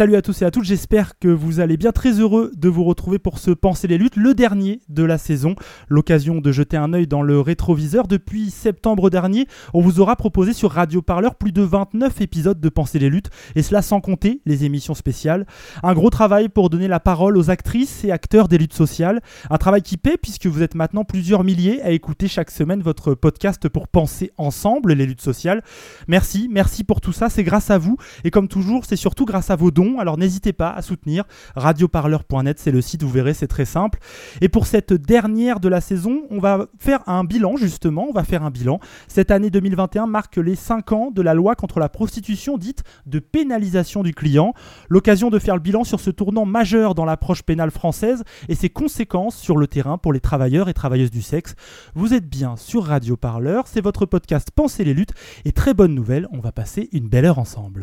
Salut 0.00 0.16
à 0.16 0.22
tous 0.22 0.40
et 0.40 0.46
à 0.46 0.50
toutes, 0.50 0.64
j'espère 0.64 1.18
que 1.18 1.28
vous 1.28 1.60
allez 1.60 1.76
bien. 1.76 1.92
Très 1.92 2.20
heureux 2.20 2.52
de 2.56 2.70
vous 2.70 2.84
retrouver 2.84 3.18
pour 3.18 3.38
ce 3.38 3.50
Penser 3.50 3.86
les 3.86 3.98
luttes, 3.98 4.16
le 4.16 4.32
dernier 4.32 4.80
de 4.88 5.02
la 5.02 5.18
saison. 5.18 5.56
L'occasion 5.90 6.40
de 6.40 6.52
jeter 6.52 6.78
un 6.78 6.94
œil 6.94 7.06
dans 7.06 7.20
le 7.20 7.38
rétroviseur. 7.38 8.08
Depuis 8.08 8.48
septembre 8.48 9.10
dernier, 9.10 9.46
on 9.74 9.82
vous 9.82 10.00
aura 10.00 10.16
proposé 10.16 10.54
sur 10.54 10.70
Radio 10.70 11.02
Parleur 11.02 11.34
plus 11.34 11.52
de 11.52 11.60
29 11.60 12.18
épisodes 12.22 12.58
de 12.58 12.68
Penser 12.70 12.98
les 12.98 13.10
luttes, 13.10 13.28
et 13.56 13.62
cela 13.62 13.82
sans 13.82 14.00
compter 14.00 14.40
les 14.46 14.64
émissions 14.64 14.94
spéciales. 14.94 15.46
Un 15.82 15.92
gros 15.92 16.08
travail 16.08 16.48
pour 16.48 16.70
donner 16.70 16.88
la 16.88 16.98
parole 16.98 17.36
aux 17.36 17.50
actrices 17.50 18.02
et 18.02 18.10
acteurs 18.10 18.48
des 18.48 18.56
luttes 18.56 18.72
sociales. 18.72 19.20
Un 19.50 19.58
travail 19.58 19.82
qui 19.82 19.98
paie 19.98 20.16
puisque 20.16 20.46
vous 20.46 20.62
êtes 20.62 20.76
maintenant 20.76 21.04
plusieurs 21.04 21.44
milliers 21.44 21.82
à 21.82 21.90
écouter 21.90 22.26
chaque 22.26 22.50
semaine 22.50 22.80
votre 22.80 23.12
podcast 23.12 23.68
pour 23.68 23.86
penser 23.86 24.30
ensemble 24.38 24.94
les 24.94 25.04
luttes 25.04 25.20
sociales. 25.20 25.62
Merci, 26.08 26.48
merci 26.50 26.84
pour 26.84 27.02
tout 27.02 27.12
ça, 27.12 27.28
c'est 27.28 27.44
grâce 27.44 27.70
à 27.70 27.76
vous. 27.76 27.98
Et 28.24 28.30
comme 28.30 28.48
toujours, 28.48 28.86
c'est 28.86 28.96
surtout 28.96 29.26
grâce 29.26 29.50
à 29.50 29.56
vos 29.56 29.70
dons. 29.70 29.89
Alors 29.98 30.18
n'hésitez 30.18 30.52
pas 30.52 30.70
à 30.70 30.82
soutenir 30.82 31.24
radioparleur.net, 31.56 32.58
c'est 32.58 32.70
le 32.70 32.80
site, 32.80 33.02
vous 33.02 33.10
verrez, 33.10 33.34
c'est 33.34 33.48
très 33.48 33.64
simple. 33.64 33.98
Et 34.40 34.48
pour 34.48 34.66
cette 34.66 34.92
dernière 34.92 35.60
de 35.60 35.68
la 35.68 35.80
saison, 35.80 36.22
on 36.30 36.38
va 36.38 36.66
faire 36.78 37.00
un 37.08 37.24
bilan 37.24 37.56
justement, 37.56 38.06
on 38.08 38.12
va 38.12 38.24
faire 38.24 38.44
un 38.44 38.50
bilan. 38.50 38.80
Cette 39.08 39.30
année 39.30 39.50
2021 39.50 40.06
marque 40.06 40.36
les 40.36 40.56
5 40.56 40.92
ans 40.92 41.10
de 41.10 41.22
la 41.22 41.34
loi 41.34 41.54
contre 41.54 41.80
la 41.80 41.88
prostitution 41.88 42.58
dite 42.58 42.84
de 43.06 43.18
pénalisation 43.18 44.02
du 44.02 44.14
client. 44.14 44.54
L'occasion 44.88 45.30
de 45.30 45.38
faire 45.38 45.54
le 45.54 45.60
bilan 45.60 45.84
sur 45.84 46.00
ce 46.00 46.10
tournant 46.10 46.44
majeur 46.44 46.94
dans 46.94 47.04
l'approche 47.04 47.42
pénale 47.42 47.70
française 47.70 48.24
et 48.48 48.54
ses 48.54 48.70
conséquences 48.70 49.36
sur 49.36 49.56
le 49.56 49.66
terrain 49.66 49.98
pour 49.98 50.12
les 50.12 50.20
travailleurs 50.20 50.68
et 50.68 50.74
travailleuses 50.74 51.10
du 51.10 51.22
sexe. 51.22 51.54
Vous 51.94 52.14
êtes 52.14 52.28
bien 52.28 52.56
sur 52.56 52.84
Radio 52.84 53.16
Parleur, 53.16 53.66
c'est 53.66 53.80
votre 53.80 54.06
podcast 54.06 54.50
Pensez 54.54 54.84
les 54.84 54.94
luttes 54.94 55.12
et 55.44 55.52
très 55.52 55.74
bonne 55.74 55.94
nouvelle, 55.94 56.28
on 56.32 56.40
va 56.40 56.52
passer 56.52 56.88
une 56.92 57.08
belle 57.08 57.24
heure 57.24 57.38
ensemble. 57.38 57.82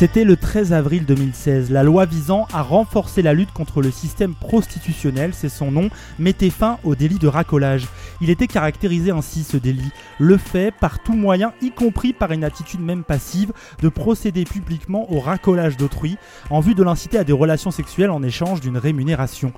C'était 0.00 0.24
le 0.24 0.38
13 0.38 0.72
avril 0.72 1.04
2016. 1.04 1.70
La 1.70 1.82
loi 1.82 2.06
visant 2.06 2.48
à 2.54 2.62
renforcer 2.62 3.20
la 3.20 3.34
lutte 3.34 3.52
contre 3.52 3.82
le 3.82 3.90
système 3.90 4.32
prostitutionnel, 4.32 5.32
c'est 5.34 5.50
son 5.50 5.70
nom, 5.70 5.90
mettait 6.18 6.48
fin 6.48 6.78
au 6.84 6.94
délit 6.94 7.18
de 7.18 7.28
racolage. 7.28 7.86
Il 8.22 8.30
était 8.30 8.46
caractérisé 8.46 9.10
ainsi 9.10 9.42
ce 9.42 9.58
délit. 9.58 9.90
Le 10.18 10.38
fait, 10.38 10.72
par 10.74 11.02
tout 11.02 11.12
moyen, 11.12 11.52
y 11.60 11.70
compris 11.70 12.14
par 12.14 12.32
une 12.32 12.44
attitude 12.44 12.80
même 12.80 13.04
passive, 13.04 13.52
de 13.82 13.90
procéder 13.90 14.44
publiquement 14.44 15.12
au 15.12 15.20
racolage 15.20 15.76
d'autrui 15.76 16.16
en 16.48 16.60
vue 16.60 16.74
de 16.74 16.82
l'inciter 16.82 17.18
à 17.18 17.24
des 17.24 17.34
relations 17.34 17.70
sexuelles 17.70 18.08
en 18.08 18.22
échange 18.22 18.62
d'une 18.62 18.78
rémunération. 18.78 19.52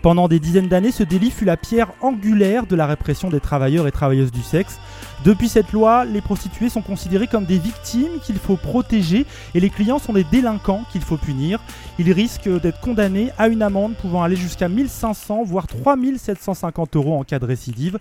Pendant 0.00 0.28
des 0.28 0.38
dizaines 0.38 0.68
d'années, 0.68 0.92
ce 0.92 1.02
délit 1.02 1.32
fut 1.32 1.44
la 1.44 1.56
pierre 1.56 1.90
angulaire 2.02 2.66
de 2.66 2.76
la 2.76 2.86
répression 2.86 3.30
des 3.30 3.40
travailleurs 3.40 3.88
et 3.88 3.92
travailleuses 3.92 4.30
du 4.30 4.42
sexe. 4.42 4.78
Depuis 5.24 5.48
cette 5.48 5.72
loi, 5.72 6.04
les 6.04 6.20
prostituées 6.20 6.68
sont 6.68 6.80
considérées 6.80 7.26
comme 7.26 7.44
des 7.44 7.58
victimes 7.58 8.20
qu'il 8.22 8.38
faut 8.38 8.56
protéger 8.56 9.26
et 9.54 9.60
les 9.60 9.68
clients 9.68 9.98
sont 9.98 10.12
des 10.12 10.22
délinquants 10.22 10.84
qu'il 10.92 11.02
faut 11.02 11.16
punir. 11.16 11.58
Ils 11.98 12.12
risquent 12.12 12.60
d'être 12.60 12.80
condamnés 12.80 13.30
à 13.36 13.48
une 13.48 13.62
amende 13.62 13.94
pouvant 13.94 14.22
aller 14.22 14.36
jusqu'à 14.36 14.68
1500 14.68 15.42
voire 15.44 15.66
3750 15.66 16.94
euros 16.96 17.18
en 17.18 17.24
cas 17.24 17.40
de 17.40 17.46
récidive. 17.46 17.98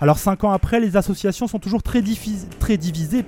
Alors 0.00 0.18
5 0.18 0.44
ans 0.44 0.52
après, 0.52 0.80
les 0.80 0.96
associations 0.96 1.46
sont 1.46 1.58
toujours 1.58 1.82
très, 1.82 2.02
très 2.58 2.76
divisées 2.76 3.24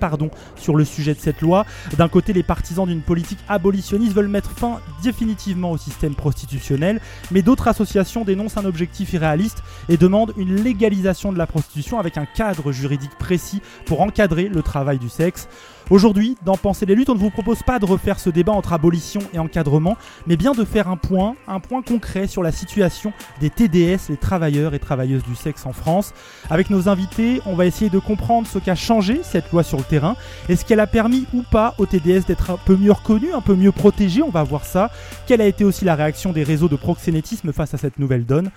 sur 0.56 0.74
le 0.74 0.84
sujet 0.84 1.14
de 1.14 1.20
cette 1.20 1.40
loi. 1.40 1.66
D'un 1.98 2.08
côté, 2.08 2.32
les 2.32 2.42
partisans 2.42 2.86
d'une 2.86 3.02
politique 3.02 3.38
abolitionniste 3.48 4.14
veulent 4.14 4.28
mettre 4.28 4.50
fin 4.50 4.80
définitivement 5.02 5.70
au 5.70 5.76
système 5.76 6.14
prostitutionnel, 6.14 7.00
mais 7.30 7.42
d'autres 7.42 7.68
associations 7.68 8.24
dénoncent 8.24 8.56
un 8.56 8.64
objectif 8.64 9.12
irréaliste 9.12 9.62
et 9.88 9.96
demandent 9.96 10.32
une 10.36 10.56
légalisation 10.56 11.32
de 11.32 11.38
la 11.38 11.46
prostitution 11.46 11.98
avec 11.98 12.16
un 12.16 12.26
cadre 12.26 12.72
juridique 12.72 13.16
précis 13.18 13.60
pour 13.84 14.00
encadrer 14.00 14.48
le 14.48 14.62
travail 14.62 14.98
du 14.98 15.08
sexe. 15.08 15.48
Aujourd'hui, 15.90 16.36
dans 16.44 16.56
Penser 16.56 16.86
les 16.86 16.94
luttes, 16.94 17.10
on 17.10 17.14
ne 17.14 17.18
vous 17.18 17.30
propose 17.30 17.62
pas 17.62 17.78
de 17.78 17.84
refaire 17.84 18.20
ce 18.20 18.30
débat 18.30 18.52
entre 18.52 18.72
abolition 18.72 19.20
et 19.34 19.38
encadrement, 19.38 19.96
mais 20.26 20.36
bien 20.36 20.52
de 20.52 20.64
faire 20.64 20.88
un 20.88 20.96
point, 20.96 21.34
un 21.48 21.60
point 21.60 21.82
concret 21.82 22.26
sur 22.26 22.42
la 22.42 22.52
situation 22.52 23.12
des 23.40 23.50
TDS, 23.50 24.08
les 24.08 24.16
travailleurs 24.16 24.74
et 24.74 24.78
travailleuses 24.78 25.24
du 25.24 25.34
sexe 25.34 25.66
en 25.66 25.72
France. 25.72 26.14
Avec 26.50 26.70
nos 26.70 26.88
invités, 26.88 27.40
on 27.46 27.54
va 27.54 27.66
essayer 27.66 27.90
de 27.90 27.98
comprendre 27.98 28.46
ce 28.46 28.58
qu'a 28.58 28.74
changé 28.74 29.20
cette 29.22 29.50
loi 29.50 29.62
sur 29.62 29.78
le 29.78 29.84
terrain. 29.84 30.16
Est-ce 30.48 30.64
qu'elle 30.64 30.80
a 30.80 30.86
permis 30.86 31.26
ou 31.34 31.42
pas 31.42 31.74
aux 31.78 31.86
TDS 31.86 32.26
d'être 32.26 32.50
un 32.50 32.58
peu 32.64 32.76
mieux 32.76 32.92
reconnus, 32.92 33.34
un 33.34 33.40
peu 33.40 33.54
mieux 33.54 33.72
protégés 33.72 34.22
On 34.22 34.30
va 34.30 34.44
voir 34.44 34.64
ça. 34.64 34.90
Quelle 35.26 35.40
a 35.40 35.46
été 35.46 35.64
aussi 35.64 35.84
la 35.84 35.94
réaction 35.94 36.32
des 36.32 36.44
réseaux 36.44 36.68
de 36.68 36.76
proxénétisme 36.76 37.52
face 37.52 37.74
à 37.74 37.78
cette 37.78 37.98
nouvelle 37.98 38.24
donne? 38.24 38.50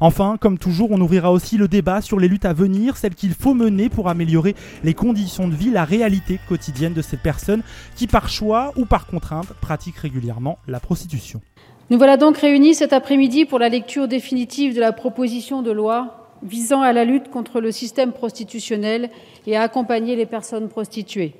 Enfin, 0.00 0.38
comme 0.40 0.56
toujours, 0.56 0.90
on 0.92 1.00
ouvrira 1.00 1.30
aussi 1.30 1.58
le 1.58 1.68
débat 1.68 2.00
sur 2.00 2.18
les 2.18 2.26
luttes 2.26 2.46
à 2.46 2.54
venir, 2.54 2.96
celles 2.96 3.14
qu'il 3.14 3.34
faut 3.34 3.52
mener 3.52 3.90
pour 3.90 4.08
améliorer 4.08 4.54
les 4.82 4.94
conditions 4.94 5.46
de 5.46 5.54
vie, 5.54 5.70
la 5.70 5.84
réalité 5.84 6.40
quotidienne 6.48 6.94
de 6.94 7.02
ces 7.02 7.18
personnes 7.18 7.62
qui, 7.96 8.06
par 8.06 8.30
choix 8.30 8.72
ou 8.76 8.86
par 8.86 9.06
contrainte, 9.06 9.52
pratiquent 9.60 9.98
régulièrement 9.98 10.58
la 10.66 10.80
prostitution. 10.80 11.42
Nous 11.90 11.98
voilà 11.98 12.16
donc 12.16 12.38
réunis 12.38 12.74
cet 12.74 12.94
après-midi 12.94 13.44
pour 13.44 13.58
la 13.58 13.68
lecture 13.68 14.08
définitive 14.08 14.74
de 14.74 14.80
la 14.80 14.92
proposition 14.92 15.60
de 15.60 15.70
loi 15.70 16.28
visant 16.42 16.80
à 16.80 16.92
la 16.92 17.04
lutte 17.04 17.30
contre 17.30 17.60
le 17.60 17.70
système 17.70 18.12
prostitutionnel 18.12 19.10
et 19.46 19.56
à 19.56 19.62
accompagner 19.62 20.16
les 20.16 20.24
personnes 20.24 20.68
prostituées. 20.68 21.34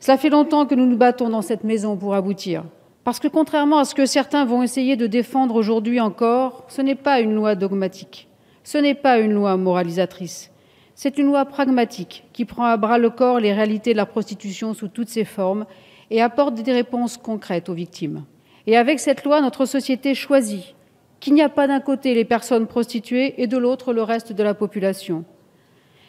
Cela 0.00 0.18
fait 0.18 0.30
longtemps 0.30 0.66
que 0.66 0.74
nous 0.74 0.86
nous 0.86 0.96
battons 0.96 1.28
dans 1.28 1.42
cette 1.42 1.62
maison 1.62 1.96
pour 1.96 2.14
aboutir. 2.14 2.64
Parce 3.04 3.20
que 3.20 3.28
contrairement 3.28 3.78
à 3.78 3.84
ce 3.84 3.94
que 3.94 4.06
certains 4.06 4.46
vont 4.46 4.62
essayer 4.62 4.96
de 4.96 5.06
défendre 5.06 5.56
aujourd'hui 5.56 6.00
encore, 6.00 6.64
ce 6.68 6.80
n'est 6.80 6.94
pas 6.94 7.20
une 7.20 7.34
loi 7.34 7.54
dogmatique, 7.54 8.28
ce 8.62 8.78
n'est 8.78 8.94
pas 8.94 9.18
une 9.18 9.32
loi 9.32 9.58
moralisatrice, 9.58 10.50
c'est 10.94 11.18
une 11.18 11.26
loi 11.26 11.44
pragmatique 11.44 12.24
qui 12.32 12.46
prend 12.46 12.64
à 12.64 12.78
bras 12.78 12.96
le 12.96 13.10
corps 13.10 13.40
les 13.40 13.52
réalités 13.52 13.92
de 13.92 13.98
la 13.98 14.06
prostitution 14.06 14.72
sous 14.72 14.88
toutes 14.88 15.10
ses 15.10 15.26
formes 15.26 15.66
et 16.10 16.22
apporte 16.22 16.54
des 16.54 16.72
réponses 16.72 17.18
concrètes 17.18 17.68
aux 17.68 17.74
victimes. 17.74 18.24
Et 18.66 18.78
avec 18.78 19.00
cette 19.00 19.24
loi, 19.24 19.42
notre 19.42 19.66
société 19.66 20.14
choisit 20.14 20.74
qu'il 21.20 21.34
n'y 21.34 21.42
a 21.42 21.50
pas 21.50 21.66
d'un 21.66 21.80
côté 21.80 22.14
les 22.14 22.24
personnes 22.24 22.66
prostituées 22.66 23.42
et 23.42 23.46
de 23.46 23.58
l'autre 23.58 23.92
le 23.92 24.02
reste 24.02 24.32
de 24.32 24.42
la 24.42 24.54
population. 24.54 25.26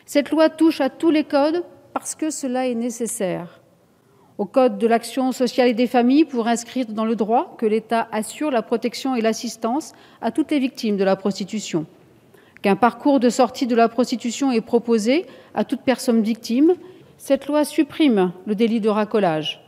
Cette 0.05 0.29
loi 0.31 0.49
touche 0.49 0.79
à 0.79 0.89
tous 0.89 1.09
les 1.09 1.25
codes 1.25 1.63
parce 1.93 2.15
que 2.15 2.29
cela 2.29 2.67
est 2.67 2.75
nécessaire 2.75 3.61
au 4.37 4.45
Code 4.45 4.77
de 4.77 4.87
l'action 4.87 5.31
sociale 5.31 5.69
et 5.69 5.73
des 5.73 5.87
familles 5.87 6.25
pour 6.25 6.47
inscrire 6.47 6.87
dans 6.87 7.05
le 7.05 7.15
droit 7.15 7.55
que 7.57 7.65
l'État 7.65 8.07
assure 8.11 8.51
la 8.51 8.61
protection 8.61 9.15
et 9.15 9.21
l'assistance 9.21 9.93
à 10.21 10.31
toutes 10.31 10.51
les 10.51 10.59
victimes 10.59 10.97
de 10.97 11.03
la 11.03 11.15
prostitution, 11.15 11.85
qu'un 12.61 12.75
parcours 12.75 13.19
de 13.19 13.29
sortie 13.29 13.67
de 13.67 13.75
la 13.75 13.87
prostitution 13.87 14.51
est 14.51 14.61
proposé 14.61 15.25
à 15.53 15.63
toute 15.63 15.81
personne 15.81 16.21
victime. 16.21 16.75
Cette 17.17 17.47
loi 17.47 17.63
supprime 17.63 18.33
le 18.45 18.55
délit 18.55 18.81
de 18.81 18.89
racolage 18.89 19.61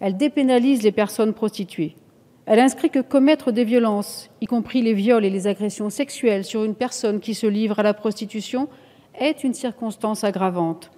Elle 0.00 0.16
dépénalise 0.16 0.82
les 0.82 0.92
personnes 0.92 1.32
prostituées. 1.32 1.96
Elle 2.44 2.58
inscrit 2.58 2.90
que 2.90 2.98
commettre 2.98 3.52
des 3.52 3.64
violences, 3.64 4.28
y 4.40 4.46
compris 4.46 4.82
les 4.82 4.94
viols 4.94 5.24
et 5.24 5.30
les 5.30 5.46
agressions 5.46 5.90
sexuelles 5.90 6.44
sur 6.44 6.64
une 6.64 6.74
personne 6.74 7.20
qui 7.20 7.34
se 7.34 7.46
livre 7.46 7.78
à 7.78 7.84
la 7.84 7.94
prostitution, 7.94 8.68
est 9.18 9.44
une 9.44 9.54
circonstance 9.54 10.24
aggravante. 10.24 10.90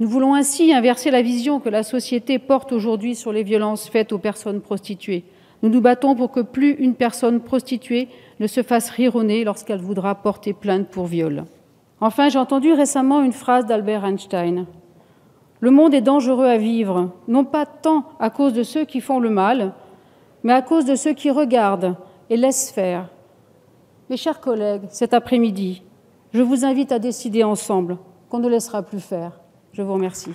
Nous 0.00 0.08
voulons 0.08 0.34
ainsi 0.34 0.72
inverser 0.72 1.12
la 1.12 1.22
vision 1.22 1.60
que 1.60 1.68
la 1.68 1.84
société 1.84 2.40
porte 2.40 2.72
aujourd'hui 2.72 3.14
sur 3.14 3.32
les 3.32 3.44
violences 3.44 3.88
faites 3.88 4.12
aux 4.12 4.18
personnes 4.18 4.60
prostituées. 4.60 5.24
Nous 5.62 5.68
nous 5.68 5.80
battons 5.80 6.16
pour 6.16 6.32
que 6.32 6.40
plus 6.40 6.72
une 6.72 6.94
personne 6.94 7.40
prostituée 7.40 8.08
ne 8.40 8.48
se 8.48 8.64
fasse 8.64 8.90
rironner 8.90 9.44
lorsqu'elle 9.44 9.80
voudra 9.80 10.16
porter 10.16 10.52
plainte 10.52 10.88
pour 10.88 11.06
viol. 11.06 11.44
Enfin, 12.00 12.28
j'ai 12.28 12.40
entendu 12.40 12.72
récemment 12.72 13.22
une 13.22 13.32
phrase 13.32 13.66
d'Albert 13.66 14.04
Einstein. 14.04 14.66
Le 15.60 15.70
monde 15.70 15.94
est 15.94 16.00
dangereux 16.00 16.46
à 16.46 16.58
vivre, 16.58 17.12
non 17.28 17.44
pas 17.44 17.64
tant 17.64 18.04
à 18.18 18.30
cause 18.30 18.52
de 18.52 18.64
ceux 18.64 18.84
qui 18.84 19.00
font 19.00 19.20
le 19.20 19.30
mal, 19.30 19.74
mais 20.42 20.52
à 20.52 20.60
cause 20.60 20.84
de 20.84 20.96
ceux 20.96 21.14
qui 21.14 21.30
regardent 21.30 21.96
et 22.30 22.36
laissent 22.36 22.72
faire. 22.72 23.08
Mes 24.10 24.16
chers 24.16 24.40
collègues, 24.40 24.82
cet 24.90 25.14
après-midi, 25.14 25.82
je 26.32 26.42
vous 26.42 26.64
invite 26.64 26.90
à 26.90 26.98
décider 26.98 27.44
ensemble 27.44 27.96
qu'on 28.28 28.40
ne 28.40 28.48
laissera 28.48 28.82
plus 28.82 29.00
faire. 29.00 29.40
Je 29.76 29.82
vous 29.82 29.94
remercie. 29.94 30.34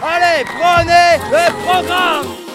Allez, 0.00 0.44
prenez 0.44 1.18
le 1.30 1.52
programme. 1.64 2.51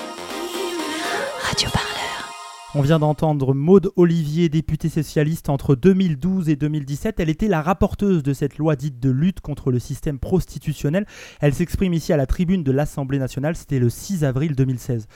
On 2.77 2.81
vient 2.81 2.99
d'entendre 2.99 3.55
Maude 3.55 3.89
Olivier, 3.95 4.49
députée 4.49 4.89
socialiste 4.89 5.49
entre 5.49 5.73
2012 5.73 6.47
et 6.47 6.55
2017. 6.55 7.19
Elle 7.19 7.29
était 7.29 7.47
la 7.47 7.63
rapporteuse 7.63 8.21
de 8.21 8.33
cette 8.33 8.59
loi 8.59 8.75
dite 8.75 8.99
de 8.99 9.09
lutte 9.09 9.41
contre 9.41 9.71
le 9.71 9.79
système 9.79 10.19
prostitutionnel. 10.19 11.07
Elle 11.41 11.55
s'exprime 11.55 11.95
ici 11.95 12.13
à 12.13 12.17
la 12.17 12.27
tribune 12.27 12.61
de 12.61 12.71
l'Assemblée 12.71 13.17
nationale. 13.17 13.55
C'était 13.55 13.79
le 13.79 13.89
6 13.89 14.23
avril 14.23 14.55
2016. 14.55 15.07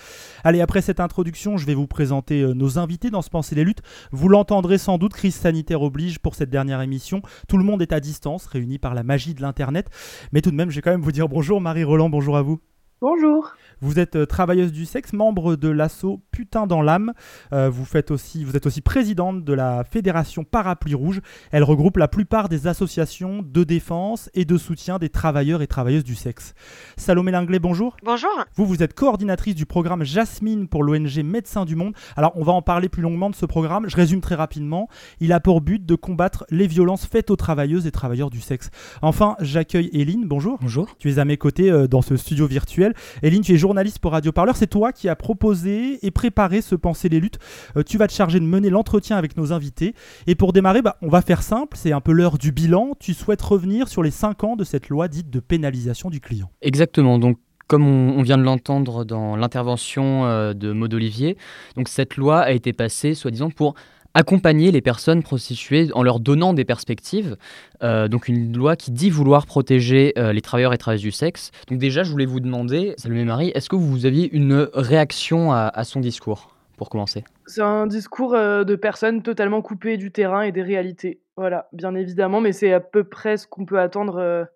Allez, 0.43 0.59
après 0.59 0.81
cette 0.81 0.99
introduction, 0.99 1.57
je 1.57 1.67
vais 1.67 1.75
vous 1.75 1.85
présenter 1.85 2.41
euh, 2.41 2.55
nos 2.55 2.79
invités 2.79 3.11
dans 3.11 3.21
ce 3.21 3.29
Penser 3.29 3.53
les 3.53 3.63
luttes. 3.63 3.83
Vous 4.11 4.27
l'entendrez 4.27 4.79
sans 4.79 4.97
doute, 4.97 5.13
crise 5.13 5.35
sanitaire 5.35 5.83
oblige 5.83 6.17
pour 6.17 6.33
cette 6.33 6.49
dernière 6.49 6.81
émission. 6.81 7.21
Tout 7.47 7.59
le 7.59 7.63
monde 7.63 7.83
est 7.83 7.93
à 7.93 7.99
distance, 7.99 8.47
réuni 8.47 8.79
par 8.79 8.95
la 8.95 9.03
magie 9.03 9.35
de 9.35 9.41
l'Internet. 9.43 9.87
Mais 10.31 10.41
tout 10.41 10.49
de 10.49 10.55
même, 10.55 10.71
je 10.71 10.77
vais 10.77 10.81
quand 10.81 10.89
même 10.89 11.01
vous 11.01 11.11
dire 11.11 11.29
bonjour 11.29 11.61
Marie 11.61 11.83
Roland, 11.83 12.09
bonjour 12.09 12.37
à 12.37 12.41
vous. 12.41 12.59
Bonjour. 13.01 13.53
Vous 13.83 13.97
êtes 13.97 14.15
euh, 14.15 14.27
travailleuse 14.27 14.71
du 14.71 14.85
sexe, 14.85 15.11
membre 15.11 15.55
de 15.55 15.67
l'asso 15.67 16.21
Putain 16.31 16.67
dans 16.67 16.83
l'âme. 16.83 17.13
Euh, 17.51 17.67
vous, 17.67 17.83
faites 17.83 18.11
aussi, 18.11 18.43
vous 18.43 18.55
êtes 18.55 18.67
aussi 18.67 18.81
présidente 18.81 19.43
de 19.43 19.53
la 19.53 19.83
Fédération 19.83 20.43
Parapluie 20.43 20.93
Rouge. 20.93 21.19
Elle 21.49 21.63
regroupe 21.63 21.97
la 21.97 22.07
plupart 22.07 22.47
des 22.47 22.67
associations 22.67 23.41
de 23.41 23.63
défense 23.63 24.29
et 24.35 24.45
de 24.45 24.55
soutien 24.59 24.99
des 24.99 25.09
travailleurs 25.09 25.63
et 25.63 25.67
travailleuses 25.67 26.03
du 26.03 26.13
sexe. 26.13 26.53
Salomé 26.95 27.31
Langlais, 27.31 27.57
bonjour. 27.57 27.97
Bonjour. 28.03 28.29
Vous, 28.55 28.67
vous 28.67 28.83
êtes 28.83 28.93
coordinatrice 28.93 29.55
du 29.55 29.65
programme 29.65 30.03
Jasmine 30.03 30.67
pour 30.67 30.83
l'ONG 30.83 31.23
Médecins 31.23 31.65
du 31.65 31.75
Monde. 31.75 31.95
Alors, 32.15 32.33
on 32.35 32.43
va 32.43 32.51
en 32.51 32.61
parler 32.61 32.87
plus 32.87 33.01
longuement 33.01 33.31
de 33.31 33.35
ce 33.35 33.47
programme. 33.47 33.89
Je 33.89 33.95
résume 33.95 34.21
très 34.21 34.35
rapidement. 34.35 34.89
Il 35.19 35.33
a 35.33 35.39
pour 35.39 35.59
but 35.59 35.83
de 35.83 35.95
combattre 35.95 36.45
les 36.51 36.67
violences 36.67 37.07
faites 37.07 37.31
aux 37.31 37.35
travailleuses 37.35 37.87
et 37.87 37.91
travailleurs 37.91 38.29
du 38.29 38.41
sexe. 38.41 38.69
Enfin, 39.01 39.35
j'accueille 39.39 39.89
Eline. 39.91 40.27
Bonjour. 40.27 40.59
Bonjour. 40.61 40.95
Tu 40.99 41.09
es 41.09 41.17
à 41.17 41.25
mes 41.25 41.37
côtés 41.37 41.71
euh, 41.71 41.87
dans 41.87 42.03
ce 42.03 42.15
studio 42.15 42.45
virtuel. 42.45 42.93
Eline, 43.23 43.41
tu 43.41 43.53
es 43.53 43.57
journaliste 43.57 43.70
pour 44.01 44.11
Radio 44.11 44.31
Parleur. 44.31 44.55
C'est 44.55 44.67
toi 44.67 44.91
qui 44.91 45.07
as 45.07 45.15
proposé 45.15 46.05
et 46.05 46.11
préparé 46.11 46.61
ce 46.61 46.75
Penser 46.75 47.09
les 47.09 47.19
luttes. 47.19 47.39
Euh, 47.77 47.83
tu 47.83 47.97
vas 47.97 48.07
te 48.07 48.13
charger 48.13 48.39
de 48.39 48.45
mener 48.45 48.69
l'entretien 48.69 49.17
avec 49.17 49.37
nos 49.37 49.53
invités. 49.53 49.93
Et 50.27 50.35
pour 50.35 50.51
démarrer, 50.51 50.81
bah, 50.81 50.97
on 51.01 51.09
va 51.09 51.21
faire 51.21 51.43
simple. 51.43 51.77
C'est 51.77 51.91
un 51.91 52.01
peu 52.01 52.11
l'heure 52.11 52.37
du 52.37 52.51
bilan. 52.51 52.93
Tu 52.99 53.13
souhaites 53.13 53.41
revenir 53.41 53.87
sur 53.87 54.03
les 54.03 54.11
5 54.11 54.43
ans 54.43 54.55
de 54.55 54.63
cette 54.63 54.89
loi 54.89 55.07
dite 55.07 55.29
de 55.29 55.39
pénalisation 55.39 56.09
du 56.09 56.19
client. 56.19 56.49
Exactement. 56.61 57.19
Donc, 57.19 57.37
comme 57.67 57.87
on, 57.87 58.17
on 58.17 58.21
vient 58.23 58.37
de 58.37 58.43
l'entendre 58.43 59.05
dans 59.05 59.35
l'intervention 59.35 60.25
euh, 60.25 60.53
de 60.53 60.73
Maud 60.73 60.93
Olivier, 60.93 61.37
donc 61.75 61.87
cette 61.87 62.17
loi 62.17 62.41
a 62.41 62.51
été 62.51 62.73
passée, 62.73 63.13
soi-disant, 63.13 63.51
pour 63.51 63.75
accompagner 64.13 64.71
les 64.71 64.81
personnes 64.81 65.23
prostituées 65.23 65.89
en 65.93 66.03
leur 66.03 66.19
donnant 66.19 66.53
des 66.53 66.65
perspectives. 66.65 67.37
Euh, 67.83 68.07
donc 68.07 68.27
une 68.27 68.55
loi 68.55 68.75
qui 68.75 68.91
dit 68.91 69.09
vouloir 69.09 69.45
protéger 69.45 70.13
euh, 70.17 70.33
les 70.33 70.41
travailleurs 70.41 70.73
et 70.73 70.77
travailleuses 70.77 71.01
du 71.01 71.11
sexe. 71.11 71.51
Donc 71.67 71.79
déjà, 71.79 72.03
je 72.03 72.11
voulais 72.11 72.25
vous 72.25 72.39
demander, 72.39 72.93
Salomé 72.97 73.23
Marie, 73.23 73.51
est-ce 73.55 73.69
que 73.69 73.75
vous 73.75 74.05
aviez 74.05 74.33
une 74.33 74.69
réaction 74.73 75.51
à, 75.53 75.83
son 75.83 75.99
discours 75.99 76.55
pour 76.77 76.89
commencer? 76.89 77.23
C'est 77.45 77.61
un 77.61 77.87
discours 77.87 78.33
euh, 78.33 78.63
de 78.63 78.75
personnes 78.75 79.23
totalement 79.23 79.61
coupées 79.61 79.97
du 79.97 80.11
terrain 80.11 80.41
et 80.41 80.51
des 80.51 80.61
réalités. 80.63 81.21
Voilà, 81.37 81.67
bien 81.73 81.95
évidemment, 81.95 82.41
mais 82.41 82.51
c'est 82.51 82.73
à 82.73 82.79
peu 82.79 83.03
près 83.03 83.37
ce 83.37 83.47
qu'on 83.47 83.65
peut 83.65 83.79
attendre 83.79 84.47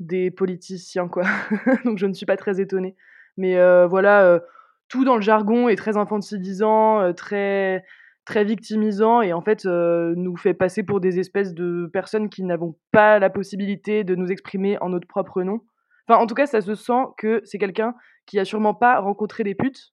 des 0.00 0.30
politiciens, 0.30 1.08
quoi. 1.08 1.24
donc 1.84 1.98
je 1.98 2.06
ne 2.06 2.12
suis 2.12 2.26
pas 2.26 2.36
très 2.36 2.60
étonnée. 2.60 2.94
Mais 3.36 3.56
voilà, 3.86 4.40
tout 4.88 5.04
dans 5.04 5.16
le 5.16 5.22
jargon 5.22 5.68
est 5.68 5.76
très 5.76 5.96
infantilisant, 5.96 7.14
très 7.14 7.84
très 8.24 8.44
victimisant 8.44 9.20
et 9.22 9.32
en 9.32 9.42
fait 9.42 9.66
euh, 9.66 10.14
nous 10.16 10.36
fait 10.36 10.54
passer 10.54 10.82
pour 10.82 11.00
des 11.00 11.18
espèces 11.18 11.54
de 11.54 11.88
personnes 11.92 12.28
qui 12.28 12.42
n'avons 12.42 12.76
pas 12.90 13.18
la 13.18 13.30
possibilité 13.30 14.04
de 14.04 14.14
nous 14.14 14.28
exprimer 14.28 14.78
en 14.80 14.88
notre 14.88 15.06
propre 15.06 15.42
nom. 15.42 15.60
Enfin, 16.08 16.20
en 16.20 16.26
tout 16.26 16.34
cas, 16.34 16.46
ça 16.46 16.60
se 16.60 16.74
sent 16.74 17.02
que 17.16 17.40
c'est 17.44 17.58
quelqu'un 17.58 17.94
qui 18.26 18.38
a 18.38 18.44
sûrement 18.44 18.74
pas 18.74 19.00
rencontré 19.00 19.42
des 19.42 19.54
putes 19.54 19.92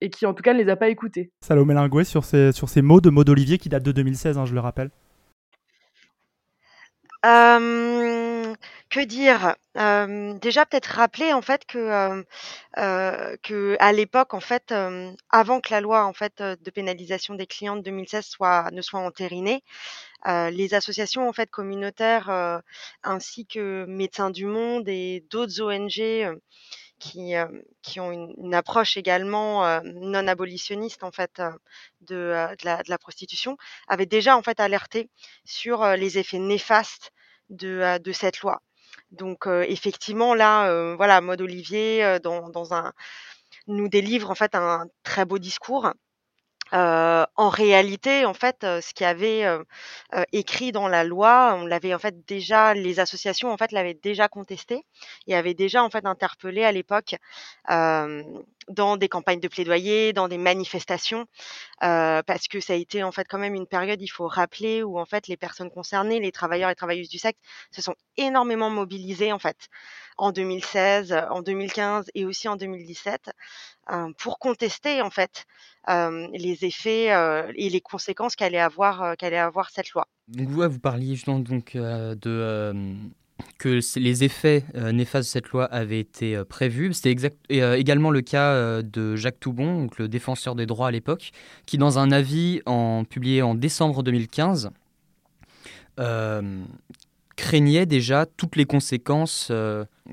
et 0.00 0.10
qui 0.10 0.26
en 0.26 0.34
tout 0.34 0.42
cas 0.42 0.52
ne 0.52 0.62
les 0.62 0.70
a 0.70 0.76
pas 0.76 0.88
écoutées. 0.88 1.30
Salomé 1.42 1.74
Linguet 1.74 2.04
sur 2.04 2.24
ces, 2.24 2.52
sur 2.52 2.68
ces 2.68 2.82
mots 2.82 3.00
de 3.00 3.10
Maud 3.10 3.28
Olivier 3.28 3.58
qui 3.58 3.68
datent 3.68 3.82
de 3.82 3.92
2016, 3.92 4.38
hein, 4.38 4.44
je 4.44 4.54
le 4.54 4.60
rappelle. 4.60 4.90
Euh, 7.24 8.35
que 8.88 9.00
dire? 9.00 9.56
Déjà 10.40 10.64
peut-être 10.66 10.86
rappeler 10.86 11.32
en 11.32 11.42
fait 11.42 11.66
que 11.66 11.78
euh, 11.78 12.22
euh, 12.78 13.36
que 13.42 13.76
à 13.80 13.92
l'époque 13.92 14.34
en 14.34 14.40
fait 14.40 14.72
avant 15.30 15.60
que 15.60 15.70
la 15.70 15.80
loi 15.80 16.04
en 16.04 16.12
fait 16.12 16.42
de 16.42 16.70
pénalisation 16.70 17.34
des 17.34 17.46
clients 17.46 17.76
de 17.76 17.82
2016 17.82 18.24
soit 18.24 18.70
ne 18.72 18.82
soit 18.82 19.00
entérinée, 19.00 19.62
les 20.26 20.74
associations 20.74 21.28
en 21.28 21.32
fait 21.32 21.50
communautaires 21.50 22.62
ainsi 23.02 23.46
que 23.46 23.84
Médecins 23.86 24.30
du 24.30 24.46
Monde 24.46 24.88
et 24.88 25.24
d'autres 25.30 25.60
ONG 25.60 26.38
qui 26.98 27.34
qui 27.82 28.00
ont 28.00 28.12
une, 28.12 28.54
approche 28.54 28.96
également 28.96 29.80
non 29.84 30.26
abolitionniste 30.28 31.04
en 31.04 31.12
fait 31.12 31.42
de, 32.02 32.32
la 32.64 32.98
prostitution 32.98 33.56
avaient 33.88 34.06
déjà 34.06 34.36
en 34.36 34.42
fait 34.42 34.60
alerté 34.60 35.10
sur 35.44 35.86
les 35.96 36.18
effets 36.18 36.38
néfastes 36.38 37.12
de 37.50 38.12
cette 38.12 38.40
loi. 38.40 38.62
Donc 39.12 39.46
effectivement 39.46 40.34
là, 40.34 40.94
voilà, 40.96 41.20
Maud 41.20 41.40
Olivier 41.40 42.18
dans, 42.22 42.50
dans 42.50 42.74
un 42.74 42.92
nous 43.66 43.88
délivre 43.88 44.30
en 44.30 44.34
fait 44.34 44.54
un 44.54 44.86
très 45.02 45.24
beau 45.24 45.38
discours. 45.38 45.92
Euh, 46.72 47.24
en 47.36 47.48
réalité, 47.48 48.24
en 48.24 48.34
fait, 48.34 48.58
ce 48.62 48.92
qu'il 48.92 49.04
y 49.04 49.08
avait 49.08 49.44
euh, 49.44 49.62
écrit 50.32 50.72
dans 50.72 50.88
la 50.88 51.04
loi, 51.04 51.56
on 51.60 51.66
l'avait 51.66 51.94
en 51.94 51.98
fait 51.98 52.26
déjà, 52.26 52.74
les 52.74 52.98
associations 53.00 53.52
en 53.52 53.56
fait 53.56 53.72
l'avaient 53.72 53.94
déjà 53.94 54.28
contesté 54.28 54.84
et 55.26 55.36
avaient 55.36 55.54
déjà 55.54 55.84
en 55.84 55.90
fait 55.90 56.04
interpellé 56.06 56.64
à 56.64 56.72
l'époque 56.72 57.16
dans 58.68 58.96
des 58.96 59.08
campagnes 59.08 59.38
de 59.38 59.46
plaidoyer, 59.48 60.12
dans 60.12 60.26
des 60.28 60.38
manifestations, 60.38 61.26
parce 61.80 62.48
que 62.48 62.60
ça 62.60 62.72
a 62.72 62.76
été 62.76 63.02
en 63.04 63.12
fait 63.12 63.26
quand 63.28 63.38
même 63.38 63.54
une 63.54 63.66
période, 63.66 64.02
il 64.02 64.08
faut 64.08 64.26
rappeler, 64.26 64.82
où 64.82 64.98
en 64.98 65.06
fait 65.06 65.28
les 65.28 65.36
personnes 65.36 65.70
concernées, 65.70 66.20
les 66.20 66.32
travailleurs 66.32 66.70
et 66.70 66.74
travailleuses 66.74 67.08
du 67.08 67.18
sexe, 67.18 67.38
se 67.70 67.80
sont 67.82 67.94
énormément 68.16 68.70
mobilisés 68.70 69.32
en 69.32 69.38
fait 69.38 69.68
en 70.18 70.32
2016, 70.32 71.12
en 71.30 71.42
2015 71.42 72.10
et 72.14 72.24
aussi 72.24 72.48
en 72.48 72.56
2017 72.56 73.30
euh, 73.90 74.12
pour 74.18 74.38
contester 74.38 75.02
en 75.02 75.10
fait 75.10 75.44
les 75.88 76.64
effets 76.64 77.08
et 77.54 77.68
les 77.68 77.80
conséquences 77.80 78.36
qu'allait 78.36 78.58
avoir 78.58 79.14
avoir 79.22 79.70
cette 79.70 79.90
loi. 79.90 80.06
Vous, 80.28 80.78
parliez 80.78 81.14
justement 81.14 81.38
donc, 81.38 81.76
de... 81.76 82.94
que 83.58 83.80
les 83.98 84.24
effets 84.24 84.64
néfastes 84.74 85.28
de 85.28 85.32
cette 85.32 85.48
loi 85.48 85.66
avaient 85.66 86.00
été 86.00 86.42
prévus. 86.44 86.92
C'était 86.94 87.30
euh, 87.52 87.74
également 87.74 88.10
le 88.10 88.22
cas 88.22 88.82
de 88.82 89.16
Jacques 89.16 89.40
Toubon, 89.40 89.82
donc 89.82 89.98
le 89.98 90.08
défenseur 90.08 90.54
des 90.54 90.66
droits 90.66 90.88
à 90.88 90.90
l'époque, 90.90 91.30
qui 91.66 91.78
dans 91.78 91.98
un 91.98 92.10
avis 92.10 92.60
en, 92.66 93.04
publié 93.04 93.42
en 93.42 93.54
décembre 93.54 94.02
2015 94.02 94.70
euh, 95.98 96.64
craignait 97.36 97.86
déjà 97.86 98.26
toutes 98.26 98.56
les 98.56 98.64
conséquences 98.64 99.52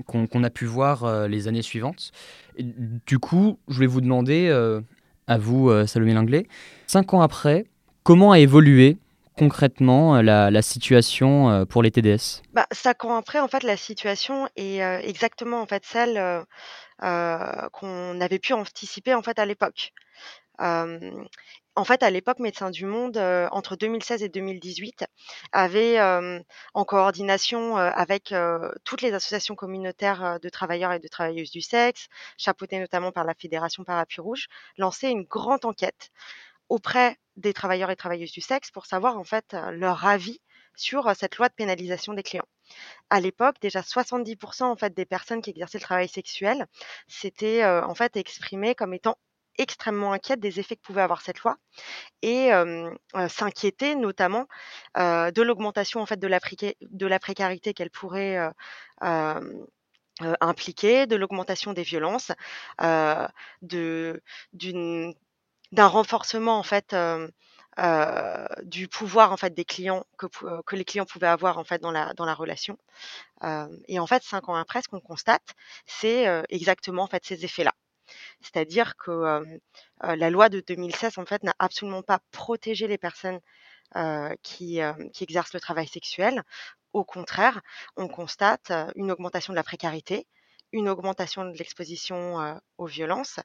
qu'on 0.05 0.43
a 0.43 0.49
pu 0.49 0.65
voir 0.65 1.27
les 1.27 1.47
années 1.47 1.61
suivantes. 1.61 2.11
Du 2.59 3.17
coup, 3.17 3.59
je 3.69 3.75
voulais 3.75 3.87
vous 3.87 4.01
demander, 4.01 4.49
à 5.27 5.37
vous, 5.37 5.69
euh, 5.69 5.85
Salomé 5.85 6.13
Langlais, 6.13 6.47
cinq 6.87 7.13
ans 7.13 7.21
après, 7.21 7.65
comment 8.03 8.31
a 8.31 8.39
évolué 8.39 8.97
concrètement 9.37 10.17
euh, 10.17 10.21
la, 10.21 10.61
situation 10.61 11.49
euh, 11.49 11.65
pour 11.65 11.81
les 11.81 11.91
TDS 11.91 12.41
Bah, 12.53 12.67
cinq 12.71 13.05
ans 13.05 13.15
après, 13.15 13.39
en 13.39 13.47
fait, 13.47 13.63
la 13.63 13.77
situation 13.77 14.47
est 14.55 14.79
exactement 15.07 15.61
en 15.61 15.65
fait 15.65 15.83
celle 15.85 16.45
qu'on 16.99 18.21
avait 18.21 18.39
pu 18.39 18.53
anticiper 18.53 19.13
en 19.13 19.21
fait 19.21 19.39
à 19.39 19.45
l'époque. 19.45 19.93
En 20.59 21.85
fait, 21.85 22.03
à 22.03 22.09
l'époque, 22.09 22.39
Médecins 22.39 22.69
du 22.69 22.85
Monde, 22.85 23.17
entre 23.51 23.75
2016 23.75 24.23
et 24.23 24.29
2018, 24.29 25.05
avait, 25.51 25.99
en 26.73 26.85
coordination, 26.85 27.77
avec, 27.77 28.33
toutes 28.83 29.01
les 29.01 29.13
associations 29.13 29.55
communautaires, 29.55 30.39
de 30.41 30.49
travailleurs 30.49 30.93
et 30.93 30.99
de 30.99 31.07
travailleuses 31.07 31.51
du 31.51 31.61
sexe, 31.61 32.07
chapeautées 32.37 32.79
notamment 32.79 33.11
par 33.11 33.23
la 33.23 33.33
Fédération 33.33 33.83
Parapluie 33.83 34.21
Rouge, 34.21 34.47
lancé 34.77 35.09
une 35.09 35.23
grande 35.23 35.65
enquête 35.65 36.11
auprès 36.69 37.17
des 37.35 37.53
travailleurs 37.53 37.89
et 37.89 37.95
travailleuses 37.95 38.31
du 38.31 38.41
sexe 38.41 38.69
pour 38.71 38.85
savoir, 38.85 39.17
en 39.17 39.23
fait, 39.23 39.55
leur 39.71 40.05
avis 40.05 40.39
sur, 40.75 41.15
cette 41.15 41.37
loi 41.37 41.49
de 41.49 41.53
pénalisation 41.53 42.13
des 42.13 42.23
clients. 42.23 42.47
À 43.09 43.19
l'époque, 43.19 43.55
déjà 43.61 43.83
70 43.83 44.37
en 44.61 44.75
fait, 44.75 44.93
des 44.93 45.05
personnes 45.05 45.41
qui 45.41 45.49
exerçaient 45.49 45.77
le 45.79 45.83
travail 45.83 46.07
sexuel 46.07 46.67
s'étaient, 47.07 47.65
en 47.65 47.95
fait, 47.95 48.15
exprimées 48.15 48.75
comme 48.75 48.93
étant 48.93 49.17
extrêmement 49.57 50.13
inquiètes 50.13 50.39
des 50.39 50.59
effets 50.59 50.75
que 50.75 50.81
pouvait 50.81 51.01
avoir 51.01 51.21
cette 51.21 51.39
loi 51.41 51.57
et 52.21 52.49
s'inquiétaient 53.29 53.95
notamment, 53.95 54.45
de 54.97 55.41
l'augmentation, 55.41 56.01
en 56.01 56.05
fait, 56.05 56.19
de 56.19 56.27
la 57.07 57.19
précarité 57.19 57.73
qu'elle 57.73 57.89
pourrait, 57.91 58.37
impliquer, 60.41 61.07
de 61.07 61.15
l'augmentation 61.15 61.73
des 61.73 61.83
violences, 61.83 62.31
d'un 62.79 63.27
renforcement, 65.87 66.57
en 66.57 66.63
fait, 66.63 66.95
du 68.63 68.87
pouvoir 68.87 69.31
en 69.31 69.37
fait 69.37 69.53
des 69.53 69.65
clients 69.65 70.05
que, 70.17 70.75
les 70.75 70.85
clients 70.85 71.05
pouvaient 71.05 71.27
avoir 71.27 71.57
en 71.57 71.63
fait 71.63 71.81
dans 71.81 71.91
la 71.91 72.13
dans 72.13 72.25
la 72.25 72.33
relation. 72.35 72.77
et 73.87 73.99
en 73.99 74.07
fait, 74.07 74.23
cinq 74.23 74.49
ans 74.49 74.55
après, 74.55 74.81
ce 74.81 74.87
qu'on 74.89 75.01
constate, 75.01 75.43
c'est 75.87 76.25
exactement 76.49 77.03
en 77.03 77.07
fait 77.07 77.25
ces 77.25 77.45
effets-là. 77.45 77.73
C'est-à-dire 78.41 78.95
que 78.97 79.43
la 80.01 80.29
loi 80.29 80.49
de 80.49 80.61
2016 80.65 81.17
en 81.17 81.25
fait 81.25 81.43
n'a 81.43 81.55
absolument 81.59 82.03
pas 82.03 82.19
protégé 82.31 82.87
les 82.87 82.97
personnes 82.97 83.39
qui, 84.41 84.79
qui 85.13 85.23
exercent 85.23 85.53
le 85.53 85.59
travail 85.59 85.87
sexuel. 85.87 86.43
Au 86.93 87.03
contraire, 87.03 87.61
on 87.95 88.07
constate 88.07 88.71
une 88.95 89.11
augmentation 89.11 89.53
de 89.53 89.55
la 89.55 89.63
précarité, 89.63 90.27
une 90.71 90.89
augmentation 90.89 91.45
de 91.45 91.57
l'exposition 91.57 92.59
aux 92.77 92.87
violences. 92.87 93.39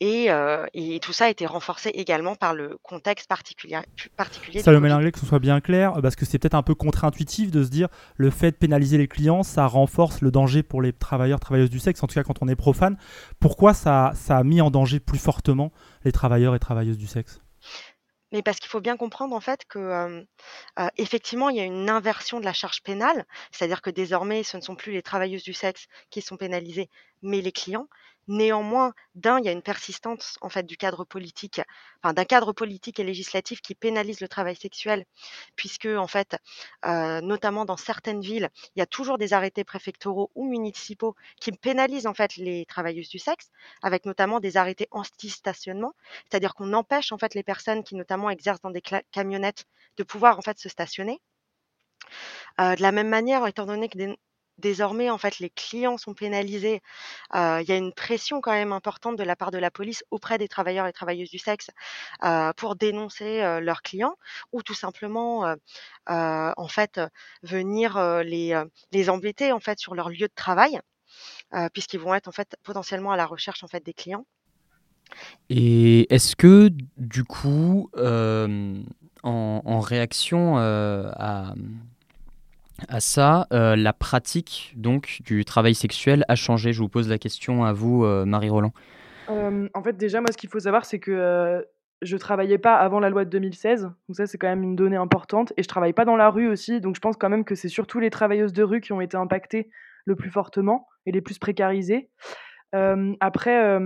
Et, 0.00 0.28
et, 0.74 1.00
tout 1.00 1.12
ça 1.12 1.26
a 1.26 1.28
été 1.28 1.46
renforcé 1.46 1.90
également 1.90 2.34
par 2.34 2.52
le 2.54 2.78
contexte 2.82 3.28
particulier. 3.28 3.78
particulier 4.16 4.60
ça 4.60 4.72
le 4.72 4.80
mélange 4.80 5.08
que 5.10 5.20
ce 5.20 5.26
soit 5.26 5.38
bien 5.38 5.60
clair, 5.60 5.94
parce 6.02 6.16
que 6.16 6.24
c'est 6.24 6.38
peut-être 6.38 6.54
un 6.54 6.62
peu 6.62 6.74
contre-intuitif 6.74 7.50
de 7.50 7.62
se 7.62 7.70
dire 7.70 7.88
le 8.16 8.30
fait 8.30 8.50
de 8.50 8.56
pénaliser 8.56 8.98
les 8.98 9.08
clients, 9.08 9.42
ça 9.42 9.66
renforce 9.66 10.20
le 10.20 10.30
danger 10.30 10.62
pour 10.62 10.82
les 10.82 10.92
travailleurs, 10.92 11.40
travailleuses 11.40 11.70
du 11.70 11.78
sexe, 11.78 12.02
en 12.02 12.06
tout 12.06 12.14
cas 12.14 12.24
quand 12.24 12.42
on 12.42 12.48
est 12.48 12.56
profane. 12.56 12.98
Pourquoi 13.40 13.72
ça, 13.72 14.12
ça 14.14 14.38
a 14.38 14.44
mis 14.44 14.60
en 14.60 14.70
danger 14.70 15.00
plus 15.00 15.18
fortement 15.18 15.72
les 16.04 16.12
travailleurs 16.12 16.54
et 16.54 16.58
travailleuses 16.58 16.98
du 16.98 17.06
sexe? 17.06 17.40
Mais 18.32 18.42
parce 18.42 18.58
qu'il 18.58 18.68
faut 18.68 18.80
bien 18.80 18.96
comprendre 18.96 19.36
en 19.36 19.40
fait 19.40 19.64
que 19.68 20.26
effectivement 20.96 21.50
il 21.50 21.56
y 21.56 21.60
a 21.60 21.64
une 21.64 21.88
inversion 21.88 22.40
de 22.40 22.44
la 22.44 22.52
charge 22.52 22.82
pénale, 22.82 23.26
c'est-à-dire 23.52 23.80
que 23.80 23.90
désormais 23.90 24.42
ce 24.42 24.56
ne 24.56 24.62
sont 24.62 24.74
plus 24.74 24.92
les 24.92 25.02
travailleuses 25.02 25.44
du 25.44 25.52
sexe 25.52 25.86
qui 26.10 26.20
sont 26.20 26.36
pénalisées, 26.36 26.90
mais 27.22 27.40
les 27.40 27.52
clients. 27.52 27.86
Néanmoins, 28.28 28.92
d'un, 29.14 29.38
il 29.38 29.44
y 29.44 29.48
a 29.48 29.52
une 29.52 29.62
persistance 29.62 30.36
en 30.40 30.48
fait 30.48 30.64
du 30.64 30.76
cadre 30.76 31.04
politique, 31.04 31.60
enfin 32.02 32.12
d'un 32.14 32.24
cadre 32.24 32.52
politique 32.52 32.98
et 33.00 33.04
législatif 33.04 33.60
qui 33.60 33.74
pénalise 33.74 34.20
le 34.20 34.28
travail 34.28 34.56
sexuel, 34.56 35.04
puisque 35.56 35.86
en 35.86 36.06
fait, 36.06 36.36
notamment 36.84 37.64
dans 37.64 37.76
certaines 37.76 38.20
villes, 38.20 38.50
il 38.76 38.78
y 38.80 38.82
a 38.82 38.86
toujours 38.86 39.18
des 39.18 39.32
arrêtés 39.32 39.64
préfectoraux 39.64 40.30
ou 40.34 40.46
municipaux 40.48 41.14
qui 41.40 41.52
pénalisent 41.52 42.06
en 42.06 42.14
fait 42.14 42.36
les 42.36 42.64
travailleuses 42.66 43.08
du 43.08 43.18
sexe, 43.18 43.50
avec 43.82 44.06
notamment 44.06 44.40
des 44.40 44.56
arrêtés 44.56 44.88
anti-stationnement, 44.90 45.92
c'est-à-dire 46.30 46.54
qu'on 46.54 46.72
empêche 46.72 47.12
en 47.12 47.18
fait 47.18 47.34
les 47.34 47.42
personnes 47.42 47.84
qui 47.84 47.94
notamment 47.94 48.30
exercent 48.30 48.62
dans 48.62 48.70
des 48.70 48.82
camionnettes 49.12 49.66
de 49.96 50.02
pouvoir 50.02 50.38
en 50.38 50.42
fait 50.42 50.58
se 50.58 50.68
stationner. 50.68 51.20
de 52.58 52.82
la 52.82 52.92
même 52.92 53.08
manière, 53.08 53.46
étant 53.46 53.66
donné 53.66 53.88
que 53.88 53.98
des, 53.98 54.18
désormais, 54.58 55.10
en 55.10 55.18
fait, 55.18 55.38
les 55.38 55.50
clients 55.50 55.98
sont 55.98 56.14
pénalisés. 56.14 56.80
il 57.32 57.64
y 57.66 57.72
a 57.72 57.76
une 57.76 57.92
pression 57.92 58.40
quand 58.40 58.52
même 58.52 58.72
importante 58.72 59.16
de 59.16 59.22
la 59.22 59.36
part 59.36 59.50
de 59.50 59.58
la 59.58 59.70
police 59.70 60.04
auprès 60.10 60.38
des 60.38 60.48
travailleurs 60.48 60.86
et 60.86 60.92
travailleuses 60.92 61.30
du 61.30 61.38
sexe 61.38 61.70
pour 62.56 62.76
dénoncer 62.76 63.40
leurs 63.60 63.82
clients 63.82 64.16
ou 64.52 64.62
tout 64.62 64.74
simplement, 64.74 65.54
en 66.06 66.68
fait, 66.68 67.00
venir 67.42 68.22
les, 68.24 69.08
embêter 69.08 69.52
en 69.52 69.60
fait 69.60 69.78
sur 69.78 69.94
leur 69.94 70.08
lieu 70.08 70.28
de 70.28 70.34
travail, 70.34 70.80
puisqu'ils 71.72 72.00
vont 72.00 72.14
être 72.14 72.28
en 72.28 72.32
fait 72.32 72.56
potentiellement 72.62 73.12
à 73.12 73.16
la 73.16 73.26
recherche 73.26 73.62
en 73.64 73.68
fait 73.68 73.84
des 73.84 73.94
clients. 73.94 74.26
Et 75.50 76.12
est-ce 76.12 76.34
que 76.36 76.70
du 76.96 77.24
coup, 77.24 77.90
en, 79.22 79.80
réaction 79.80 80.56
à 80.56 81.54
à 82.88 83.00
ça, 83.00 83.46
euh, 83.52 83.76
la 83.76 83.92
pratique 83.92 84.72
donc 84.76 85.20
du 85.24 85.44
travail 85.44 85.74
sexuel 85.74 86.24
a 86.28 86.34
changé. 86.34 86.72
Je 86.72 86.80
vous 86.80 86.88
pose 86.88 87.08
la 87.08 87.18
question 87.18 87.64
à 87.64 87.72
vous, 87.72 88.04
euh, 88.04 88.24
Marie 88.24 88.50
Roland. 88.50 88.72
en 89.28 89.82
fait, 89.82 89.96
déjà, 89.96 90.20
moi, 90.20 90.30
ce 90.32 90.36
qu'il 90.36 90.50
faut 90.50 90.60
savoir, 90.60 90.84
c'est 90.84 90.98
que 90.98 91.12
euh, 91.12 91.62
je 92.02 92.16
travaillais 92.16 92.58
pas 92.58 92.74
avant 92.74 93.00
la 93.00 93.10
loi 93.10 93.24
de 93.24 93.30
2016. 93.30 93.82
Donc 93.82 94.16
ça, 94.16 94.26
c'est 94.26 94.38
quand 94.38 94.48
même 94.48 94.62
une 94.62 94.76
donnée 94.76 94.96
importante. 94.96 95.52
Et 95.56 95.62
je 95.62 95.68
travaille 95.68 95.92
pas 95.92 96.04
dans 96.04 96.16
la 96.16 96.30
rue 96.30 96.48
aussi. 96.48 96.80
Donc 96.80 96.96
je 96.96 97.00
pense 97.00 97.16
quand 97.16 97.28
même 97.28 97.44
que 97.44 97.54
c'est 97.54 97.68
surtout 97.68 98.00
les 98.00 98.10
travailleuses 98.10 98.52
de 98.52 98.62
rue 98.62 98.80
qui 98.80 98.92
ont 98.92 99.00
été 99.00 99.16
impactées 99.16 99.70
le 100.04 100.16
plus 100.16 100.30
fortement 100.30 100.86
et 101.06 101.12
les 101.12 101.20
plus 101.20 101.38
précarisées. 101.38 102.10
après, 103.20 103.78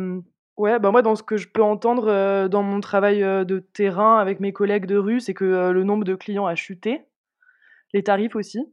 ouais, 0.57 0.79
bah 0.79 0.91
moi, 0.91 1.03
dans 1.03 1.15
ce 1.15 1.23
que 1.23 1.37
je 1.37 1.47
peux 1.47 1.63
entendre 1.63 2.49
dans 2.49 2.63
mon 2.63 2.81
travail 2.81 3.21
de 3.21 3.59
terrain 3.59 4.19
avec 4.19 4.41
mes 4.41 4.53
collègues 4.53 4.87
de 4.87 4.97
rue, 4.97 5.21
c'est 5.21 5.35
que 5.35 5.71
le 5.71 5.85
nombre 5.85 6.05
de 6.05 6.15
clients 6.15 6.47
a 6.47 6.55
chuté, 6.57 7.03
les 7.93 8.03
tarifs 8.03 8.35
aussi. 8.35 8.67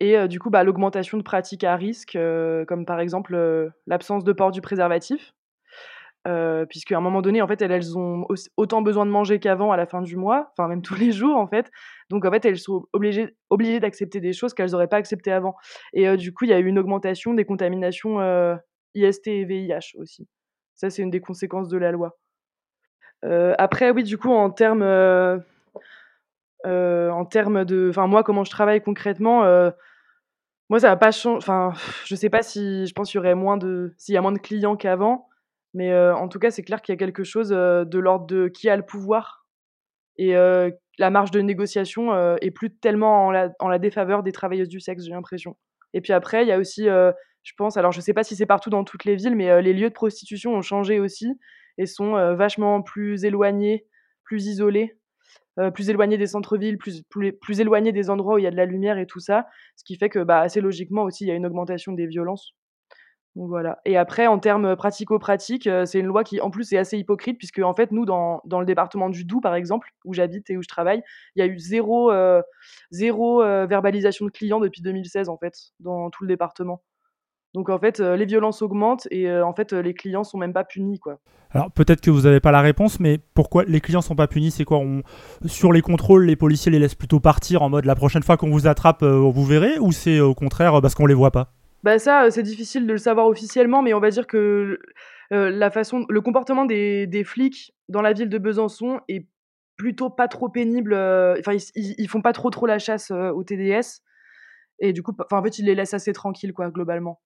Et 0.00 0.28
du 0.28 0.38
coup, 0.38 0.50
bah, 0.50 0.64
l'augmentation 0.64 1.18
de 1.18 1.22
pratiques 1.22 1.64
à 1.64 1.76
risque, 1.76 2.18
comme 2.66 2.84
par 2.86 3.00
exemple 3.00 3.72
l'absence 3.86 4.24
de 4.24 4.32
port 4.32 4.50
du 4.50 4.60
préservatif, 4.60 5.32
puisqu'à 6.68 6.96
un 6.96 7.00
moment 7.00 7.22
donné, 7.22 7.42
en 7.42 7.48
fait, 7.48 7.62
elles, 7.62 7.96
ont 7.96 8.26
autant 8.56 8.82
besoin 8.82 9.06
de 9.06 9.10
manger 9.10 9.38
qu'avant 9.38 9.72
à 9.72 9.76
la 9.76 9.86
fin 9.86 10.02
du 10.02 10.16
mois, 10.16 10.52
enfin 10.52 10.68
même 10.68 10.82
tous 10.82 10.94
les 10.94 11.12
jours 11.12 11.36
en 11.36 11.46
fait. 11.46 11.70
Donc 12.10 12.24
en 12.24 12.30
fait, 12.30 12.44
elles 12.44 12.58
sont 12.58 12.86
obligées 12.92 13.80
d'accepter 13.80 14.20
des 14.20 14.32
choses 14.32 14.54
qu'elles 14.54 14.70
n'auraient 14.72 14.88
pas 14.88 14.98
acceptées 14.98 15.32
avant. 15.32 15.54
Et 15.92 16.16
du 16.16 16.32
coup, 16.32 16.44
il 16.44 16.50
y 16.50 16.54
a 16.54 16.58
eu 16.58 16.66
une 16.66 16.78
augmentation 16.78 17.34
des 17.34 17.44
contaminations 17.44 18.18
IST 18.94 19.28
et 19.28 19.44
VIH 19.44 19.96
aussi. 19.98 20.28
Ça, 20.74 20.90
c'est 20.90 21.02
une 21.02 21.10
des 21.10 21.20
conséquences 21.20 21.68
de 21.68 21.78
la 21.78 21.92
loi. 21.92 22.18
après, 23.58 23.90
oui, 23.90 24.02
du 24.02 24.18
coup, 24.18 24.30
en 24.30 24.50
termes 24.50 24.82
en 26.64 27.24
termes 27.24 27.64
de, 27.64 27.88
enfin 27.90 28.06
moi, 28.06 28.22
comment 28.22 28.44
je 28.44 28.50
travaille 28.50 28.82
concrètement, 28.82 29.42
moi 30.68 30.80
ça 30.80 30.88
va 30.88 30.96
pas 30.96 31.10
changer. 31.10 31.36
Enfin, 31.38 31.72
je 32.04 32.14
sais 32.14 32.30
pas 32.30 32.42
si, 32.42 32.86
je 32.86 32.92
pense 32.92 33.10
qu'il 33.10 33.18
y 33.18 33.20
aurait 33.20 33.34
moins 33.34 33.56
de, 33.56 33.94
s'il 33.98 34.14
y 34.14 34.18
a 34.18 34.22
moins 34.22 34.32
de 34.32 34.38
clients 34.38 34.76
qu'avant, 34.76 35.28
mais 35.74 35.94
en 35.94 36.28
tout 36.28 36.38
cas 36.38 36.50
c'est 36.50 36.62
clair 36.62 36.82
qu'il 36.82 36.92
y 36.92 36.96
a 36.96 36.98
quelque 36.98 37.24
chose 37.24 37.48
de 37.50 37.98
l'ordre 37.98 38.26
de 38.26 38.48
qui 38.48 38.68
a 38.68 38.76
le 38.76 38.84
pouvoir 38.84 39.42
et 40.16 40.34
la 40.98 41.10
marge 41.10 41.30
de 41.30 41.40
négociation 41.40 42.36
est 42.36 42.50
plus 42.50 42.74
tellement 42.74 43.26
en 43.26 43.30
la, 43.68 43.78
défaveur 43.78 44.22
des 44.22 44.32
travailleuses 44.32 44.68
du 44.68 44.80
sexe, 44.80 45.04
j'ai 45.04 45.10
l'impression. 45.10 45.56
Et 45.94 46.00
puis 46.00 46.12
après, 46.12 46.44
il 46.44 46.48
y 46.48 46.52
a 46.52 46.58
aussi, 46.58 46.84
je 46.84 47.52
pense, 47.56 47.76
alors 47.76 47.92
je 47.92 48.00
sais 48.00 48.14
pas 48.14 48.24
si 48.24 48.36
c'est 48.36 48.46
partout 48.46 48.70
dans 48.70 48.84
toutes 48.84 49.04
les 49.04 49.16
villes, 49.16 49.36
mais 49.36 49.62
les 49.62 49.72
lieux 49.72 49.88
de 49.88 49.94
prostitution 49.94 50.54
ont 50.54 50.62
changé 50.62 51.00
aussi 51.00 51.38
et 51.78 51.86
sont 51.86 52.34
vachement 52.34 52.82
plus 52.82 53.24
éloignés, 53.24 53.86
plus 54.24 54.46
isolés. 54.46 54.96
Euh, 55.58 55.70
plus 55.70 55.90
éloigné 55.90 56.16
des 56.16 56.26
centres-villes, 56.28 56.78
plus, 56.78 57.02
plus, 57.02 57.60
éloigné 57.60 57.92
des 57.92 58.08
endroits 58.08 58.36
où 58.36 58.38
il 58.38 58.44
y 58.44 58.46
a 58.46 58.50
de 58.50 58.56
la 58.56 58.64
lumière 58.64 58.96
et 58.96 59.06
tout 59.06 59.20
ça, 59.20 59.46
ce 59.76 59.84
qui 59.84 59.96
fait 59.96 60.08
que 60.08 60.20
bah, 60.20 60.40
assez 60.40 60.62
logiquement 60.62 61.02
aussi, 61.02 61.24
il 61.24 61.28
y 61.28 61.30
a 61.30 61.34
une 61.34 61.44
augmentation 61.44 61.92
des 61.92 62.06
violences. 62.06 62.54
Donc 63.36 63.48
voilà. 63.48 63.78
Et 63.84 63.96
après, 63.96 64.26
en 64.26 64.38
termes 64.38 64.76
pratico-pratiques, 64.76 65.66
euh, 65.66 65.86
c'est 65.86 65.98
une 65.98 66.06
loi 66.06 66.24
qui, 66.24 66.40
en 66.40 66.50
plus, 66.50 66.72
est 66.72 66.78
assez 66.78 66.98
hypocrite, 66.98 67.38
puisque, 67.38 67.58
en 67.60 67.74
fait, 67.74 67.92
nous, 67.92 68.06
dans, 68.06 68.40
dans 68.44 68.60
le 68.60 68.66
département 68.66 69.10
du 69.10 69.24
Doubs, 69.24 69.40
par 69.42 69.54
exemple, 69.54 69.88
où 70.04 70.14
j'habite 70.14 70.48
et 70.50 70.56
où 70.56 70.62
je 70.62 70.68
travaille, 70.68 71.02
il 71.36 71.40
y 71.40 71.42
a 71.42 71.46
eu 71.46 71.58
zéro, 71.58 72.10
euh, 72.10 72.42
zéro 72.90 73.40
verbalisation 73.42 74.26
de 74.26 74.30
clients 74.30 74.60
depuis 74.60 74.82
2016, 74.82 75.28
en 75.28 75.38
fait, 75.38 75.54
dans 75.80 76.10
tout 76.10 76.24
le 76.24 76.28
département. 76.28 76.82
Donc 77.54 77.68
en 77.68 77.78
fait, 77.78 78.00
les 78.00 78.24
violences 78.24 78.62
augmentent 78.62 79.06
et 79.10 79.30
en 79.30 79.52
fait, 79.52 79.72
les 79.72 79.94
clients 79.94 80.24
sont 80.24 80.38
même 80.38 80.52
pas 80.52 80.64
punis, 80.64 80.98
quoi. 80.98 81.18
Alors 81.50 81.70
peut-être 81.70 82.00
que 82.00 82.10
vous 82.10 82.22
n'avez 82.22 82.40
pas 82.40 82.50
la 82.50 82.62
réponse, 82.62 82.98
mais 82.98 83.18
pourquoi 83.34 83.64
les 83.64 83.80
clients 83.80 84.00
sont 84.00 84.16
pas 84.16 84.26
punis 84.26 84.50
C'est 84.50 84.64
quoi 84.64 84.78
on... 84.78 85.02
Sur 85.44 85.70
les 85.70 85.82
contrôles, 85.82 86.24
les 86.24 86.36
policiers 86.36 86.72
les 86.72 86.78
laissent 86.78 86.94
plutôt 86.94 87.20
partir 87.20 87.60
en 87.60 87.68
mode 87.68 87.84
la 87.84 87.94
prochaine 87.94 88.22
fois 88.22 88.38
qu'on 88.38 88.50
vous 88.50 88.66
attrape, 88.66 89.02
vous 89.02 89.44
verrez, 89.44 89.78
ou 89.78 89.92
c'est 89.92 90.18
au 90.18 90.34
contraire 90.34 90.80
parce 90.80 90.94
qu'on 90.94 91.04
les 91.04 91.14
voit 91.14 91.30
pas? 91.30 91.52
Bah 91.82 91.98
ça, 91.98 92.30
c'est 92.30 92.42
difficile 92.42 92.86
de 92.86 92.92
le 92.92 92.98
savoir 92.98 93.26
officiellement, 93.26 93.82
mais 93.82 93.92
on 93.92 94.00
va 94.00 94.08
dire 94.08 94.26
que 94.26 94.78
la 95.30 95.70
façon, 95.70 96.06
le 96.08 96.20
comportement 96.22 96.64
des, 96.64 97.06
des, 97.06 97.24
flics 97.24 97.74
dans 97.88 98.02
la 98.02 98.14
ville 98.14 98.30
de 98.30 98.38
Besançon 98.38 99.00
est 99.08 99.26
plutôt 99.76 100.08
pas 100.08 100.28
trop 100.28 100.48
pénible. 100.48 100.94
Enfin, 100.94 101.52
ils, 101.52 101.94
ils, 101.98 102.08
font 102.08 102.22
pas 102.22 102.32
trop 102.32 102.48
trop 102.48 102.66
la 102.66 102.78
chasse 102.78 103.10
au 103.10 103.44
TDS 103.44 104.00
et 104.82 104.92
du 104.92 105.02
coup, 105.02 105.12
en 105.30 105.42
fait, 105.42 105.58
ils 105.58 105.64
les 105.64 105.74
laissent 105.74 105.94
assez 105.94 106.12
tranquilles, 106.12 106.52
quoi, 106.52 106.68
globalement. 106.70 107.20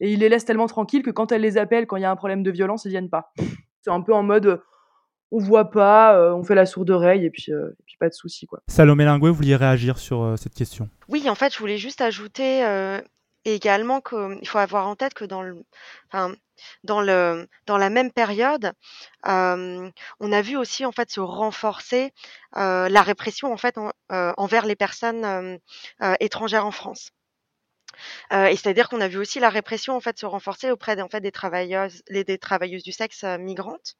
Et 0.00 0.12
il 0.12 0.20
les 0.20 0.28
laisse 0.28 0.44
tellement 0.44 0.66
tranquilles 0.66 1.02
que 1.02 1.10
quand 1.10 1.32
elle 1.32 1.42
les 1.42 1.58
appelle, 1.58 1.86
quand 1.86 1.96
il 1.96 2.02
y 2.02 2.04
a 2.04 2.10
un 2.10 2.16
problème 2.16 2.42
de 2.42 2.50
violence, 2.50 2.84
ils 2.84 2.90
viennent 2.90 3.10
pas. 3.10 3.32
C'est 3.82 3.90
un 3.90 4.00
peu 4.00 4.12
en 4.14 4.22
mode, 4.22 4.62
on 5.30 5.38
voit 5.38 5.70
pas, 5.70 6.34
on 6.34 6.42
fait 6.42 6.54
la 6.54 6.66
sourde 6.66 6.90
oreille 6.90 7.24
et 7.24 7.30
puis, 7.30 7.46
et 7.50 7.82
puis 7.86 7.96
pas 7.98 8.08
de 8.08 8.14
souci 8.14 8.46
quoi. 8.46 8.60
Salomé 8.68 9.04
Linguet, 9.04 9.28
vous 9.28 9.34
vouliez 9.34 9.56
réagir 9.56 9.98
sur 9.98 10.34
cette 10.36 10.54
question? 10.54 10.88
Oui, 11.08 11.28
en 11.28 11.34
fait, 11.34 11.52
je 11.52 11.58
voulais 11.58 11.78
juste 11.78 12.00
ajouter 12.00 12.64
également 13.44 14.00
qu'il 14.00 14.46
faut 14.46 14.58
avoir 14.58 14.86
en 14.86 14.94
tête 14.94 15.14
que 15.14 15.24
dans 15.24 15.42
le, 15.42 15.64
enfin, 16.12 16.32
dans 16.84 17.00
le, 17.00 17.48
dans 17.66 17.76
la 17.76 17.90
même 17.90 18.12
période, 18.12 18.72
on 19.24 19.92
a 20.20 20.42
vu 20.42 20.56
aussi 20.56 20.84
en 20.84 20.92
fait 20.92 21.10
se 21.10 21.20
renforcer 21.20 22.12
la 22.54 23.02
répression 23.02 23.52
en 23.52 23.56
fait 23.56 23.76
envers 24.10 24.66
les 24.66 24.76
personnes 24.76 25.58
étrangères 26.20 26.66
en 26.66 26.70
France. 26.70 27.10
Et 28.30 28.56
c'est-à-dire 28.56 28.88
qu'on 28.88 29.00
a 29.00 29.08
vu 29.08 29.18
aussi 29.18 29.40
la 29.40 29.50
répression 29.50 29.96
en 29.96 30.00
fait 30.00 30.18
se 30.18 30.26
renforcer 30.26 30.70
auprès 30.70 30.96
des, 30.96 31.02
en 31.02 31.08
fait, 31.08 31.20
des 31.20 31.32
travailleuses, 31.32 32.02
les, 32.08 32.24
des 32.24 32.38
travailleuses 32.38 32.82
du 32.82 32.92
sexe 32.92 33.24
migrantes 33.24 33.96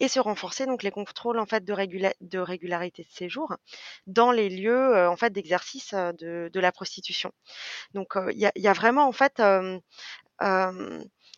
et 0.00 0.08
se 0.08 0.20
renforcer 0.20 0.66
donc 0.66 0.82
les 0.82 0.90
contrôles 0.90 1.38
en 1.38 1.46
fait 1.46 1.64
de, 1.64 1.74
de 2.20 2.38
régularité 2.38 3.02
de 3.02 3.08
séjour 3.10 3.56
dans 4.06 4.32
les 4.32 4.48
lieux 4.48 5.08
en 5.08 5.16
fait 5.16 5.30
d'exercice 5.30 5.94
de, 5.94 6.50
de, 6.52 6.60
la 6.60 6.72
prostitution. 6.72 7.32
Donc 7.94 8.14
il 8.32 8.38
y 8.38 8.46
a, 8.46 8.52
y, 8.56 8.68
a, 8.68 8.72
vraiment 8.72 9.06
en 9.06 9.12
fait 9.12 9.42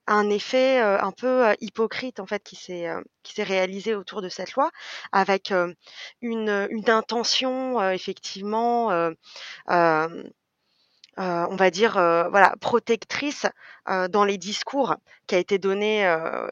un 0.09 0.31
effet 0.31 0.79
un 0.79 1.13
peu 1.13 1.55
hypocrite 1.61 2.21
en 2.21 2.27
fait 2.27 2.43
qui 2.43 2.57
s'est 2.57 2.89
qui 3.23 3.35
s'est 3.35 3.43
réalisé 3.45 3.95
autour 3.95 4.23
de 4.23 4.29
cette 4.29 4.53
loi 4.53 4.71
avec 5.13 5.53
une, 6.21 6.69
une 6.71 6.91
intention 6.91 7.91
effectivement 7.91 9.13
euh, 11.19 11.47
on 11.51 11.57
va 11.57 11.71
dire, 11.71 11.97
euh, 11.97 12.29
voilà, 12.29 12.55
protectrice 12.61 13.47
euh, 13.89 14.07
dans 14.09 14.25
les 14.25 14.37
discours 14.37 14.97
qui 15.27 15.35
a 15.35 15.39
été 15.39 15.59
donné, 15.59 16.07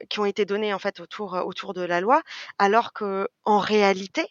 qui 0.08 0.20
ont 0.20 0.24
été 0.24 0.44
donnés 0.44 0.72
en 0.74 0.78
fait 0.78 1.00
autour 1.00 1.34
autour 1.44 1.74
de 1.74 1.82
la 1.82 2.00
loi, 2.00 2.22
alors 2.58 2.92
que 2.92 3.28
en 3.44 3.58
réalité, 3.58 4.26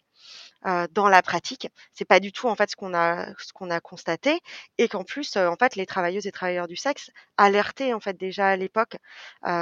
dans 0.92 1.10
la 1.10 1.22
pratique, 1.22 1.70
c'est 1.94 2.06
pas 2.06 2.20
du 2.20 2.32
tout 2.32 2.48
en 2.48 2.56
fait 2.56 2.70
ce 2.70 2.76
qu'on 2.76 2.94
a 2.94 3.28
ce 3.38 3.54
qu'on 3.54 3.70
a 3.70 3.80
constaté 3.80 4.40
et 4.78 4.88
qu'en 4.88 5.04
plus 5.04 5.38
en 5.38 5.56
fait 5.56 5.76
les 5.76 5.86
travailleuses 5.86 6.28
et 6.28 6.32
travailleurs 6.32 6.68
du 6.68 6.76
sexe 6.76 7.10
alertaient 7.38 7.94
en 7.94 8.00
fait 8.02 8.18
déjà 8.18 8.50
à 8.50 8.56
l'époque 8.58 8.98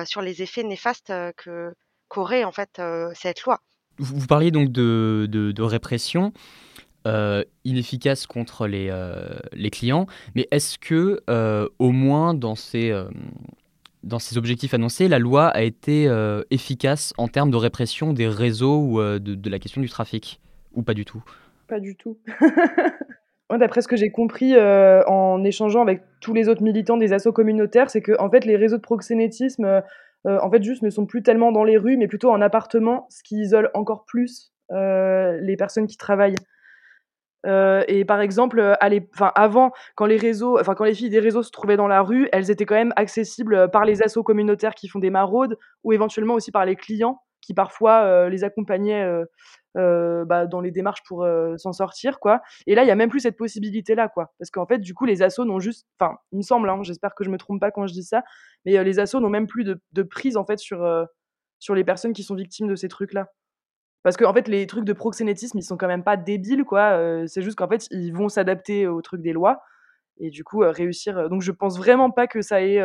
sur 0.06 0.22
les 0.22 0.42
effets 0.42 0.64
néfastes 0.64 1.14
que 1.38 1.74
qu'aurait 2.08 2.44
en 2.44 2.52
fait 2.52 2.82
cette 3.14 3.44
loi. 3.44 3.60
Vous, 3.98 4.26
parliez 4.26 4.50
donc 4.50 4.72
de, 4.72 5.28
de 5.30 5.62
répression. 5.62 6.34
Euh, 7.08 7.44
inefficace 7.66 8.28
contre 8.28 8.68
les, 8.68 8.90
euh, 8.92 9.40
les 9.54 9.72
clients, 9.72 10.06
mais 10.36 10.48
est-ce 10.52 10.78
que 10.78 11.22
euh, 11.32 11.68
au 11.80 11.92
moins 11.92 12.36
dans 12.36 12.54
ces, 12.54 12.94
dans 14.04 14.20
ces 14.20 14.38
objectifs 14.38 14.76
annoncés, 14.76 15.08
la 15.08 15.18
loi 15.18 15.48
a 15.48 15.62
été 15.64 16.08
efficace 16.52 17.14
en 17.18 17.28
termes 17.28 17.50
de 17.50 17.58
répression 17.58 18.14
des 18.14 18.28
réseaux 18.28 18.80
ou 18.80 19.00
de, 19.20 19.50
la 19.50 19.58
question 19.58 19.82
du 19.82 19.90
trafic 19.90 20.40
Ou 20.74 20.84
pas 20.84 20.94
du 20.94 21.06
tout? 21.06 21.24
Pas 21.68 21.80
du 21.80 21.96
tout. 21.96 22.20
D'après 23.50 23.82
ce 23.82 23.88
que 23.88 23.96
j'ai 23.96 24.12
compris 24.12 24.54
en 24.58 25.44
échangeant 25.44 25.82
avec 25.82 26.04
tous 26.20 26.36
les 26.36 26.50
autres 26.50 26.64
militants 26.64 26.98
des 26.98 27.14
assos 27.14 27.34
communautaires, 27.34 27.90
c'est 27.90 28.02
que 28.02 28.20
en 28.20 28.30
fait, 28.30 28.46
les 28.46 28.58
réseaux 28.58 28.78
de 28.78 28.82
proxénétisme 28.82 29.82
en 30.26 30.52
fait, 30.52 30.62
juste 30.62 30.84
ne 30.84 30.92
sont 30.92 31.08
plus 31.08 31.24
tellement 31.24 31.52
dans 31.52 31.64
les 31.64 31.78
rues, 31.78 31.98
mais 31.98 32.08
plutôt 32.08 32.30
en 32.30 32.42
appartement, 32.42 33.08
ce 33.10 33.24
qui 33.24 33.40
isole 33.40 33.72
encore 33.74 34.06
plus 34.06 34.54
les 34.70 35.56
personnes 35.58 35.88
qui 35.88 35.98
travaillent. 35.98 36.36
Euh, 37.46 37.84
et 37.88 38.06
par 38.06 38.22
exemple, 38.22 38.60
euh, 38.60 38.74
avant, 39.36 39.72
quand 39.96 40.06
les 40.06 40.20
filles 40.20 41.10
des 41.10 41.20
réseaux 41.20 41.44
se 41.44 41.52
trouvaient 41.52 41.78
dans 41.78 41.88
la 41.88 42.02
rue, 42.02 42.30
elles 42.32 42.52
étaient 42.52 42.66
quand 42.66 42.76
même 42.76 42.94
accessibles 42.96 43.56
euh, 43.56 43.68
par 43.68 43.86
les 43.86 44.04
assos 44.04 44.24
communautaires 44.24 44.76
qui 44.76 44.88
font 44.88 45.00
des 45.00 45.10
maraudes 45.10 45.58
ou 45.84 45.94
éventuellement 45.94 46.36
aussi 46.36 46.52
par 46.52 46.66
les 46.66 46.76
clients 46.76 47.22
qui 47.42 47.56
parfois 47.56 48.30
les 48.30 48.44
accompagnaient 48.44 49.04
bah, 49.74 50.46
dans 50.46 50.62
les 50.62 50.70
démarches 50.70 51.02
pour 51.08 51.28
s'en 51.58 51.74
sortir, 51.74 52.20
quoi. 52.20 52.40
Et 52.68 52.76
là, 52.76 52.84
il 52.84 52.88
y 52.88 52.92
a 52.92 52.96
même 52.96 53.10
plus 53.10 53.22
cette 53.22 53.36
possibilité-là, 53.36 54.10
quoi. 54.10 54.32
Parce 54.38 54.52
qu'en 54.52 54.68
fait, 54.68 54.78
du 54.78 54.94
coup, 54.94 55.06
les 55.06 55.24
assos 55.24 55.44
n'ont 55.44 55.60
juste, 55.60 55.88
enfin, 56.00 56.18
il 56.32 56.38
me 56.38 56.44
semble, 56.44 56.70
hein, 56.70 56.78
j'espère 56.84 57.16
que 57.16 57.24
je 57.24 57.32
me 57.32 57.38
trompe 57.40 57.60
pas 57.60 57.72
quand 57.72 57.88
je 57.88 57.94
dis 57.94 58.04
ça, 58.04 58.22
mais 58.64 58.84
les 58.84 59.00
assos 59.00 59.20
n'ont 59.20 59.32
même 59.32 59.48
plus 59.48 59.64
de, 59.64 59.82
de, 59.92 60.04
prise 60.04 60.38
en 60.38 60.46
fait 60.46 60.60
sur 60.60 60.88
sur 61.58 61.74
les 61.74 61.84
personnes 61.84 62.14
qui 62.14 62.22
sont 62.22 62.36
victimes 62.36 62.68
de 62.68 62.76
ces 62.76 62.90
trucs-là. 62.90 63.32
Parce 64.04 64.18
qu'en 64.18 64.30
en 64.30 64.34
fait, 64.34 64.48
les 64.48 64.66
trucs 64.68 64.86
de 64.86 64.94
proxénétisme, 64.94 65.58
ils 65.58 65.64
sont 65.64 65.78
quand 65.78 65.88
même 65.88 66.04
pas 66.04 66.18
débiles, 66.18 66.64
quoi. 66.64 66.98
c'est 67.28 67.42
juste 67.42 67.58
qu'en 67.58 67.68
fait, 67.68 67.88
ils 67.92 68.12
vont 68.12 68.30
s'adapter 68.30 68.88
aux 68.88 69.02
trucs 69.02 69.22
des 69.22 69.34
lois 69.34 69.62
et 70.18 70.30
du 70.30 70.44
coup 70.44 70.60
réussir. 70.60 71.30
Donc, 71.30 71.42
je 71.42 71.52
pense 71.52 71.78
vraiment 71.78 72.12
pas 72.12 72.28
que 72.28 72.42
ça 72.42 72.62
ait 72.62 72.84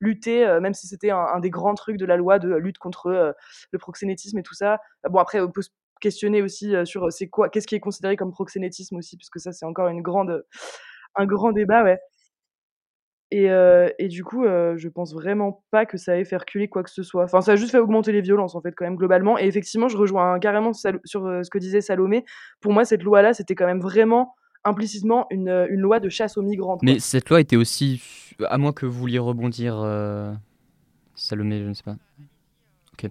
lutté, 0.00 0.46
même 0.60 0.74
si 0.74 0.86
c'était 0.86 1.10
un, 1.10 1.40
des 1.40 1.50
grands 1.50 1.74
trucs 1.74 1.96
de 1.96 2.06
la 2.06 2.16
loi 2.16 2.38
de 2.38 2.54
lutte 2.54 2.78
contre 2.78 3.34
le 3.72 3.78
proxénétisme 3.78 4.38
et 4.38 4.42
tout 4.42 4.54
ça. 4.54 4.78
Bon, 5.08 5.18
après, 5.18 5.40
on 5.40 5.50
peut 5.50 5.62
se 5.62 5.70
questionner 6.00 6.42
aussi 6.42 6.74
sur 6.84 7.10
c'est 7.12 7.28
quoi, 7.28 7.48
qu'est-ce 7.48 7.66
qui 7.66 7.74
est 7.74 7.80
considéré 7.80 8.16
comme 8.16 8.32
proxénétisme 8.32 8.96
aussi, 8.96 9.16
puisque 9.16 9.40
ça, 9.40 9.52
c'est 9.52 9.66
encore 9.66 9.88
une 9.88 10.02
grande, 10.02 10.44
un 11.16 11.26
grand 11.26 11.52
débat, 11.52 11.82
ouais. 11.82 11.98
Et, 13.30 13.50
euh, 13.50 13.88
et, 13.98 14.08
du 14.08 14.24
coup, 14.24 14.44
euh, 14.44 14.76
je 14.76 14.88
pense 14.88 15.12
vraiment 15.12 15.62
pas 15.70 15.84
que 15.84 15.98
ça 15.98 16.18
ait 16.18 16.24
fait 16.24 16.38
reculer 16.38 16.68
quoi 16.68 16.82
que 16.82 16.90
ce 16.90 17.02
soit. 17.02 17.24
Enfin, 17.24 17.42
ça 17.42 17.52
a 17.52 17.56
juste 17.56 17.72
fait 17.72 17.78
augmenter 17.78 18.10
les 18.10 18.22
violences, 18.22 18.54
en 18.54 18.62
fait, 18.62 18.72
quand 18.74 18.86
même, 18.86 18.96
globalement. 18.96 19.38
Et 19.38 19.46
effectivement, 19.46 19.88
je 19.88 19.98
rejoins 19.98 20.38
carrément 20.38 20.72
sur 20.72 21.26
euh, 21.26 21.42
ce 21.42 21.50
que 21.50 21.58
disait 21.58 21.82
Salomé. 21.82 22.24
Pour 22.60 22.72
moi, 22.72 22.86
cette 22.86 23.02
loi-là, 23.02 23.34
c'était 23.34 23.54
quand 23.54 23.66
même 23.66 23.80
vraiment 23.80 24.34
implicitement 24.64 25.26
une, 25.30 25.66
une, 25.70 25.80
loi 25.80 26.00
de 26.00 26.08
chasse 26.08 26.38
aux 26.38 26.42
migrants. 26.42 26.78
Mais 26.82 26.98
cette 26.98 27.28
loi 27.28 27.40
était 27.40 27.56
aussi, 27.56 28.02
à 28.46 28.56
moins 28.56 28.72
que 28.72 28.86
vous 28.86 28.98
vouliez 28.98 29.18
rebondir, 29.18 29.74
Salomé, 31.14 31.62
je 31.62 31.68
ne 31.68 31.74
sais 31.74 31.82
pas. 31.82 31.96
Ok. 32.94 33.10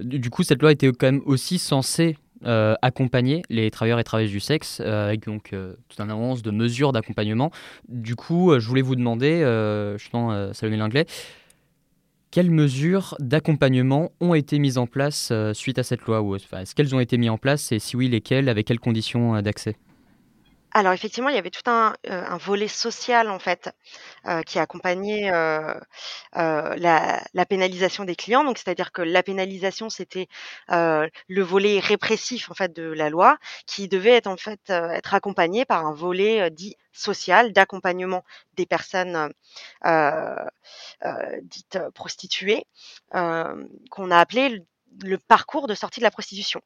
Du 0.00 0.30
coup, 0.30 0.44
cette 0.44 0.62
loi 0.62 0.70
était 0.72 0.88
quand 0.92 1.06
même 1.06 1.22
aussi 1.26 1.58
censée 1.58 2.16
euh, 2.44 2.74
accompagner 2.82 3.42
les 3.50 3.70
travailleurs 3.70 4.00
et 4.00 4.04
travailleuses 4.04 4.32
du 4.32 4.40
sexe 4.40 4.80
euh, 4.80 5.06
avec 5.06 5.26
donc 5.26 5.52
euh, 5.52 5.74
tout 5.88 6.02
un 6.02 6.10
avance 6.10 6.42
de 6.42 6.50
mesures 6.50 6.92
d'accompagnement. 6.92 7.50
Du 7.88 8.16
coup, 8.16 8.58
je 8.58 8.66
voulais 8.66 8.82
vous 8.82 8.96
demander, 8.96 9.40
justement, 9.98 10.52
Salomé 10.52 10.76
Linglet, 10.76 11.06
quelles 12.30 12.50
mesures 12.50 13.14
d'accompagnement 13.20 14.10
ont 14.20 14.34
été 14.34 14.58
mises 14.58 14.78
en 14.78 14.86
place 14.86 15.32
suite 15.52 15.78
à 15.78 15.82
cette 15.82 16.02
loi 16.02 16.22
ou 16.22 16.34
Est-ce 16.34 16.74
qu'elles 16.74 16.94
ont 16.94 17.00
été 17.00 17.18
mises 17.18 17.30
en 17.30 17.38
place 17.38 17.72
et 17.72 17.78
si 17.78 17.96
oui, 17.96 18.08
lesquelles, 18.08 18.48
avec 18.48 18.66
quelles 18.66 18.80
conditions 18.80 19.40
d'accès? 19.42 19.76
Alors 20.74 20.92
effectivement, 20.92 21.28
il 21.28 21.34
y 21.34 21.38
avait 21.38 21.50
tout 21.50 21.68
un, 21.70 21.94
euh, 22.08 22.24
volet 22.38 22.68
social 22.68 23.28
en 23.30 23.38
fait, 23.38 23.70
heu, 24.28 24.42
qui 24.44 24.58
accompagnait, 24.58 25.30
heu, 25.32 25.74
la 26.34 27.46
pénalisation 27.48 28.04
des 28.04 28.16
clients. 28.16 28.44
Donc 28.44 28.58
c'est-à-dire 28.58 28.92
que 28.92 29.02
la 29.02 29.22
pénalisation, 29.22 29.90
c'était, 29.90 30.28
le 30.68 31.42
volet 31.42 31.80
répressif 31.80 32.50
en 32.50 32.54
fait 32.54 32.72
de 32.74 32.84
la 32.84 33.10
loi, 33.10 33.38
qui 33.66 33.88
devait 33.88 34.12
être 34.12 34.26
en 34.28 34.36
fait, 34.36 34.70
être 34.70 35.14
accompagné 35.14 35.64
par 35.64 35.86
un 35.86 35.92
volet, 35.94 36.50
dit 36.50 36.76
social, 36.92 37.52
d'accompagnement 37.52 38.24
des 38.54 38.66
personnes, 38.66 39.32
dites, 41.42 41.78
prostituées, 41.94 42.64
qu'on 43.12 44.10
a 44.10 44.18
appelé 44.18 44.64
le 45.02 45.18
parcours 45.18 45.66
de 45.68 45.74
sortie 45.74 46.00
de 46.00 46.04
la 46.04 46.10
prostitution. 46.10 46.60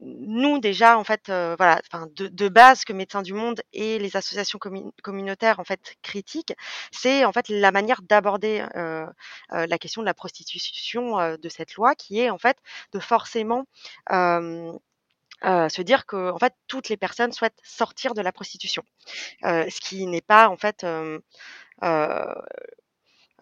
Nous 0.00 0.58
déjà 0.58 0.98
en 0.98 1.04
fait 1.04 1.28
euh, 1.28 1.54
voilà 1.58 1.80
enfin 1.90 2.06
de, 2.14 2.28
de, 2.28 2.48
base 2.48 2.84
que 2.84 2.92
Médecins 2.92 3.22
du 3.22 3.32
Monde 3.32 3.60
et 3.72 3.98
les 3.98 4.16
associations 4.16 4.58
communautaires 5.02 5.60
en 5.60 5.64
fait 5.64 5.96
critiquent 6.02 6.54
c'est 6.92 7.24
en 7.24 7.32
fait 7.32 7.48
la 7.48 7.72
manière 7.72 8.02
d'aborder 8.02 8.64
euh, 8.76 9.06
euh, 9.52 9.66
la 9.66 9.78
question 9.78 10.02
de 10.02 10.06
la 10.06 10.14
prostitution 10.14 11.18
euh, 11.18 11.36
de 11.36 11.48
cette 11.48 11.74
loi 11.74 11.94
qui 11.94 12.20
est 12.20 12.30
en 12.30 12.38
fait 12.38 12.58
de 12.92 12.98
forcément 13.00 13.64
se 14.10 15.82
dire 15.82 16.06
que 16.06 16.30
en 16.30 16.38
fait 16.38 16.54
toutes 16.66 16.88
les 16.88 16.96
personnes 16.96 17.32
souhaitent 17.32 17.60
sortir 17.62 18.14
de 18.14 18.22
la 18.22 18.32
prostitution. 18.32 18.82
Ce 19.42 19.80
qui 19.80 20.06
n'est 20.06 20.20
pas 20.20 20.48
en 20.48 20.56
fait 20.56 20.84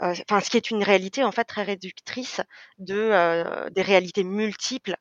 enfin, 0.00 0.40
ce 0.40 0.50
qui 0.50 0.56
est 0.56 0.70
une 0.70 0.82
réalité 0.82 1.24
en 1.24 1.32
fait 1.32 1.44
très 1.44 1.62
réductrice 1.62 2.40
de 2.78 3.70
des 3.70 3.82
réalités 3.82 4.24
multiples 4.24 4.96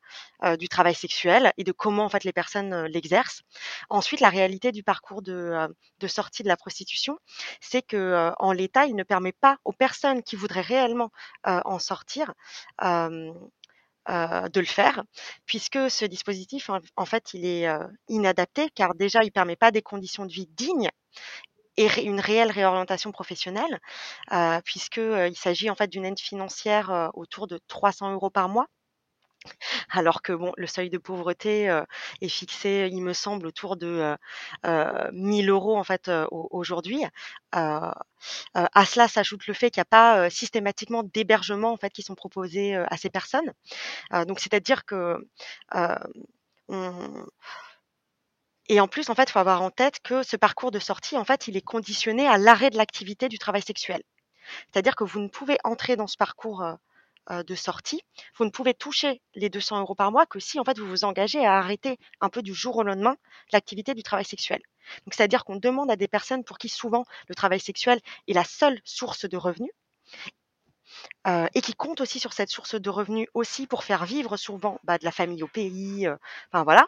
du 0.58 0.68
travail 0.68 0.94
sexuel 0.94 1.52
et 1.56 1.64
de 1.64 1.72
comment 1.72 2.04
en 2.04 2.08
fait 2.08 2.24
les 2.24 2.32
personnes 2.32 2.84
l'exercent. 2.86 3.42
Ensuite, 3.90 4.20
la 4.20 4.30
réalité 4.30 4.72
du 4.72 4.82
parcours 4.82 5.22
de, 5.22 5.68
sortie 6.06 6.42
de 6.42 6.48
la 6.48 6.56
prostitution, 6.56 7.18
c'est 7.60 7.82
que 7.82 8.32
en 8.38 8.52
l'état, 8.52 8.86
il 8.86 8.96
ne 8.96 9.02
permet 9.02 9.32
pas 9.32 9.58
aux 9.64 9.72
personnes 9.72 10.22
qui 10.22 10.36
voudraient 10.36 10.60
réellement 10.60 11.10
en 11.44 11.78
sortir 11.78 12.32
de 14.08 14.60
le 14.60 14.66
faire, 14.66 15.04
puisque 15.46 15.90
ce 15.90 16.04
dispositif, 16.04 16.70
en, 16.96 17.06
fait, 17.06 17.34
il 17.34 17.44
est 17.44 17.68
inadapté, 18.08 18.70
car 18.70 18.94
déjà, 18.94 19.22
il 19.22 19.26
ne 19.26 19.30
permet 19.30 19.56
pas 19.56 19.70
des 19.70 19.82
conditions 19.82 20.26
de 20.26 20.32
vie 20.32 20.48
dignes 20.48 20.90
et 21.76 22.02
une 22.02 22.20
réelle 22.20 22.50
réorientation 22.50 23.12
professionnelle, 23.12 23.80
euh, 24.32 24.60
puisque 24.64 24.98
il 24.98 25.36
s'agit 25.36 25.70
en 25.70 25.74
fait 25.74 25.88
d'une 25.88 26.04
aide 26.04 26.18
financière 26.18 27.10
autour 27.14 27.46
de 27.46 27.58
300 27.68 28.12
euros 28.12 28.30
par 28.30 28.48
mois 28.48 28.66
alors 29.90 30.22
que 30.22 30.32
bon, 30.32 30.52
le 30.56 30.66
seuil 30.66 30.90
de 30.90 30.98
pauvreté 30.98 31.64
est 32.20 32.28
fixé, 32.28 32.88
il 32.90 33.02
me 33.02 33.12
semble, 33.12 33.46
autour 33.46 33.76
de 33.76 33.86
euh, 33.86 34.16
euh, 34.66 35.10
1000 35.12 35.50
euros 35.50 35.76
en 35.76 35.84
fait 35.84 36.10
aujourd'hui. 36.30 37.04
À 37.52 38.84
cela 38.86 39.08
s'ajoute 39.08 39.46
le 39.46 39.54
fait 39.54 39.70
qu'il 39.70 39.80
n'y 39.80 39.82
a 39.82 39.84
pas 39.84 40.30
systématiquement 40.30 41.02
d'hébergement 41.04 41.72
en 41.72 41.76
fait 41.76 41.90
qui 41.90 42.02
sont 42.02 42.14
proposés 42.14 42.74
à 42.74 42.96
ces 42.96 43.10
personnes. 43.10 43.52
donc 44.26 44.40
c'est-à-dire 44.40 44.84
que 44.84 45.16
on... 46.68 47.26
Et 48.68 48.80
en 48.80 48.88
plus, 48.88 49.10
en 49.10 49.14
fait, 49.14 49.30
faut 49.30 49.38
avoir 49.38 49.62
en 49.62 49.70
tête 49.70 50.00
que 50.02 50.22
ce 50.22 50.36
parcours 50.36 50.70
de 50.70 50.78
sortie, 50.78 51.16
en 51.16 51.24
fait, 51.24 51.48
il 51.48 51.56
est 51.56 51.62
conditionné 51.62 52.26
à 52.26 52.38
l'arrêt 52.38 52.70
de 52.70 52.76
l'activité 52.76 53.28
du 53.28 53.38
travail 53.38 53.62
sexuel. 53.62 54.02
C'est-à-dire 54.72 54.96
que 54.96 55.04
vous 55.04 55.20
ne 55.20 55.28
pouvez 55.28 55.58
entrer 55.64 55.96
dans 55.96 56.06
ce 56.06 56.16
parcours 56.16 56.64
de 57.28 57.54
sortie, 57.56 58.02
vous 58.36 58.44
ne 58.44 58.50
pouvez 58.50 58.72
toucher 58.72 59.20
les 59.34 59.48
200 59.48 59.80
euros 59.80 59.96
par 59.96 60.12
mois 60.12 60.26
que 60.26 60.38
si 60.38 60.60
en 60.60 60.64
fait 60.64 60.78
vous 60.78 60.86
vous 60.86 61.04
engagez 61.04 61.44
à 61.44 61.58
arrêter 61.58 61.98
un 62.20 62.28
peu 62.28 62.40
du 62.40 62.54
jour 62.54 62.76
au 62.76 62.82
lendemain 62.84 63.16
l'activité 63.52 63.94
du 63.94 64.04
travail 64.04 64.24
sexuel. 64.24 64.60
Donc 65.04 65.14
c'est-à-dire 65.14 65.44
qu'on 65.44 65.56
demande 65.56 65.90
à 65.90 65.96
des 65.96 66.06
personnes 66.06 66.44
pour 66.44 66.58
qui 66.58 66.68
souvent 66.68 67.04
le 67.28 67.34
travail 67.34 67.58
sexuel 67.58 67.98
est 68.28 68.32
la 68.32 68.44
seule 68.44 68.80
source 68.84 69.28
de 69.28 69.36
revenus 69.36 69.72
et 71.26 71.60
qui 71.60 71.74
comptent 71.74 72.00
aussi 72.00 72.20
sur 72.20 72.32
cette 72.32 72.50
source 72.50 72.76
de 72.76 72.90
revenus 72.90 73.26
aussi 73.34 73.66
pour 73.66 73.82
faire 73.82 74.04
vivre 74.04 74.36
souvent 74.36 74.78
bah, 74.84 74.96
de 74.98 75.04
la 75.04 75.10
famille 75.10 75.42
au 75.42 75.48
pays. 75.48 76.08
Enfin 76.52 76.62
voilà. 76.62 76.86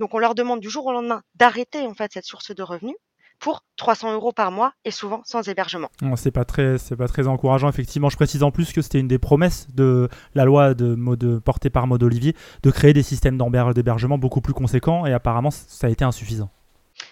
Donc 0.00 0.14
on 0.14 0.18
leur 0.18 0.34
demande 0.34 0.58
du 0.60 0.68
jour 0.68 0.86
au 0.86 0.92
lendemain 0.92 1.22
d'arrêter 1.36 1.86
en 1.86 1.94
fait 1.94 2.12
cette 2.12 2.24
source 2.24 2.52
de 2.52 2.62
revenus 2.62 2.96
pour 3.38 3.62
300 3.76 4.12
euros 4.14 4.32
par 4.32 4.50
mois 4.50 4.72
et 4.84 4.90
souvent 4.90 5.22
sans 5.24 5.48
hébergement. 5.48 5.88
C'est 6.16 6.30
pas 6.30 6.44
très, 6.44 6.78
c'est 6.78 6.96
pas 6.96 7.08
très 7.08 7.26
encourageant 7.26 7.68
effectivement. 7.68 8.10
Je 8.10 8.16
précise 8.16 8.42
en 8.42 8.50
plus 8.50 8.72
que 8.72 8.82
c'était 8.82 9.00
une 9.00 9.08
des 9.08 9.18
promesses 9.18 9.66
de 9.74 10.08
la 10.34 10.44
loi 10.44 10.74
de, 10.74 10.94
de 11.16 11.38
portée 11.38 11.70
par 11.70 11.86
Maud 11.86 12.02
Olivier 12.02 12.34
de 12.62 12.70
créer 12.70 12.92
des 12.92 13.02
systèmes 13.02 13.38
d'hébergement 13.74 14.18
beaucoup 14.18 14.40
plus 14.40 14.54
conséquents 14.54 15.06
et 15.06 15.12
apparemment 15.12 15.50
ça 15.50 15.86
a 15.86 15.90
été 15.90 16.04
insuffisant 16.04 16.50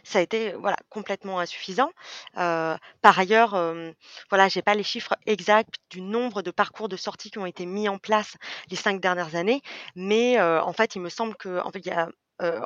ça 0.04 0.18
a 0.18 0.22
été 0.22 0.52
voilà 0.52 0.76
complètement 0.90 1.38
insuffisant. 1.40 1.90
Euh, 2.36 2.76
par 3.00 3.18
ailleurs, 3.18 3.54
euh, 3.54 3.90
voilà, 4.28 4.48
j'ai 4.48 4.60
pas 4.60 4.74
les 4.74 4.82
chiffres 4.82 5.14
exacts 5.24 5.76
du 5.90 6.02
nombre 6.02 6.42
de 6.42 6.50
parcours 6.50 6.88
de 6.90 6.96
sortie 6.96 7.30
qui 7.30 7.38
ont 7.38 7.46
été 7.46 7.64
mis 7.64 7.88
en 7.88 7.98
place 7.98 8.36
les 8.70 8.76
cinq 8.76 9.00
dernières 9.00 9.34
années, 9.34 9.62
mais 9.96 10.38
euh, 10.38 10.62
en 10.62 10.72
fait, 10.74 10.94
il 10.94 11.00
me 11.00 11.08
semble 11.08 11.36
que 11.36 11.60
en 11.60 11.70
fait, 11.70 11.80
il 11.80 11.88
y 11.88 11.92
a 11.92 12.10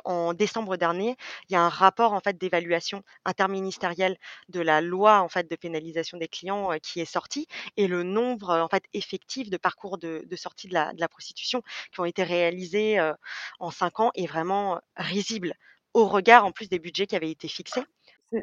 en 0.05 0.33
décembre 0.33 0.77
dernier, 0.77 1.15
il 1.49 1.53
y 1.53 1.55
a 1.55 1.61
un 1.61 1.69
rapport 1.69 2.13
en 2.13 2.19
fait 2.19 2.37
d'évaluation 2.37 3.03
interministérielle 3.25 4.17
de 4.49 4.61
la 4.61 4.81
loi 4.81 5.21
en 5.21 5.29
fait 5.29 5.49
de 5.49 5.55
pénalisation 5.55 6.17
des 6.17 6.27
clients 6.27 6.69
qui 6.81 6.99
est 6.99 7.05
sorti 7.05 7.47
et 7.77 7.87
le 7.87 8.03
nombre 8.03 8.49
en 8.51 8.67
fait 8.67 8.83
effectif 8.93 9.49
de 9.49 9.57
parcours 9.57 9.97
de, 9.97 10.25
sortie 10.35 10.67
de 10.67 10.73
la, 10.73 11.07
prostitution 11.07 11.61
qui 11.91 11.99
ont 11.99 12.05
été 12.05 12.23
réalisés 12.23 12.99
en 13.59 13.71
cinq 13.71 13.99
ans 13.99 14.11
est 14.15 14.27
vraiment 14.27 14.79
risible 14.95 15.53
au 15.93 16.07
regard 16.07 16.45
en 16.45 16.51
plus 16.51 16.69
des 16.69 16.79
budgets 16.79 17.07
qui 17.07 17.15
avaient 17.15 17.31
été 17.31 17.47
fixés. 17.47 17.83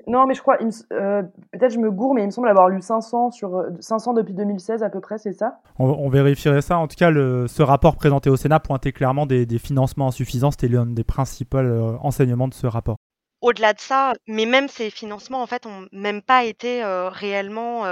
Non, 0.07 0.26
mais 0.26 0.35
je 0.35 0.40
crois, 0.40 0.59
euh, 0.92 1.22
peut-être 1.53 1.72
je 1.72 1.79
me 1.79 1.90
gourre, 1.90 2.14
mais 2.14 2.22
il 2.22 2.26
me 2.26 2.31
semble 2.31 2.48
avoir 2.48 2.68
lu 2.68 2.81
500, 2.81 3.31
sur, 3.33 3.64
500 3.81 4.12
euh, 4.12 4.14
depuis 4.16 4.35
2016 4.35 4.83
à 4.83 4.90
peu 4.90 5.00
près, 5.00 5.18
c'est 5.18 5.33
ça? 5.33 5.61
On, 5.79 6.09
vérifierait 6.09 6.62
ça. 6.62 6.79
En 6.79 6.87
tout 6.87 6.96
cas, 6.96 7.11
le, 7.11 7.48
ce 7.48 7.62
rapport 7.62 7.96
présenté 7.96 8.31
au 8.31 8.37
Sénat 8.37 8.61
pointait 8.61 8.92
clairement 8.92 9.26
des, 9.26 9.46
financements 9.59 10.09
insuffisants. 10.09 10.50
C'était 10.50 10.68
l'un 10.68 10.87
des 10.87 11.05
principaux 11.05 11.59
euh, 11.59 11.96
enseignements 12.03 12.48
de 12.48 12.55
ce 12.55 12.66
rapport. 12.66 12.96
Au-delà 13.40 13.72
de 13.72 13.81
ça, 13.81 14.12
mais 14.26 14.44
même 14.44 14.68
ces 14.68 14.90
financements, 14.90 15.42
en 15.42 15.46
fait, 15.46 15.64
ont 15.66 15.87
même 15.92 16.20
pas 16.20 16.44
été 16.44 16.85
réellement, 16.85 17.85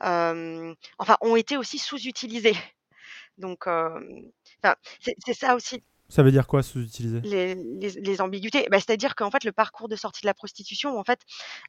enfin, 0.00 1.16
ont 1.20 1.34
été 1.34 1.56
aussi 1.56 1.78
sous-utilisés. 1.78 2.54
Donc, 3.38 3.64
c'est 5.00 5.34
ça 5.34 5.56
aussi 5.56 5.82
ça 6.08 6.22
veut 6.22 6.30
dire 6.30 6.46
quoi 6.46 6.62
sous-utiliser? 6.62 7.20
Les, 7.22 8.20
ambiguïtés. 8.20 8.68
Bah, 8.70 8.78
C'est-à-dire 8.78 9.14
qu'en 9.14 9.30
fait, 9.30 9.44
le 9.44 9.52
parcours 9.52 9.88
de 9.88 9.96
sortie 9.96 10.22
de 10.22 10.26
la 10.26 10.34
prostitution 10.34 10.98
en 10.98 11.04
fait, 11.04 11.20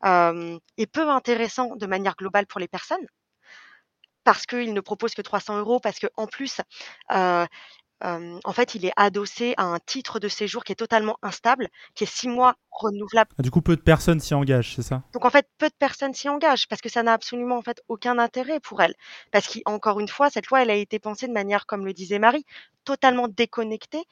euh, 0.05 0.57
est 0.77 0.87
peu 0.87 1.09
intéressant 1.09 1.75
de 1.75 1.85
manière 1.85 2.15
globale 2.15 2.45
pour 2.45 2.59
les 2.59 2.67
personnes 2.67 3.05
parce 4.25 4.45
qu'il 4.45 4.73
ne 4.73 4.81
propose 4.81 5.13
que 5.13 5.21
300 5.21 5.59
euros, 5.59 5.79
parce 5.79 5.99
qu'en 5.99 6.25
plus, 6.25 6.59
euh, 7.11 7.45
en 8.01 8.53
fait, 8.53 8.75
il 8.75 8.85
est 8.85 8.93
adossé 8.95 9.53
à 9.57 9.63
un 9.63 9.79
titre 9.79 10.19
de 10.19 10.27
séjour 10.27 10.63
qui 10.63 10.71
est 10.71 10.75
totalement 10.75 11.17
instable, 11.21 11.69
qui 11.95 12.03
est 12.03 12.07
six 12.07 12.27
mois 12.27 12.55
renouvelable. 12.71 13.31
Ah, 13.39 13.41
du 13.41 13.51
coup, 13.51 13.61
peu 13.61 13.75
de 13.75 13.81
personnes 13.81 14.19
s'y 14.19 14.33
engagent, 14.33 14.75
c'est 14.75 14.81
ça? 14.81 15.03
Donc 15.13 15.25
en 15.25 15.29
fait, 15.29 15.47
peu 15.57 15.67
de 15.69 15.75
personnes 15.77 16.13
s'y 16.13 16.29
engagent 16.29 16.67
parce 16.67 16.81
que 16.81 16.89
ça 16.89 17.03
n'a 17.03 17.13
absolument 17.13 17.57
en 17.57 17.61
fait 17.61 17.81
aucun 17.87 18.19
intérêt 18.19 18.59
pour 18.59 18.81
elles. 18.81 18.95
Parce 19.31 19.47
qu'encore 19.47 19.99
une 19.99 20.07
fois, 20.07 20.29
cette 20.29 20.47
loi, 20.47 20.61
elle 20.61 20.69
a 20.69 20.75
été 20.75 20.99
pensée 20.99 21.27
de 21.27 21.33
manière, 21.33 21.65
comme 21.65 21.85
le 21.85 21.93
disait 21.93 22.19
Marie, 22.19 22.45
totalement 22.83 23.27
déconnectée 23.27 24.03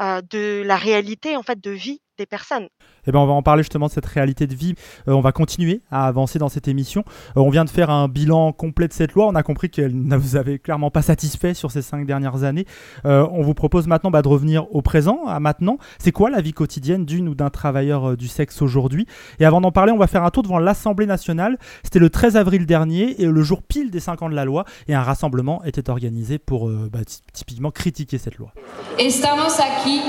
euh, 0.00 0.20
de 0.22 0.62
la 0.64 0.76
réalité 0.76 1.36
en 1.36 1.42
fait 1.42 1.60
de 1.60 1.70
vie 1.70 2.02
des 2.16 2.26
personnes. 2.26 2.68
Eh 3.06 3.12
ben, 3.12 3.18
on 3.18 3.26
va 3.26 3.32
en 3.32 3.42
parler 3.42 3.62
justement 3.62 3.86
de 3.86 3.92
cette 3.92 4.06
réalité 4.06 4.46
de 4.46 4.54
vie. 4.54 4.74
Euh, 5.08 5.12
on 5.12 5.20
va 5.20 5.32
continuer 5.32 5.82
à 5.90 6.06
avancer 6.06 6.38
dans 6.38 6.48
cette 6.48 6.68
émission. 6.68 7.04
Euh, 7.36 7.40
on 7.40 7.50
vient 7.50 7.64
de 7.64 7.70
faire 7.70 7.90
un 7.90 8.08
bilan 8.08 8.52
complet 8.52 8.88
de 8.88 8.92
cette 8.92 9.12
loi. 9.12 9.26
On 9.26 9.34
a 9.34 9.42
compris 9.42 9.70
qu'elle 9.70 9.94
ne 10.06 10.16
vous 10.16 10.36
avait 10.36 10.58
clairement 10.58 10.90
pas 10.90 11.02
satisfait 11.02 11.54
sur 11.54 11.70
ces 11.70 11.82
cinq 11.82 12.06
dernières 12.06 12.44
années. 12.44 12.66
on 13.04 13.42
vous 13.42 13.54
propose 13.54 13.86
maintenant 13.86 14.10
bah, 14.10 14.22
de 14.22 14.28
revenir 14.28 14.66
au 14.74 14.82
présent, 14.82 15.26
à 15.26 15.40
maintenant. 15.40 15.78
C'est 15.98 16.12
quoi 16.12 16.30
la 16.30 16.40
vie 16.40 16.52
quotidienne 16.52 17.04
d'une 17.04 17.28
ou 17.28 17.34
d'un 17.34 17.50
travailleur 17.50 18.16
du 18.16 18.28
sexe 18.28 18.62
aujourd'hui? 18.62 19.06
Et 19.38 19.44
avant 19.44 19.60
d'en 19.60 19.72
parler, 19.72 19.92
on 19.92 19.98
va 19.98 20.06
faire 20.06 20.24
un 20.24 20.30
tour 20.30 20.42
devant 20.42 20.58
l'Assemblée 20.58 21.06
nationale. 21.06 21.58
C'était 21.82 21.98
le 21.98 22.10
13 22.10 22.36
avril 22.36 22.66
dernier 22.66 23.20
et 23.20 23.26
le 23.26 23.42
jour 23.42 23.62
pile 23.62 23.90
des 23.90 24.00
5 24.00 24.22
ans 24.22 24.28
de 24.28 24.34
la 24.34 24.44
loi. 24.44 24.64
Et 24.88 24.94
un 24.94 25.02
rassemblement 25.02 25.62
était 25.64 25.90
organisé 25.90 26.38
pour 26.38 26.68
bah, 26.68 27.00
typiquement 27.32 27.70
critiquer 27.70 28.18
cette 28.18 28.36
loi. 28.38 28.52
Estamos 28.98 29.60
aquí 29.60 30.00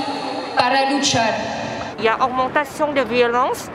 para 0.56 0.90
luchar. 0.90 1.67
Il 1.98 2.04
y 2.04 2.08
a 2.08 2.24
augmentation 2.24 2.92
de 2.92 3.00
violence 3.00 3.68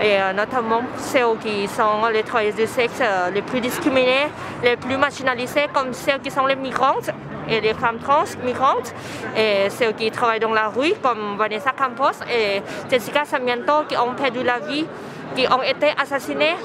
et 0.00 0.20
euh, 0.20 0.32
notamment 0.32 0.82
ceux 0.96 1.36
qui 1.40 1.68
sont 1.68 2.06
les 2.12 2.22
travailleurs 2.22 2.54
du 2.54 2.66
sexe 2.66 3.00
euh, 3.00 3.30
les 3.30 3.42
plus 3.42 3.60
discriminés, 3.60 4.28
les 4.62 4.76
plus 4.76 4.96
marginalisés, 4.96 5.66
comme 5.74 5.92
ceux 5.92 6.18
qui 6.22 6.30
sont 6.30 6.46
les 6.46 6.56
migrantes 6.56 7.10
et 7.48 7.60
les 7.60 7.74
femmes 7.74 7.98
trans 7.98 8.24
migrantes, 8.44 8.94
et 9.36 9.68
ceux 9.70 9.92
qui 9.92 10.10
travaillent 10.10 10.40
dans 10.40 10.52
la 10.52 10.68
rue, 10.68 10.92
comme 11.02 11.36
Vanessa 11.36 11.72
Campos 11.72 12.24
et 12.30 12.62
Jessica 12.90 13.24
Samiento, 13.24 13.84
qui 13.88 13.96
ont 13.96 14.14
perdu 14.14 14.42
la 14.42 14.60
vie, 14.60 14.86
qui 15.34 15.46
ont 15.48 15.62
été 15.62 15.88
assassinés 16.00 16.56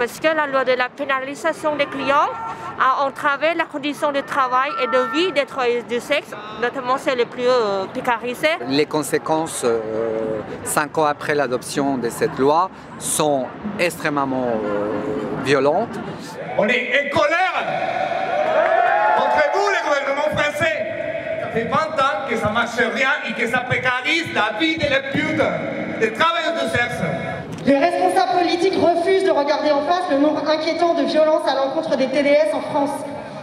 parce 0.00 0.18
que 0.18 0.28
la 0.34 0.46
loi 0.46 0.64
de 0.64 0.72
la 0.72 0.88
pénalisation 0.88 1.76
des 1.76 1.84
clients 1.84 2.30
a 2.80 3.04
entravé 3.04 3.48
la 3.54 3.66
condition 3.66 4.12
de 4.12 4.20
travail 4.20 4.70
et 4.82 4.86
de 4.86 5.12
vie 5.12 5.30
des 5.30 5.44
travailleurs 5.44 5.84
du 5.84 6.00
sexe, 6.00 6.30
notamment 6.62 6.96
ceux 6.96 7.14
les 7.14 7.26
plus 7.26 7.46
euh, 7.46 7.84
précarisés. 7.84 8.56
Les 8.66 8.86
conséquences, 8.86 9.60
euh, 9.62 10.40
cinq 10.64 10.96
ans 10.96 11.04
après 11.04 11.34
l'adoption 11.34 11.98
de 11.98 12.08
cette 12.08 12.38
loi, 12.38 12.70
sont 12.98 13.46
extrêmement 13.78 14.54
euh, 14.54 15.44
violentes. 15.44 16.00
On 16.56 16.66
est 16.66 17.12
en 17.12 17.18
colère 17.18 17.56
contre 19.18 19.42
vous, 19.52 19.68
le 19.68 19.86
gouvernement 19.86 20.34
français. 20.34 20.76
Ça 21.42 21.48
fait 21.48 21.64
20 21.64 21.76
ans 21.76 22.26
que 22.26 22.36
ça 22.38 22.48
ne 22.48 22.54
marche 22.54 22.78
rien 22.78 23.10
et 23.28 23.34
que 23.38 23.46
ça 23.46 23.58
précarise 23.60 24.32
la 24.32 24.58
vie 24.58 24.78
des 24.78 24.86
putes, 25.12 25.42
des 26.00 26.10
travailleurs 26.14 26.54
du 26.54 26.70
sexe. 26.70 27.02
Les 27.70 27.78
responsables 27.78 28.32
politiques 28.36 28.74
refusent 28.74 29.22
de 29.22 29.30
regarder 29.30 29.70
en 29.70 29.82
face 29.82 30.10
le 30.10 30.18
nombre 30.18 30.42
inquiétant 30.50 30.94
de 30.94 31.02
violences 31.02 31.46
à 31.46 31.54
l'encontre 31.54 31.96
des 31.96 32.08
TDS 32.08 32.52
en 32.52 32.62
France. 32.62 32.90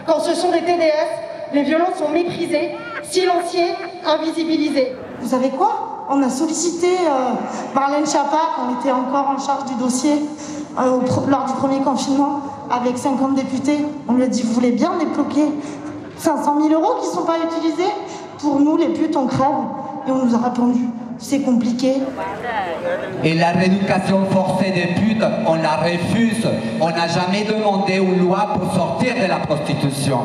Quand 0.06 0.20
ce 0.20 0.34
sont 0.34 0.50
des 0.50 0.60
TDS, 0.60 1.54
les 1.54 1.62
violences 1.62 1.96
sont 1.96 2.10
méprisées, 2.10 2.76
silenciées, 3.04 3.72
invisibilisées. 4.04 4.94
Vous 5.22 5.28
savez 5.28 5.48
quoi? 5.48 6.04
On 6.10 6.22
a 6.22 6.28
sollicité 6.28 6.88
euh, 6.88 7.74
Marlène 7.74 8.04
Schiappa, 8.04 8.38
quand 8.54 8.78
était 8.78 8.92
encore 8.92 9.34
en 9.34 9.38
charge 9.38 9.64
du 9.64 9.76
dossier 9.76 10.12
euh, 10.78 11.00
lors 11.26 11.46
du 11.46 11.52
premier 11.54 11.80
confinement, 11.80 12.42
avec 12.70 12.98
50 12.98 13.34
députés. 13.34 13.78
On 14.08 14.12
lui 14.12 14.24
a 14.24 14.26
dit, 14.26 14.42
vous 14.42 14.52
voulez 14.52 14.72
bien 14.72 14.92
débloquer 14.98 15.46
500 16.18 16.68
000 16.68 16.78
euros 16.78 17.00
qui 17.00 17.08
ne 17.08 17.14
sont 17.14 17.24
pas 17.24 17.38
utilisés? 17.50 17.90
Pour 18.40 18.60
nous, 18.60 18.76
les 18.76 18.88
putes, 18.88 19.16
on 19.16 19.26
crève. 19.26 19.48
Et 20.06 20.10
on 20.10 20.26
nous 20.26 20.34
a 20.34 20.38
répondu, 20.38 20.80
c'est 21.18 21.40
compliqué. 21.40 21.94
Et 23.24 23.34
la 23.34 23.50
rééducation 23.50 24.24
forcée 24.30 24.70
des 24.70 24.94
putes, 24.94 25.24
on 25.46 25.54
la 25.56 25.76
refuse. 25.76 26.46
On 26.80 26.90
n'a 26.90 27.08
jamais 27.08 27.44
demandé 27.44 27.96
une 27.96 28.20
loi 28.20 28.48
pour 28.54 28.72
sortir 28.72 29.14
de 29.20 29.26
la 29.26 29.36
prostitution. 29.38 30.18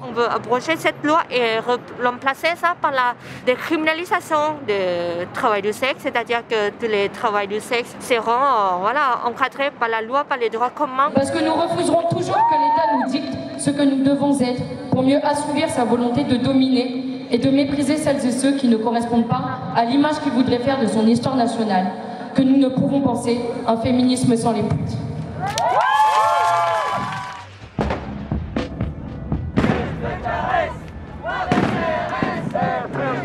On 0.00 0.12
veut 0.12 0.30
abroger 0.30 0.76
cette 0.76 1.02
loi 1.02 1.22
et 1.30 1.58
remplacer 2.02 2.48
ça 2.56 2.74
par 2.80 2.92
la 2.92 3.14
décriminalisation 3.46 4.56
du 4.66 5.26
travail 5.32 5.62
du 5.62 5.72
sexe, 5.72 6.00
c'est-à-dire 6.02 6.42
que 6.48 6.70
tous 6.70 6.90
les 6.90 7.08
travails 7.08 7.48
du 7.48 7.60
sexe 7.60 7.96
seront 8.00 8.30
euh, 8.30 8.80
voilà, 8.80 9.20
encadrés 9.26 9.70
par 9.72 9.88
la 9.88 10.02
loi, 10.02 10.24
par 10.24 10.38
les 10.38 10.50
droits 10.50 10.70
communs. 10.70 11.10
Parce 11.14 11.30
que 11.30 11.44
nous 11.44 11.54
refuserons 11.54 12.08
toujours 12.10 12.36
que 12.36 12.54
l'État 12.54 12.96
nous 12.96 13.10
dicte 13.10 13.34
ce 13.58 13.70
que 13.70 13.82
nous 13.82 14.04
devons 14.04 14.38
être 14.40 14.62
pour 14.90 15.02
mieux 15.02 15.24
assouvir 15.24 15.68
sa 15.68 15.84
volonté 15.84 16.24
de 16.24 16.36
dominer 16.36 17.03
et 17.30 17.38
de 17.38 17.50
mépriser 17.50 17.96
celles 17.96 18.24
et 18.26 18.30
ceux 18.30 18.52
qui 18.52 18.68
ne 18.68 18.76
correspondent 18.76 19.28
pas 19.28 19.42
à 19.76 19.84
l'image 19.84 20.20
qu'il 20.20 20.32
voudrait 20.32 20.58
faire 20.58 20.80
de 20.80 20.86
son 20.86 21.06
histoire 21.06 21.36
nationale, 21.36 21.86
que 22.34 22.42
nous 22.42 22.56
ne 22.56 22.68
pouvons 22.68 23.00
penser 23.00 23.40
un 23.66 23.76
féminisme 23.76 24.36
sans 24.36 24.52
les 24.52 24.62
putes. 24.62 24.98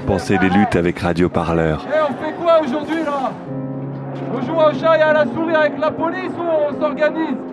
Pensez 0.07 0.37
les 0.39 0.49
luttes 0.49 0.75
avec 0.75 0.99
Radio 0.99 1.29
Parleur. 1.29 1.85
Eh, 1.87 2.01
on 2.01 2.25
fait 2.25 2.33
quoi 2.33 2.59
aujourd'hui 2.63 3.03
là? 3.03 3.31
On 4.33 4.41
joue 4.41 4.55
au 4.55 4.79
chat 4.79 4.97
et 4.97 5.01
à 5.01 5.13
la 5.13 5.25
souris 5.25 5.55
avec 5.55 5.79
la 5.79 5.91
police 5.91 6.31
ou 6.37 6.75
on 6.75 6.79
s'organise? 6.81 7.48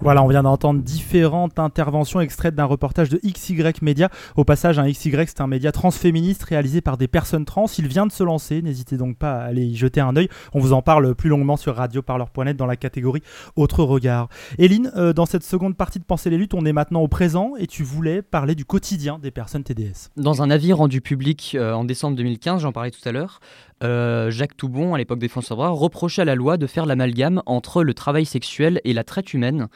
Voilà, 0.00 0.22
on 0.22 0.28
vient 0.28 0.42
d'entendre 0.42 0.82
différentes 0.82 1.58
interventions 1.58 2.20
extraites 2.20 2.54
d'un 2.54 2.66
reportage 2.66 3.08
de 3.08 3.18
XY 3.26 3.56
Media. 3.82 4.10
Au 4.36 4.44
passage, 4.44 4.78
un 4.78 4.88
XY, 4.88 5.16
c'est 5.26 5.40
un 5.40 5.46
média 5.46 5.72
transféministe 5.72 6.44
réalisé 6.44 6.80
par 6.80 6.96
des 6.96 7.08
personnes 7.08 7.44
trans. 7.44 7.66
Il 7.78 7.88
vient 7.88 8.06
de 8.06 8.12
se 8.12 8.22
lancer, 8.22 8.62
n'hésitez 8.62 8.98
donc 8.98 9.16
pas 9.16 9.32
à 9.32 9.44
aller 9.46 9.64
y 9.64 9.74
jeter 9.74 10.00
un 10.00 10.14
œil. 10.14 10.28
On 10.52 10.60
vous 10.60 10.74
en 10.74 10.82
parle 10.82 11.14
plus 11.14 11.30
longuement 11.30 11.56
sur 11.56 11.74
radioparleur.net 11.74 12.56
dans 12.56 12.66
la 12.66 12.76
catégorie 12.76 13.22
Autre 13.56 13.82
regard. 13.82 14.28
Eline, 14.58 14.92
euh, 14.96 15.12
dans 15.12 15.26
cette 15.26 15.42
seconde 15.42 15.76
partie 15.76 15.98
de 15.98 16.04
Penser 16.04 16.30
les 16.30 16.36
luttes, 16.36 16.54
on 16.54 16.64
est 16.64 16.72
maintenant 16.72 17.00
au 17.00 17.08
présent 17.08 17.54
et 17.58 17.66
tu 17.66 17.82
voulais 17.82 18.22
parler 18.22 18.54
du 18.54 18.64
quotidien 18.64 19.18
des 19.18 19.30
personnes 19.30 19.64
TDS. 19.64 20.10
Dans 20.16 20.42
un 20.42 20.50
avis 20.50 20.72
rendu 20.72 21.00
public 21.00 21.56
euh, 21.58 21.72
en 21.72 21.84
décembre 21.84 22.16
2015, 22.16 22.62
j'en 22.62 22.72
parlais 22.72 22.90
tout 22.90 23.06
à 23.08 23.12
l'heure, 23.12 23.40
euh, 23.82 24.30
Jacques 24.30 24.56
Toubon, 24.56 24.94
à 24.94 24.98
l'époque 24.98 25.18
défenseur 25.18 25.56
droit, 25.56 25.68
reprochait 25.68 26.22
à 26.22 26.24
la 26.24 26.34
loi 26.34 26.56
de 26.56 26.66
faire 26.66 26.86
l'amalgame 26.86 27.42
entre 27.46 27.82
le 27.82 27.94
travail 27.94 28.24
sexuel 28.24 28.80
et 28.84 28.92
la 28.92 29.04
traite 29.04 29.34
humaine, 29.34 29.68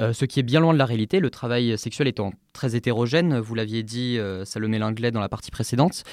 euh, 0.00 0.12
ce 0.12 0.24
qui 0.24 0.40
est 0.40 0.44
bien 0.44 0.60
loin 0.60 0.72
de 0.72 0.78
la 0.78 0.84
réalité, 0.84 1.20
le 1.20 1.30
travail 1.30 1.76
sexuel 1.76 2.08
étant 2.08 2.32
très 2.52 2.76
hétérogène, 2.76 3.38
vous 3.38 3.54
l'aviez 3.54 3.82
dit 3.82 4.18
euh, 4.18 4.44
Salomé 4.44 4.78
Linglet 4.78 5.10
dans 5.10 5.20
la 5.20 5.28
partie 5.28 5.50
précédente. 5.50 6.04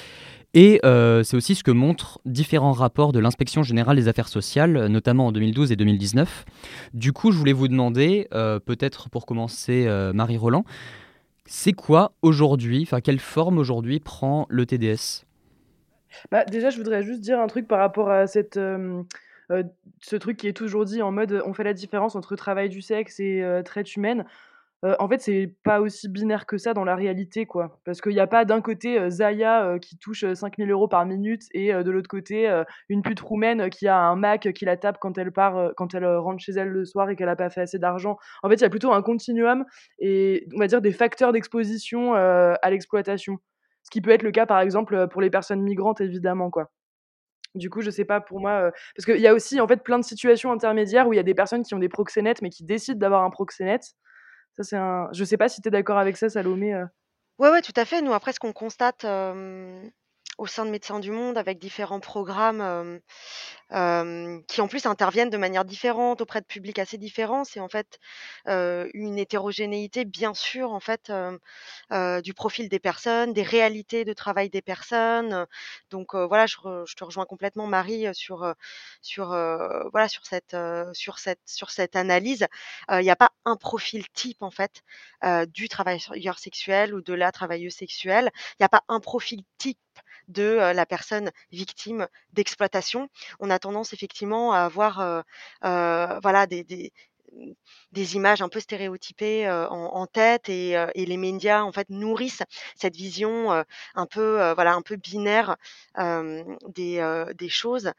Et 0.54 0.80
c'est 0.82 1.36
aussi 1.36 1.54
ce 1.54 1.62
que 1.62 1.70
montrent 1.70 2.18
différents 2.24 2.72
rapports 2.72 3.12
de 3.12 3.18
l'inspection 3.18 3.62
générale 3.62 3.96
des 3.96 4.08
affaires 4.08 4.28
sociales, 4.28 4.86
notamment 4.86 5.26
en 5.26 5.32
2012 5.32 5.70
et 5.70 5.76
2019. 5.76 6.46
Du 6.94 7.12
coup, 7.12 7.30
je 7.30 7.36
voulais 7.36 7.52
vous 7.52 7.68
demander, 7.68 8.26
peut-être 8.30 9.10
pour 9.10 9.26
commencer, 9.26 9.86
Marie 10.14 10.38
Roland, 10.38 10.64
c'est 11.44 11.74
quoi 11.74 12.12
aujourd'hui, 12.22 12.82
enfin 12.84 13.02
quelle 13.02 13.20
forme 13.20 13.58
aujourd'hui 13.58 14.00
prend 14.00 14.46
le 14.48 14.64
TDS 14.64 15.26
bah, 16.30 16.44
déjà, 16.44 16.70
je 16.70 16.78
voudrais 16.78 17.02
juste 17.02 17.20
dire 17.20 17.40
un 17.40 17.46
truc 17.46 17.66
par 17.68 17.78
rapport 17.78 18.10
à 18.10 18.26
cette, 18.26 18.58
ce 20.00 20.16
truc 20.16 20.36
qui 20.36 20.48
est 20.48 20.56
toujours 20.56 20.84
dit 20.84 21.02
en 21.02 21.12
mode, 21.12 21.42
on 21.46 21.52
fait 21.52 21.64
la 21.64 21.74
différence 21.74 22.16
entre 22.16 22.36
travail 22.36 22.68
du 22.68 22.82
sexe 22.82 23.20
et 23.20 23.44
traite 23.64 23.94
humaine. 23.96 24.24
en 24.82 25.08
fait, 25.08 25.20
c'est 25.20 25.54
pas 25.64 25.80
aussi 25.80 26.08
binaire 26.08 26.46
que 26.46 26.58
ça 26.58 26.74
dans 26.74 26.84
la 26.84 26.94
réalité, 26.96 27.46
quoi. 27.46 27.80
Parce 27.84 28.00
qu'il 28.00 28.12
y 28.12 28.20
a 28.20 28.26
pas 28.26 28.44
d'un 28.44 28.60
côté, 28.60 29.10
Zaya, 29.10 29.78
qui 29.80 29.96
touche, 29.98 30.24
5 30.34 30.56
000 30.58 30.70
€ 30.86 30.88
par 30.88 31.06
minute 31.06 31.42
et 31.52 31.72
de 31.72 31.90
l'autre 31.90 32.08
côté, 32.08 32.62
une 32.88 33.02
pute 33.02 33.20
roumaine, 33.20 33.70
qui 33.70 33.88
a 33.88 33.98
un 33.98 34.16
Mac 34.16 34.52
qui 34.52 34.64
la 34.64 34.76
tape 34.76 34.98
quand 35.00 35.18
elle 35.18 35.32
part, 35.32 35.72
quand 35.76 35.94
elle, 35.94 36.06
rentre 36.06 36.42
chez 36.42 36.52
elle 36.52 36.68
le 36.68 36.84
soir 36.84 37.10
et 37.10 37.16
qu'elle 37.16 37.28
a 37.28 37.36
pas 37.36 37.50
fait 37.50 37.62
assez 37.62 37.78
d'argent. 37.78 38.16
En 38.42 38.48
fait, 38.48 38.56
il 38.56 38.62
y 38.62 38.64
a 38.64 38.70
plutôt 38.70 38.92
un 38.92 39.02
continuum 39.02 39.64
et 39.98 40.46
on 40.54 40.58
va 40.58 40.66
dire 40.66 40.82
des 40.82 40.92
facteurs 40.92 41.32
d'exposition, 41.32 42.14
à 42.14 42.70
l'exploitation. 42.70 43.38
Ce 43.86 43.90
qui 43.92 44.00
peut 44.00 44.10
être 44.10 44.24
le 44.24 44.32
cas, 44.32 44.46
par 44.46 44.58
exemple, 44.58 45.06
pour 45.06 45.20
les 45.20 45.30
personnes 45.30 45.62
migrantes, 45.62 46.00
évidemment, 46.00 46.50
quoi. 46.50 46.72
Du 47.54 47.70
coup, 47.70 47.82
je 47.82 47.90
sais 47.90 48.04
pas 48.04 48.20
pour 48.20 48.40
moi, 48.40 48.72
parce 48.96 49.06
qu'il 49.06 49.20
y 49.20 49.28
a 49.28 49.32
aussi, 49.32 49.60
en 49.60 49.68
fait, 49.68 49.84
plein 49.84 50.00
de 50.00 50.04
situations 50.04 50.50
intermédiaires 50.50 51.06
où 51.06 51.12
il 51.12 51.16
y 51.16 51.20
a 51.20 51.22
des 51.22 51.34
personnes 51.34 51.62
qui 51.62 51.72
ont 51.72 51.78
des 51.78 51.88
proxénètes, 51.88 52.42
mais 52.42 52.50
qui 52.50 52.64
décident 52.64 52.98
d'avoir 52.98 53.22
un 53.22 53.30
proxénète. 53.30 53.92
Ça, 54.56 54.64
c'est 54.64 54.76
je 55.12 55.22
sais 55.22 55.36
pas 55.36 55.48
si 55.48 55.62
tu 55.62 55.68
es 55.68 55.70
d'accord 55.70 55.98
avec 55.98 56.16
ça, 56.16 56.28
Salomé, 56.28 56.74
Ouais, 57.38 57.48
ouais, 57.50 57.62
tout 57.62 57.72
à 57.76 57.84
fait. 57.84 58.02
Nous, 58.02 58.12
après, 58.12 58.32
ce 58.32 58.40
qu'on 58.40 58.52
constate, 58.52 59.04
au 60.38 60.46
sein 60.46 60.64
de 60.64 60.70
Médecins 60.70 61.00
du 61.00 61.10
Monde 61.10 61.38
avec 61.38 61.58
différents 61.58 62.00
programmes 62.00 63.00
qui 63.70 64.60
en 64.60 64.68
plus 64.68 64.86
interviennent 64.86 65.30
de 65.30 65.36
manière 65.36 65.64
différente 65.64 66.20
auprès 66.20 66.40
de 66.40 66.46
publics 66.46 66.78
assez 66.78 66.98
différents. 66.98 67.44
C'est 67.44 67.60
en 67.60 67.68
fait 67.68 67.98
une 68.46 69.18
hétérogénéité 69.18 70.04
bien 70.04 70.34
sûr 70.34 70.72
en 70.72 70.80
fait 70.80 71.12
du 72.22 72.34
profil 72.34 72.68
des 72.68 72.78
personnes, 72.78 73.32
des 73.32 73.42
réalités 73.42 74.04
de 74.04 74.12
travail 74.12 74.50
des 74.50 74.62
personnes. 74.62 75.46
Donc 75.90 76.14
voilà, 76.14 76.46
je, 76.46 76.56
je, 76.86 76.94
te 76.94 77.04
rejoins 77.04 77.26
complètement 77.26 77.66
Marie 77.66 78.06
sur 78.14 78.54
sur 79.02 79.28
voilà 79.28 80.08
sur 80.08 80.26
cette 80.26 80.56
sur 80.92 81.18
cette 81.18 81.40
sur 81.46 81.70
cette 81.70 81.96
analyse. 81.96 82.46
Il 82.90 83.00
n'y 83.00 83.10
a 83.10 83.16
pas 83.16 83.32
un 83.44 83.56
profil 83.56 84.06
type 84.12 84.42
en 84.42 84.50
fait 84.50 84.82
du 85.48 85.68
travailleur 85.68 86.38
sexuel 86.38 86.94
ou 86.94 87.00
de 87.00 87.14
la 87.14 87.32
travailleuse 87.32 87.74
sexuelle. 87.74 88.30
Il 88.54 88.62
n'y 88.62 88.66
a 88.66 88.68
pas 88.68 88.84
un 88.88 89.00
profil 89.00 89.42
type 89.58 89.78
de 90.28 90.72
la 90.72 90.86
personne 90.86 91.30
victime 91.50 92.08
d'exploitation. 92.32 93.08
On 93.40 93.50
a 93.50 93.58
tendance 93.58 93.92
effectivement 93.92 94.52
à 94.52 94.60
avoir 94.60 95.24
voilà 95.62 96.46
des, 96.46 96.64
des 96.64 96.92
des 97.92 98.16
images 98.16 98.42
un 98.42 98.48
peu 98.48 98.60
stéréotypées 98.60 99.48
en, 99.50 100.06
tête 100.06 100.48
et, 100.48 100.72
et, 100.94 101.06
les 101.06 101.16
médias 101.16 101.62
en 101.62 101.72
fait 101.72 101.88
nourrissent 101.90 102.42
cette 102.76 102.96
vision 102.96 103.50
un 103.94 104.06
peu 104.06 104.52
voilà 104.54 104.74
un 104.74 104.82
peu 104.82 104.96
binaire 104.96 105.56
des, 105.96 107.24
des 107.34 107.48
choses. 107.48 107.92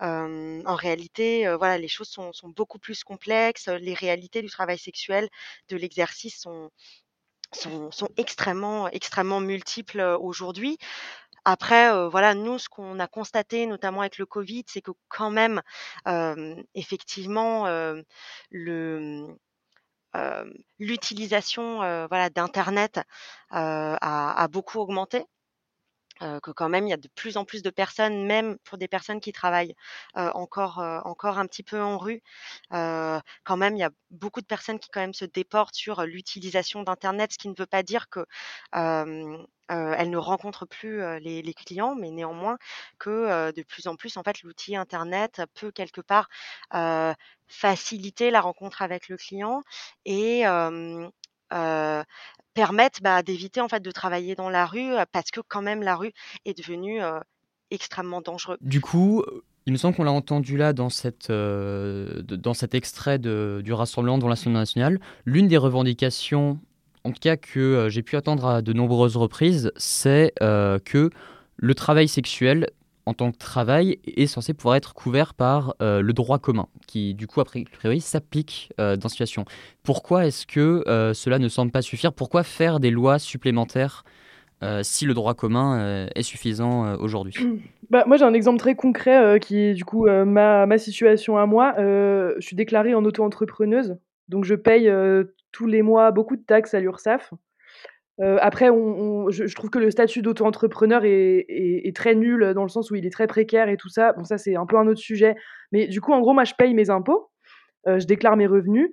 en 0.00 0.74
réalité, 0.74 1.52
voilà, 1.56 1.78
les 1.78 1.88
choses 1.88 2.08
sont, 2.08 2.32
sont, 2.32 2.48
beaucoup 2.48 2.78
plus 2.78 3.02
complexes. 3.04 3.68
Les 3.68 3.94
réalités 3.94 4.42
du 4.42 4.50
travail 4.50 4.78
sexuel, 4.78 5.28
de 5.68 5.76
l'exercice 5.76 6.38
sont, 6.40 6.70
sont, 7.52 7.90
sont, 7.90 8.08
extrêmement, 8.16 8.88
extrêmement 8.88 9.40
multiples 9.40 10.00
aujourd'hui. 10.20 10.78
Après, 11.46 12.08
voilà, 12.08 12.34
nous, 12.34 12.58
ce 12.58 12.68
qu'on 12.68 12.98
a 12.98 13.06
constaté, 13.06 13.66
notamment 13.66 14.00
avec 14.00 14.18
le 14.18 14.26
Covid, 14.26 14.64
c'est 14.68 14.82
que 14.82 14.90
quand 15.08 15.30
même, 15.30 15.62
effectivement, 16.74 17.66
le, 18.50 19.26
l'utilisation, 20.78 21.78
voilà, 22.08 22.30
d'internet, 22.30 23.00
a 23.50 24.42
a 24.42 24.48
beaucoup 24.48 24.78
augmenté 24.80 25.24
que 26.20 26.50
quand 26.50 26.68
même 26.68 26.86
il 26.86 26.90
y 26.90 26.94
a 26.94 26.96
de 26.96 27.08
plus 27.08 27.36
en 27.36 27.44
plus 27.44 27.62
de 27.62 27.70
personnes, 27.70 28.26
même 28.26 28.58
pour 28.64 28.78
des 28.78 28.88
personnes 28.88 29.20
qui 29.20 29.32
travaillent 29.32 29.74
encore 30.14 30.78
encore 31.04 31.38
un 31.38 31.46
petit 31.46 31.62
peu 31.62 31.80
en 31.80 31.98
rue, 31.98 32.22
quand 32.70 33.56
même 33.56 33.76
il 33.76 33.80
y 33.80 33.84
a 33.84 33.90
beaucoup 34.10 34.40
de 34.40 34.46
personnes 34.46 34.78
qui 34.78 34.88
quand 34.90 35.00
même 35.00 35.14
se 35.14 35.24
déportent 35.24 35.74
sur 35.74 36.04
l'utilisation 36.04 36.82
d'internet, 36.82 37.32
ce 37.32 37.38
qui 37.38 37.48
ne 37.48 37.54
veut 37.56 37.66
pas 37.66 37.82
dire 37.82 38.08
que 38.08 38.24
elles 38.72 40.10
ne 40.10 40.16
rencontrent 40.16 40.66
plus 40.66 41.00
les, 41.20 41.42
les, 41.42 41.54
clients, 41.54 41.96
mais 41.96 42.10
néanmoins 42.10 42.56
que 42.98 43.50
de 43.52 43.62
plus 43.62 43.86
en 43.88 43.96
plus 43.96 44.16
en 44.16 44.22
fait 44.22 44.42
l'outil 44.42 44.76
internet 44.76 45.42
peut 45.54 45.70
quelque 45.70 46.00
part 46.00 46.28
faciliter 47.48 48.30
la 48.30 48.40
rencontre 48.40 48.82
avec 48.82 49.08
le 49.08 49.16
client 49.16 49.62
et 50.04 50.44
permettent 51.48 53.02
bah, 53.02 53.22
d'éviter 53.22 53.60
en 53.60 53.68
fait 53.68 53.80
de 53.80 53.90
travailler 53.90 54.34
dans 54.34 54.48
la 54.48 54.66
rue 54.66 54.92
parce 55.12 55.30
que 55.30 55.40
quand 55.46 55.62
même 55.62 55.82
la 55.82 55.96
rue 55.96 56.12
est 56.44 56.56
devenue 56.56 57.00
extrêmement 57.70 58.20
dangereuse. 58.20 58.58
Du 58.60 58.80
coup, 58.80 59.24
il 59.66 59.72
me 59.72 59.78
semble 59.78 59.96
qu'on 59.96 60.04
l'a 60.04 60.12
entendu 60.12 60.56
là 60.56 60.72
dans, 60.72 60.90
cette, 60.90 61.30
dans 61.30 62.54
cet 62.54 62.74
extrait 62.74 63.18
de, 63.18 63.60
du 63.64 63.72
Rassemblement 63.72 64.18
dans 64.18 64.28
l'Assemblée 64.28 64.58
nationale. 64.58 65.00
L'une 65.24 65.48
des 65.48 65.56
revendications, 65.56 66.58
en 67.04 67.12
tout 67.12 67.20
cas 67.20 67.36
que 67.36 67.88
j'ai 67.90 68.02
pu 68.02 68.16
attendre 68.16 68.46
à 68.46 68.62
de 68.62 68.72
nombreuses 68.72 69.16
reprises, 69.16 69.72
c'est 69.76 70.32
que 70.40 71.10
le 71.56 71.74
travail 71.74 72.08
sexuel 72.08 72.70
en 73.06 73.14
tant 73.14 73.30
que 73.30 73.38
travail 73.38 73.98
est 74.04 74.26
censé 74.26 74.52
pouvoir 74.52 74.76
être 74.76 74.92
couvert 74.92 75.32
par 75.32 75.76
euh, 75.80 76.02
le 76.02 76.12
droit 76.12 76.38
commun, 76.38 76.66
qui 76.86 77.14
du 77.14 77.28
coup, 77.28 77.40
a 77.40 77.44
priori, 77.44 78.00
s'applique 78.00 78.72
euh, 78.80 78.96
dans 78.96 79.08
cette 79.08 79.12
situation. 79.12 79.44
Pourquoi 79.84 80.26
est-ce 80.26 80.44
que 80.46 80.82
euh, 80.88 81.14
cela 81.14 81.38
ne 81.38 81.48
semble 81.48 81.70
pas 81.70 81.82
suffire? 81.82 82.12
Pourquoi 82.12 82.42
faire 82.42 82.80
des 82.80 82.90
lois 82.90 83.18
supplémentaires 83.18 84.04
si 84.82 85.04
le 85.04 85.12
droit 85.12 85.34
commun 85.34 86.08
est 86.14 86.22
suffisant 86.22 86.96
aujourd'hui? 86.96 87.34
Bah, 87.90 88.02
Moi, 88.04 88.16
j'ai 88.16 88.24
un 88.24 88.34
exemple 88.34 88.58
très 88.58 88.74
concret 88.74 89.38
qui 89.38 89.58
est 89.58 89.74
du 89.74 89.84
coup 89.84 90.06
ma, 90.08 90.78
situation 90.78 91.36
à 91.36 91.46
moi. 91.46 91.74
je 91.76 92.40
suis 92.40 92.56
déclarée 92.56 92.94
en 92.94 93.04
auto-entrepreneuse, 93.04 93.96
donc 94.28 94.44
je 94.44 94.56
paye 94.56 94.90
tous 95.52 95.66
les 95.66 95.82
mois 95.82 96.10
beaucoup 96.10 96.36
de 96.36 96.42
taxes 96.42 96.74
à 96.74 96.80
l'URSSAF 96.80 97.32
après, 98.18 98.70
on, 98.70 99.30
je, 99.30 99.54
trouve 99.54 99.70
que 99.70 99.78
le 99.78 99.90
statut 99.90 100.22
d'auto-entrepreneur 100.22 101.02
est, 101.04 101.94
très 101.94 102.14
nul 102.14 102.54
dans 102.54 102.62
le 102.62 102.68
sens 102.68 102.90
où 102.90 102.94
il 102.94 103.04
est 103.06 103.10
très 103.10 103.26
précaire 103.26 103.68
et 103.68 103.76
tout 103.76 103.90
ça. 103.90 104.12
Bon, 104.14 104.24
ça, 104.24 104.38
c'est 104.38 104.56
un 104.56 104.66
peu 104.66 104.76
un 104.78 104.86
autre 104.86 105.00
sujet. 105.00 105.36
Mais 105.72 105.86
du 105.86 106.00
coup, 106.00 106.12
en 106.12 106.20
gros, 106.20 106.32
moi, 106.32 106.44
je 106.44 106.54
paye 106.56 106.72
mes 106.72 106.88
impôts, 106.88 107.30
je 107.86 108.06
déclare 108.06 108.36
mes 108.36 108.46
revenus. 108.46 108.88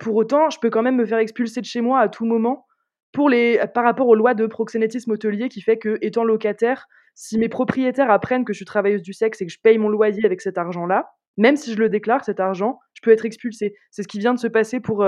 pour 0.00 0.14
autant, 0.14 0.48
je 0.50 0.58
peux 0.58 0.70
quand 0.70 0.82
même 0.82 0.96
me 0.96 1.04
faire 1.04 1.18
expulser 1.18 1.60
de 1.60 1.66
chez 1.66 1.82
moi 1.82 2.00
à 2.00 2.08
tout 2.08 2.24
moment 2.24 2.66
pour 3.12 3.28
les, 3.30 3.60
par 3.74 3.84
rapport 3.84 4.08
aux 4.08 4.14
lois 4.14 4.34
de 4.34 4.46
proxénétisme 4.46 5.12
hôtelier 5.12 5.48
qui 5.48 5.62
fait 5.62 5.78
que, 5.78 5.98
étant 6.02 6.24
locataire, 6.24 6.86
si 7.14 7.38
mes 7.38 7.48
propriétaires 7.48 8.10
apprennent 8.10 8.44
que 8.44 8.52
je 8.52 8.58
suis 8.58 8.66
travailleuse 8.66 9.00
du 9.00 9.14
sexe 9.14 9.40
et 9.40 9.46
que 9.46 9.52
je 9.52 9.58
paye 9.58 9.78
mon 9.78 9.88
loyer 9.88 10.24
avec 10.26 10.42
cet 10.42 10.58
argent-là, 10.58 11.08
même 11.38 11.56
si 11.56 11.72
je 11.72 11.78
le 11.78 11.88
déclare, 11.88 12.24
cet 12.24 12.40
argent, 12.40 12.78
je 12.92 13.00
peux 13.02 13.10
être 13.10 13.24
expulsée. 13.24 13.74
C'est 13.90 14.02
ce 14.02 14.08
qui 14.08 14.18
vient 14.18 14.34
de 14.34 14.38
se 14.38 14.46
passer 14.46 14.80
pour 14.80 15.02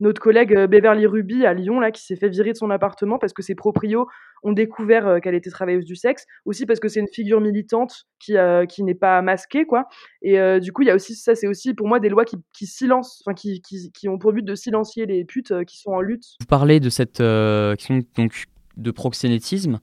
notre 0.00 0.20
collègue 0.20 0.54
Beverly 0.66 1.06
Ruby 1.06 1.44
à 1.46 1.54
Lyon 1.54 1.80
là 1.80 1.90
qui 1.90 2.04
s'est 2.04 2.16
fait 2.16 2.28
virer 2.28 2.52
de 2.52 2.56
son 2.56 2.70
appartement 2.70 3.18
parce 3.18 3.32
que 3.32 3.42
ses 3.42 3.54
proprios 3.54 4.06
ont 4.42 4.52
découvert 4.52 5.20
qu'elle 5.20 5.34
était 5.34 5.50
travailleuse 5.50 5.84
du 5.84 5.96
sexe. 5.96 6.24
Aussi 6.44 6.66
parce 6.66 6.80
que 6.80 6.88
c'est 6.88 7.00
une 7.00 7.08
figure 7.08 7.40
militante 7.40 8.06
qui 8.18 8.34
qui 8.68 8.84
n'est 8.84 8.94
pas 8.94 9.22
masquée 9.22 9.64
quoi. 9.64 9.88
Et 10.22 10.38
du 10.60 10.72
coup 10.72 10.82
il 10.82 10.88
y 10.88 10.90
a 10.90 10.94
aussi 10.94 11.14
ça 11.14 11.34
c'est 11.34 11.48
aussi 11.48 11.74
pour 11.74 11.88
moi 11.88 12.00
des 12.00 12.08
lois 12.08 12.24
qui, 12.24 12.36
qui 12.52 12.66
silencent 12.66 13.22
enfin 13.26 13.34
qui, 13.34 13.60
qui, 13.60 14.08
ont 14.08 14.18
pour 14.18 14.32
but 14.32 14.44
de 14.44 14.54
silencier 14.54 15.06
les 15.06 15.24
putes 15.24 15.52
qui 15.64 15.78
sont 15.78 15.90
en 15.90 16.00
lutte. 16.00 16.24
Vous 16.40 16.46
parlez 16.46 16.80
de 16.80 16.90
cette 16.90 17.18
qui 17.18 17.86
sont 17.86 18.02
donc 18.16 18.44
de 18.76 18.90
proxénétisme, 18.92 19.80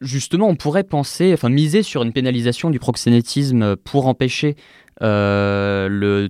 justement, 0.00 0.48
on 0.48 0.56
pourrait 0.56 0.84
penser, 0.84 1.32
enfin 1.32 1.48
miser 1.48 1.82
sur 1.82 2.02
une 2.02 2.12
pénalisation 2.12 2.70
du 2.70 2.78
proxénétisme 2.78 3.76
pour 3.76 4.06
empêcher 4.06 4.56
le, 5.00 6.28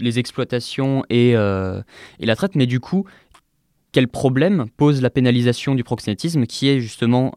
les 0.00 0.18
exploitations 0.18 1.04
et, 1.10 1.30
et 1.30 2.26
la 2.26 2.36
traite, 2.36 2.54
mais 2.54 2.66
du 2.66 2.80
coup, 2.80 3.04
quel 3.92 4.08
problème 4.08 4.66
pose 4.76 5.00
la 5.02 5.10
pénalisation 5.10 5.74
du 5.74 5.84
proxénétisme, 5.84 6.46
qui 6.46 6.68
est 6.68 6.80
justement 6.80 7.32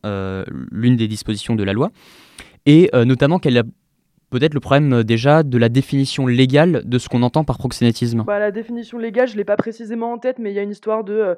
l'une 0.71 0.95
des 0.95 1.07
dispositions 1.07 1.55
de 1.55 1.63
la 1.63 1.73
loi, 1.73 1.91
et 2.65 2.89
notamment 2.93 3.39
quelle 3.39 3.57
a 3.57 3.63
peut-être 4.29 4.53
le 4.53 4.59
problème 4.59 5.03
déjà 5.03 5.43
de 5.43 5.57
la 5.57 5.69
définition 5.69 6.27
légale 6.27 6.83
de 6.85 6.97
ce 6.97 7.09
qu'on 7.09 7.23
entend 7.23 7.43
par 7.43 7.57
proxénétisme? 7.57 8.23
Bah, 8.25 8.39
la 8.39 8.51
définition 8.51 8.97
légale, 8.97 9.27
je 9.27 9.33
ne 9.33 9.37
l'ai 9.37 9.45
pas 9.45 9.57
précisément 9.57 10.13
en 10.13 10.17
tête, 10.17 10.39
mais 10.39 10.51
il 10.51 10.55
y 10.55 10.59
a 10.59 10.63
une 10.63 10.71
histoire 10.71 11.03
de 11.03 11.35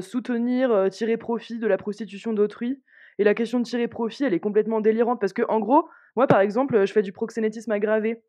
soutenir, 0.00 0.88
tirer 0.90 1.16
profit 1.16 1.58
de 1.58 1.66
la 1.66 1.76
prostitution 1.76 2.32
d'autrui. 2.32 2.80
Et 3.18 3.24
la 3.24 3.34
question 3.34 3.58
de 3.60 3.64
tirer 3.64 3.88
profit, 3.88 4.24
elle 4.24 4.34
est 4.34 4.40
complètement 4.40 4.80
délirante 4.80 5.20
parce 5.20 5.32
que, 5.32 5.42
en 5.48 5.58
gros, 5.58 5.88
moi, 6.16 6.26
par 6.26 6.40
exemple, 6.40 6.86
je 6.86 6.92
fais 6.92 7.02
du 7.02 7.12
proxénétisme 7.12 7.70
aggravé. 7.72 8.22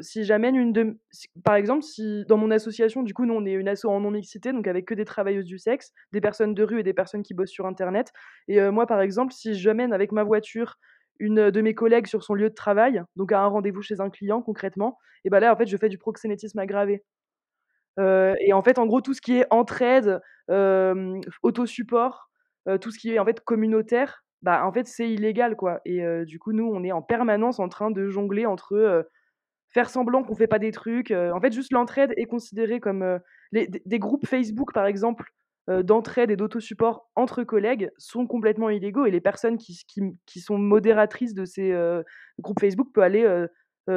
si 0.00 0.24
j'amène 0.24 0.56
une 0.56 0.72
de. 0.72 0.98
par 1.44 1.54
exemple, 1.56 1.82
si 1.82 2.24
dans 2.26 2.36
mon 2.36 2.50
association, 2.50 3.02
du 3.02 3.14
coup, 3.14 3.26
nous, 3.26 3.34
on 3.34 3.44
est 3.44 3.52
une 3.52 3.68
asso 3.68 3.86
en 3.86 4.00
non-mixité, 4.00 4.52
donc 4.52 4.66
avec 4.66 4.86
que 4.86 4.94
des 4.94 5.04
travailleuses 5.04 5.46
du 5.46 5.58
sexe, 5.58 5.92
des 6.12 6.20
personnes 6.20 6.54
de 6.54 6.62
rue 6.62 6.80
et 6.80 6.82
des 6.82 6.94
personnes 6.94 7.22
qui 7.22 7.34
bossent 7.34 7.50
sur 7.50 7.66
Internet. 7.66 8.12
Et 8.46 8.60
moi, 8.70 8.86
par 8.86 9.00
exemple, 9.00 9.32
si 9.32 9.54
j'amène 9.54 9.92
avec 9.92 10.12
ma 10.12 10.22
voiture 10.22 10.78
une 11.20 11.50
de 11.50 11.60
mes 11.60 11.74
collègues 11.74 12.06
sur 12.06 12.22
son 12.22 12.34
lieu 12.34 12.48
de 12.48 12.54
travail, 12.54 13.02
donc 13.16 13.32
à 13.32 13.40
un 13.40 13.46
rendez-vous 13.46 13.82
chez 13.82 14.00
un 14.00 14.10
client 14.10 14.40
concrètement, 14.40 14.98
et 15.24 15.30
ben 15.30 15.40
là, 15.40 15.52
en 15.52 15.56
fait, 15.56 15.66
je 15.66 15.76
fais 15.76 15.88
du 15.88 15.98
proxénétisme 15.98 16.58
aggravé. 16.60 17.04
et 17.98 18.52
en 18.52 18.62
fait, 18.62 18.78
en 18.78 18.86
gros, 18.86 19.00
tout 19.00 19.14
ce 19.14 19.20
qui 19.20 19.38
est 19.38 19.46
entraide, 19.50 20.20
autosupport, 21.42 22.27
tout 22.80 22.90
ce 22.90 22.98
qui 22.98 23.12
est 23.12 23.18
en 23.18 23.24
fait 23.24 23.40
communautaire, 23.40 24.24
bah 24.42 24.64
en 24.66 24.72
fait 24.72 24.86
c'est 24.86 25.10
illégal 25.10 25.56
quoi. 25.56 25.80
Et 25.84 26.02
du 26.24 26.38
coup 26.38 26.52
nous 26.52 26.70
on 26.72 26.84
est 26.84 26.92
en 26.92 27.02
permanence 27.02 27.58
en 27.60 27.68
train 27.68 27.90
de 27.90 28.08
jongler 28.08 28.46
entre 28.46 29.08
faire 29.70 29.90
semblant 29.90 30.22
qu'on 30.22 30.34
fait 30.34 30.46
pas 30.46 30.58
des 30.58 30.72
trucs. 30.72 31.10
en 31.10 31.40
fait 31.40 31.52
juste 31.52 31.72
l'entraide 31.72 32.12
est 32.16 32.26
considérée 32.26 32.80
comme 32.80 33.18
des, 33.52 33.98
groupes 33.98 34.26
Facebook 34.26 34.72
par 34.72 34.86
exemple 34.86 35.24
d'entraide 35.66 36.30
et 36.30 36.36
d'autosupport 36.36 37.10
entre 37.14 37.44
collègues 37.44 37.90
sont 37.98 38.26
complètement 38.26 38.70
illégaux 38.70 39.06
et 39.06 39.10
les 39.10 39.20
personnes 39.20 39.58
qui, 39.58 39.84
qui 40.26 40.40
sont 40.40 40.58
modératrices 40.58 41.34
de 41.34 41.44
ces 41.44 41.74
groupes 42.38 42.60
Facebook 42.60 42.88
peuvent 42.92 43.04
aller 43.04 43.46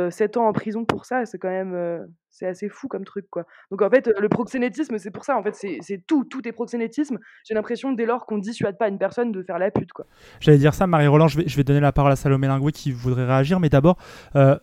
7 0.10 0.38
ans 0.38 0.48
en 0.48 0.54
prison 0.54 0.86
pour 0.86 1.06
ça, 1.06 1.26
c'est 1.26 1.38
quand 1.38 1.50
même 1.50 2.08
c'est 2.32 2.48
assez 2.48 2.70
fou 2.70 2.88
comme 2.88 3.06
truc 3.06 3.26
quoi. 3.30 3.46
Donc 3.70 3.82
en 3.82 3.90
fait 3.90 4.10
le 4.20 4.30
proxénétisme 4.30 4.98
c'est 4.98 5.12
pour 5.12 5.26
ça 5.26 5.38
en 5.38 5.44
fait 5.44 5.54
c'est 5.56 6.02
tout 6.08 6.24
tout 6.24 6.48
est 6.48 6.52
proxénétisme. 6.52 7.20
J'ai 7.44 7.54
l'impression 7.54 7.92
dès 7.92 8.06
lors 8.06 8.26
qu'on 8.26 8.38
dissuade 8.38 8.78
pas 8.78 8.88
une 8.88 8.98
personne 8.98 9.32
de 9.32 9.44
faire 9.44 9.60
la 9.60 9.72
pute 9.72 9.92
quoi. 9.92 10.06
J'allais 10.40 10.58
dire 10.58 10.74
ça 10.74 10.88
Marie 10.88 11.08
Roland, 11.08 11.28
je 11.28 11.38
vais, 11.38 11.48
je 11.48 11.58
vais 11.58 11.64
donner 11.64 11.80
la 11.80 11.92
parole 11.92 12.12
à 12.12 12.16
Salomé 12.16 12.48
Linguet 12.48 12.72
qui 12.72 12.92
voudrait 12.92 13.26
réagir 13.26 13.60
mais 13.60 13.70
d'abord 13.70 13.98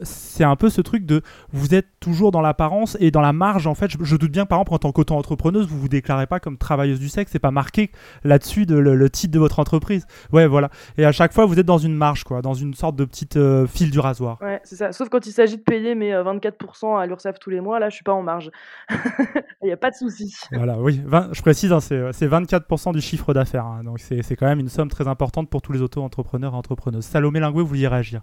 c'est 0.03 0.45
un 0.45 0.57
peu 0.57 0.71
ce 0.71 0.81
truc 0.81 1.05
de 1.05 1.23
vous 1.53 1.75
êtes 1.75 1.89
toujours 2.01 2.31
dans 2.31 2.41
l'apparence 2.41 2.97
et 3.01 3.11
dans 3.11 3.21
la 3.21 3.33
marge 3.33 3.67
en 3.67 3.75
fait 3.75 3.91
je, 4.01 4.17
doute 4.17 4.33
bien 4.33 4.47
par 4.47 4.59
exemple 4.59 4.75
en 4.75 4.79
tant 4.79 4.93
qu'auto-entrepreneuse 4.93 5.67
vous 5.67 5.79
vous 5.79 5.89
déclarez 5.89 6.27
pas 6.27 6.41
comme 6.41 6.59
travailleuse 6.59 6.99
du 6.99 7.09
sexe, 7.09 7.33
c'est 7.33 7.39
pas 7.39 7.51
marqué 7.51 7.91
là-dessus 8.25 8.67
de, 8.67 8.77
le, 8.77 9.11
titre 9.11 9.33
de 9.33 9.39
votre 9.39 9.59
entreprise. 9.59 10.07
Ouais 10.33 10.47
voilà. 10.47 10.71
Et 10.97 11.05
à 11.05 11.13
chaque 11.13 11.33
fois 11.33 11.47
vous 11.47 11.59
êtes 11.59 11.67
dans 11.67 11.79
une 11.79 11.95
marge 11.95 12.25
quoi, 12.25 12.43
dans 12.43 12.55
une 12.55 12.75
sorte 12.75 12.97
de 12.97 13.05
petite 13.05 13.39
fil 13.67 13.91
du 13.91 14.01
rasoir. 14.01 14.39
Ouais, 14.41 14.61
c'est 14.65 14.77
ça. 14.77 14.93
Sauf 14.93 15.09
quand 15.09 15.27
il 15.27 15.33
s'agit 15.33 15.57
de 15.57 15.63
payer 15.63 15.95
mes 15.95 16.13
24% 16.13 17.01
à 17.01 17.07
l'URSSAF 17.07 17.39
tous 17.39 17.51
les 17.51 17.58
mois, 17.61 17.79
là, 17.79 17.89
je 17.89 17.95
suis 17.95 18.05
pas 18.05 18.13
en 18.13 18.23
marge. 18.23 18.51
Il 19.63 19.67
n'y 19.67 19.73
a 19.73 19.77
pas 19.77 19.91
de 19.91 19.97
souci. 19.97 20.35
Voilà, 20.53 20.79
oui, 20.79 21.03
je 21.33 21.43
précise, 21.43 21.73
hein, 21.73 21.81
c'est 21.81 22.29
24% 22.29 22.93
du 22.93 23.01
chiffre 23.01 23.35
d'affaires. 23.35 23.67
Hein, 23.67 23.85
donc 23.85 23.99
c'est 23.99 24.37
quand 24.37 24.47
même 24.47 24.61
une 24.61 24.69
somme 24.69 24.89
très 24.89 25.09
importante 25.09 25.51
pour 25.51 25.63
tous 25.63 25.73
les 25.73 25.83
auto-entrepreneurs 25.83 26.55
et 26.55 26.57
entrepreneuses. 26.57 27.05
Salomé 27.05 27.41
Linguet, 27.41 27.61
vous 27.61 27.67
vouliez 27.67 27.89
réagir? 27.89 28.23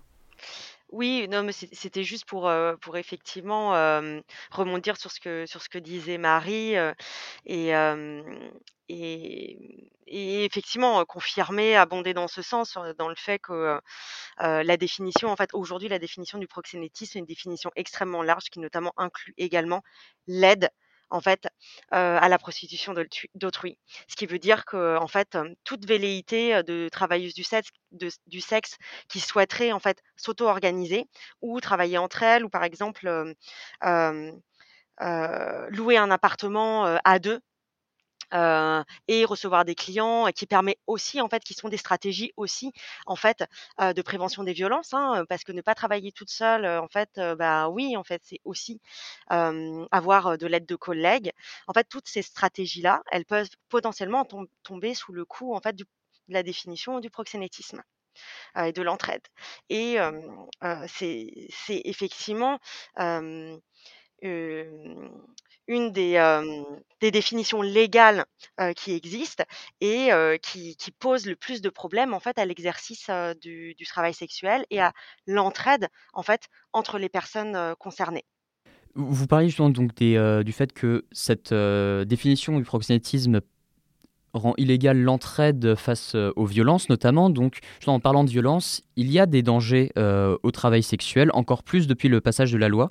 Oui, 0.96 1.28
non, 1.30 1.44
mais 1.44 1.52
c'était 1.52 2.04
juste 2.04 2.26
pour, 2.26 2.52
pour 2.82 2.98
effectivement 2.98 3.72
rebondir 4.52 4.98
sur 4.98 5.12
ce 5.12 5.20
que, 5.20 5.46
sur 5.46 5.62
ce 5.62 5.70
que 5.70 5.78
disait 5.78 6.18
Marie 6.18 6.76
et, 7.46 7.72
et, 8.90 9.58
et 10.08 10.46
effectivement 10.46 11.04
confirmer, 11.06 11.76
abonder 11.76 12.14
dans 12.14 12.28
ce 12.28 12.42
sens, 12.42 12.78
dans 12.98 13.10
le 13.10 13.16
fait 13.16 13.40
que 13.40 13.80
la 14.40 14.78
définition, 14.78 15.30
en 15.30 15.36
fait, 15.36 15.50
aujourd'hui, 15.54 15.90
la 15.90 16.00
définition 16.00 16.38
du 16.38 16.48
proxénétisme 16.48 17.18
est 17.18 17.22
une 17.22 17.26
définition 17.26 17.72
extrêmement 17.76 18.24
large 18.24 18.46
qui 18.52 18.60
notamment 18.60 18.94
inclut 18.98 19.34
également 19.38 19.82
l'aide 20.28 20.70
en 21.10 21.22
fait, 21.22 21.48
à 21.92 22.28
la 22.28 22.38
prostitution 22.38 22.94
d'autrui. 23.36 23.78
Ce 24.08 24.16
qui 24.16 24.26
veut 24.26 24.40
dire 24.40 24.66
que, 24.66 24.98
fait, 25.08 25.38
toute 25.64 25.86
velléité 25.86 26.64
de 26.64 26.90
travailleuses 26.90 27.34
du 27.34 28.42
sexe, 28.42 28.78
qui 29.08 29.20
souhaiteraient 29.20 29.72
s'auto-organiser 30.16 31.08
ou 31.42 31.60
travailler 31.60 31.98
entre 31.98 32.24
elles, 32.24 32.46
ou 32.46 32.50
par 32.50 32.64
exemple 32.64 33.34
louer 35.00 35.98
un 35.98 36.12
appartement 36.12 36.98
à 37.04 37.20
deux 37.20 37.40
et 38.32 39.26
recevoir 39.26 39.66
des 39.66 39.76
clients, 39.76 40.28
qui 40.36 40.46
permet 40.46 40.78
aussi 40.88 41.22
en 41.22 41.30
fait 41.30 41.44
qui 41.44 41.54
sont 41.54 41.70
des 41.70 41.78
stratégies 41.78 42.32
aussi 42.38 42.72
en 43.06 43.16
fait, 43.16 43.44
de 43.80 44.02
prévention 44.02 44.44
des 44.44 44.54
violences, 44.54 44.94
hein, 44.94 45.26
parce 45.30 45.44
que 45.44 45.52
ne 45.52 45.62
pas 45.62 45.76
travailler 45.76 46.12
toute 46.12 46.30
seule, 46.30 46.66
en 46.66 46.88
fait, 46.88 47.20
bah, 47.38 47.70
oui, 47.70 47.96
en 47.98 48.04
fait, 48.04 48.22
c'est 48.26 48.40
aussi, 48.46 48.82
avoir, 49.30 50.38
de 50.38 50.48
l'aide 50.48 50.66
de 50.66 50.76
collègues. 50.76 51.32
En 51.68 51.74
fait, 51.74 51.86
toutes 51.90 52.08
ces 52.08 52.22
stratégies-là, 52.22 53.02
elles 53.12 53.26
peuvent 53.26 53.50
potentiellement 53.70 54.26
tomber 54.64 54.94
sous 54.96 55.14
le 55.14 55.26
coup 55.26 55.54
en 55.56 55.60
fait 55.62 55.76
de 55.76 55.86
la 56.30 56.44
définition 56.44 57.00
du 57.00 57.10
proxénétisme, 57.10 57.82
et 58.58 58.72
de 58.74 58.82
l'entraide 58.82 59.22
et 59.70 59.98
c'est 60.88 61.82
effectivement, 61.86 62.60
une 65.68 65.92
des, 65.92 66.20
définitions 67.02 67.62
légales, 67.62 68.26
qui 68.76 68.94
existent 68.94 69.44
et 69.82 70.10
qui 70.42 70.92
posent 71.00 71.26
le 71.26 71.36
plus 71.36 71.62
de 71.62 71.70
problèmes, 71.70 72.14
en 72.14 72.20
fait, 72.20 72.38
à 72.38 72.46
l'exercice, 72.46 73.10
du 73.42 73.86
travail 73.88 74.14
sexuel 74.14 74.66
et 74.70 74.80
à 74.80 74.94
l'entraide, 75.28 75.88
en 76.14 76.24
fait, 76.24 76.48
entre 76.74 76.98
les 76.98 77.10
personnes, 77.10 77.76
concernées. 77.80 78.26
Vous 78.96 79.28
parliez 79.28 79.50
justement 79.50 79.70
donc 79.70 79.94
du 79.96 80.52
fait 80.52 80.74
que 80.74 81.06
cette, 81.12 81.54
définition 81.54 82.58
du 82.58 82.64
proxénétisme 82.64 83.42
rend 84.34 84.54
illégale 84.58 85.00
l'entraide 85.00 85.76
face, 85.76 86.16
aux 86.16 86.46
violences 86.46 86.90
notamment. 86.90 87.30
Donc, 87.30 87.60
en 87.86 88.00
parlant 88.00 88.24
de 88.24 88.30
violence, 88.30 88.84
il 88.96 89.12
y 89.12 89.20
a 89.20 89.26
des 89.26 89.44
dangers, 89.44 89.92
au 89.96 90.52
travail 90.52 90.84
sexuel, 90.84 91.30
encore 91.34 91.64
plus 91.64 91.88
depuis 91.88 92.10
le 92.10 92.22
passage 92.22 92.52
de 92.52 92.58
la 92.58 92.70
loi. 92.70 92.90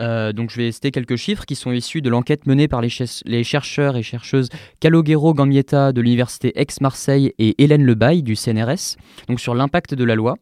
Euh, 0.00 0.32
donc 0.32 0.50
je 0.50 0.56
vais 0.56 0.72
citer 0.72 0.90
quelques 0.90 1.16
chiffres 1.16 1.44
qui 1.44 1.54
sont 1.54 1.72
issus 1.72 2.02
de 2.02 2.10
l'enquête 2.10 2.46
menée 2.46 2.68
par 2.68 2.80
les, 2.80 3.44
chercheurs 3.44 3.96
et 3.96 4.02
chercheuses 4.02 4.48
Calogero 4.80 5.34
Gambietta 5.34 5.92
de 5.92 6.00
l'université 6.00 6.52
Aix-Marseille 6.56 7.32
et 7.38 7.62
Hélène 7.62 7.84
Lebaille 7.84 8.22
du 8.22 8.36
CNRS, 8.36 8.96
donc 9.28 9.40
sur 9.40 9.54
l'impact 9.54 9.94
de 9.94 10.04
la 10.04 10.14
loi. 10.14 10.36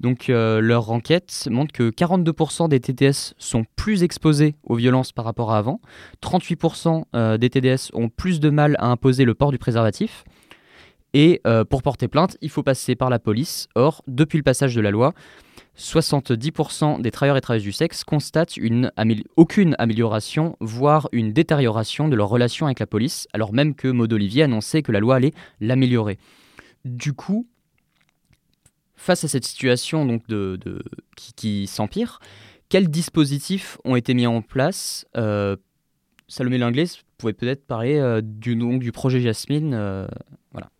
Donc 0.00 0.28
euh, 0.28 0.60
leur 0.60 0.90
enquête 0.90 1.48
montre 1.50 1.72
que 1.72 1.90
42% 1.90 2.68
des 2.68 2.80
TTS 2.80 3.34
sont 3.38 3.64
plus 3.76 4.02
exposés 4.02 4.56
aux 4.64 4.74
violences 4.74 5.12
par 5.12 5.24
rapport 5.24 5.52
à 5.52 5.58
avant, 5.58 5.80
38% 6.22 7.04
euh, 7.14 7.38
des 7.38 7.48
TDS 7.48 7.90
ont 7.94 8.08
plus 8.08 8.40
de 8.40 8.50
mal 8.50 8.76
à 8.80 8.86
imposer 8.86 9.24
le 9.24 9.34
port 9.34 9.52
du 9.52 9.58
préservatif, 9.58 10.24
et 11.16 11.40
pour 11.70 11.84
porter 11.84 12.08
plainte, 12.08 12.36
il 12.40 12.50
faut 12.50 12.64
passer 12.64 12.96
par 12.96 13.08
la 13.08 13.20
police. 13.20 13.68
Or, 13.76 14.02
depuis 14.08 14.36
le 14.36 14.42
passage 14.42 14.74
de 14.74 14.80
la 14.80 14.90
loi, 14.90 15.14
70% 15.76 17.00
des 17.00 17.10
travailleurs 17.10 17.36
et 17.36 17.40
travailleuses 17.40 17.64
du 17.64 17.72
sexe 17.72 18.04
constatent 18.04 18.56
une 18.56 18.92
aucune 19.36 19.74
amélioration, 19.78 20.56
voire 20.60 21.08
une 21.12 21.32
détérioration 21.32 22.08
de 22.08 22.16
leur 22.16 22.28
relation 22.28 22.66
avec 22.66 22.78
la 22.78 22.86
police, 22.86 23.26
alors 23.32 23.52
même 23.52 23.74
que 23.74 23.88
Maud 23.88 24.12
Olivier 24.12 24.44
annonçait 24.44 24.82
que 24.82 24.92
la 24.92 25.00
loi 25.00 25.16
allait 25.16 25.32
l'améliorer. 25.60 26.18
Du 26.84 27.12
coup, 27.12 27.48
face 28.94 29.24
à 29.24 29.28
cette 29.28 29.44
situation 29.44 30.06
donc 30.06 30.22
qui, 31.16 31.66
s'empire, 31.66 32.20
quels 32.68 32.88
dispositifs 32.88 33.78
ont 33.84 33.96
été 33.96 34.14
mis 34.14 34.26
en 34.26 34.42
place? 34.42 35.06
Euh, 35.16 35.56
Salomé 36.28 36.58
Linglais 36.58 36.86
pouvait 37.18 37.32
peut-être 37.32 37.66
parler 37.66 37.98
euh, 37.98 38.20
du 38.22 38.92
projet 38.92 39.20
Jasmine. 39.20 39.74
Euh, 39.74 40.06
voilà. 40.52 40.70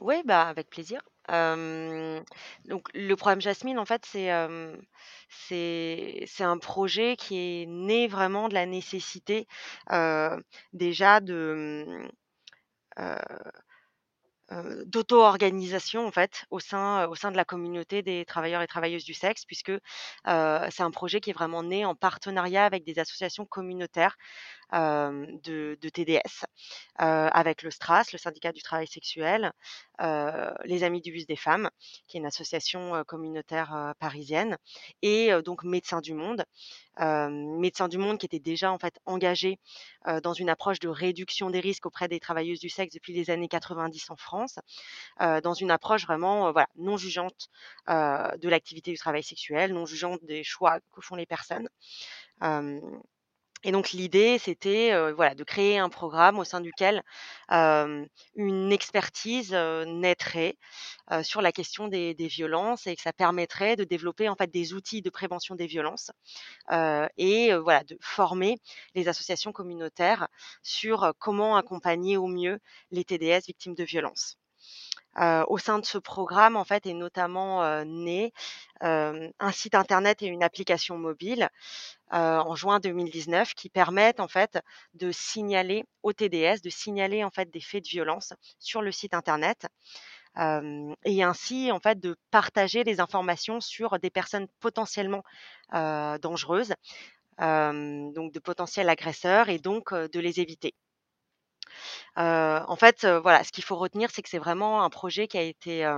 oui, 0.00 0.16
bah, 0.24 0.48
avec 0.48 0.70
plaisir 0.70 1.00
donc 1.28 2.88
le 2.94 3.14
programme 3.14 3.40
Jasmine, 3.40 3.78
en 3.78 3.84
fait, 3.84 4.06
c'est, 4.06 4.30
un 6.40 6.58
projet 6.58 7.16
qui 7.16 7.36
est 7.36 7.66
né 7.66 8.08
vraiment 8.08 8.48
de 8.48 8.54
la 8.54 8.66
nécessité, 8.66 9.46
déjà 10.72 11.20
de, 11.20 12.08
d'auto-organisation, 14.86 16.06
en 16.06 16.10
fait, 16.10 16.46
au 16.50 16.58
sein, 16.58 17.06
au 17.08 17.14
sein 17.14 17.30
de 17.30 17.36
la 17.36 17.44
communauté 17.44 18.02
des 18.02 18.24
travailleurs 18.24 18.62
et 18.62 18.66
travailleuses 18.66 19.04
du 19.04 19.14
sexe 19.14 19.44
puisque, 19.44 19.72
c'est 20.24 20.82
un 20.82 20.90
projet 20.90 21.20
qui 21.20 21.30
est 21.30 21.34
vraiment 21.34 21.62
né 21.62 21.84
en 21.84 21.94
partenariat 21.94 22.64
avec 22.64 22.84
des 22.84 22.98
associations 22.98 23.44
communautaires, 23.44 24.16
de, 24.72 25.78
de 25.80 25.88
TDS, 25.88 26.44
avec 26.96 27.62
le 27.62 27.70
STRAS, 27.70 28.12
le 28.12 28.18
syndicat 28.18 28.52
du 28.52 28.62
travail 28.62 28.86
sexuel, 28.86 29.52
les 30.64 30.84
Amis 30.84 31.00
du 31.00 31.12
bus 31.12 31.26
des 31.26 31.36
femmes, 31.36 31.70
qui 32.06 32.16
est 32.16 32.20
une 32.20 32.26
association 32.26 33.02
communautaire 33.06 33.94
parisienne, 33.98 34.56
et 35.02 35.30
donc 35.44 35.64
Médecins 35.64 36.00
du 36.00 36.14
Monde. 36.14 36.44
Médecins 36.98 37.88
du 37.88 37.98
Monde 37.98 38.18
qui 38.18 38.26
était 38.26 38.38
déjà 38.38 38.72
en 38.72 38.78
fait 38.78 38.98
engagé 39.06 39.58
dans 40.22 40.32
une 40.32 40.50
approche 40.50 40.80
de 40.80 40.88
réduction 40.88 41.50
des 41.50 41.60
risques 41.60 41.86
auprès 41.86 42.08
des 42.08 42.20
travailleuses 42.20 42.60
du 42.60 42.68
sexe 42.68 42.94
depuis 42.94 43.12
les 43.12 43.30
années 43.30 43.48
90 43.48 44.10
en 44.10 44.16
France, 44.16 44.58
dans 45.18 45.54
une 45.54 45.70
approche 45.70 46.04
vraiment 46.06 46.52
voilà, 46.52 46.68
non 46.76 46.96
jugeante 46.96 47.48
de 47.88 48.48
l'activité 48.48 48.90
du 48.90 48.98
travail 48.98 49.22
sexuel, 49.22 49.72
non 49.72 49.86
jugeante 49.86 50.24
des 50.24 50.44
choix 50.44 50.80
que 50.92 51.00
font 51.00 51.16
les 51.16 51.26
personnes. 51.26 51.68
Et 53.64 53.72
donc 53.72 53.90
l'idée, 53.90 54.38
c'était 54.38 54.90
voilà, 55.12 55.34
de 55.34 55.44
créer 55.44 55.78
un 55.78 55.88
programme 55.88 56.38
au 56.38 56.44
sein 56.44 56.60
duquel 56.60 57.02
une 57.50 58.72
expertise 58.72 59.52
naîtrait 59.52 60.56
sur 61.22 61.42
la 61.42 61.52
question 61.52 61.88
des, 61.88 62.14
violences 62.14 62.86
et 62.86 62.94
que 62.94 63.02
ça 63.02 63.12
permettrait 63.12 63.76
de 63.76 63.84
développer 63.84 64.28
en 64.28 64.36
fait 64.36 64.50
des 64.50 64.74
outils 64.74 65.02
de 65.02 65.10
prévention 65.10 65.54
des 65.54 65.66
violences 65.66 66.10
et 67.16 67.54
voilà 67.54 67.84
de 67.84 67.98
former 68.00 68.58
les 68.94 69.08
associations 69.08 69.52
communautaires 69.52 70.28
sur 70.62 71.12
comment 71.18 71.56
accompagner 71.56 72.16
au 72.16 72.26
mieux 72.26 72.58
les 72.90 73.04
TDS 73.04 73.46
victimes 73.46 73.74
de 73.74 73.84
violences. 73.84 74.36
Au 75.48 75.58
sein 75.58 75.78
de 75.78 75.84
ce 75.86 75.98
programme, 75.98 76.56
en 76.56 76.64
fait, 76.64 76.86
est 76.86 76.94
notamment 76.94 77.84
né 77.84 78.32
un 78.80 79.52
site 79.52 79.74
internet 79.74 80.22
et 80.22 80.26
une 80.26 80.42
application 80.42 80.98
mobile 80.98 81.48
en 82.10 82.54
juin 82.56 82.80
2019 82.80 83.54
qui 83.54 83.68
permettent 83.70 84.20
en 84.20 84.28
fait 84.28 84.58
de 84.94 85.12
signaler 85.12 85.84
au 86.02 86.12
TDS, 86.12 86.62
de 86.62 86.70
signaler 86.70 87.24
en 87.24 87.30
fait 87.30 87.50
des 87.50 87.60
faits 87.60 87.84
de 87.84 87.88
violence 87.90 88.32
sur 88.58 88.82
le 88.82 88.92
site 88.92 89.14
internet. 89.14 89.66
et 91.04 91.22
ainsi 91.22 91.72
en 91.72 91.80
fait 91.80 92.00
de 92.00 92.16
partager 92.30 92.84
les 92.84 93.00
informations 93.00 93.60
sur 93.60 93.98
des 93.98 94.10
personnes 94.10 94.48
potentiellement 94.60 95.22
dangereuses, 95.72 96.74
donc 97.38 98.32
de 98.32 98.38
potentiels 98.40 98.88
agresseurs 98.88 99.48
et 99.48 99.58
donc 99.58 99.94
de 99.94 100.20
les 100.20 100.40
éviter. 100.40 100.74
En 102.16 102.76
fait, 102.76 103.06
voilà, 103.06 103.44
ce 103.44 103.52
qu'il 103.52 103.64
faut 103.64 103.76
retenir, 103.76 104.10
c'est 104.12 104.22
que 104.22 104.28
c'est 104.28 104.38
vraiment 104.38 104.82
un 104.82 104.90
projet 104.90 105.28
qui 105.28 105.38
a 105.38 105.42
été 105.42 105.88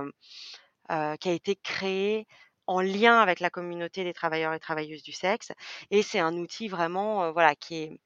qui 0.89 1.29
a 1.29 1.31
été 1.31 1.55
créé 1.55 2.27
en 2.67 2.81
lien 2.81 3.19
avec 3.19 3.39
la 3.39 3.49
communauté 3.49 4.03
des 4.03 4.13
travailleurs 4.13 4.53
et 4.53 4.59
travailleuses 4.59 5.03
du 5.03 5.13
sexe. 5.13 5.51
Et 5.89 6.03
c'est 6.03 6.19
un 6.19 6.35
outil 6.35 6.67
vraiment, 6.67 7.31
voilà, 7.31 7.55
qui 7.55 7.75
est 7.75 7.99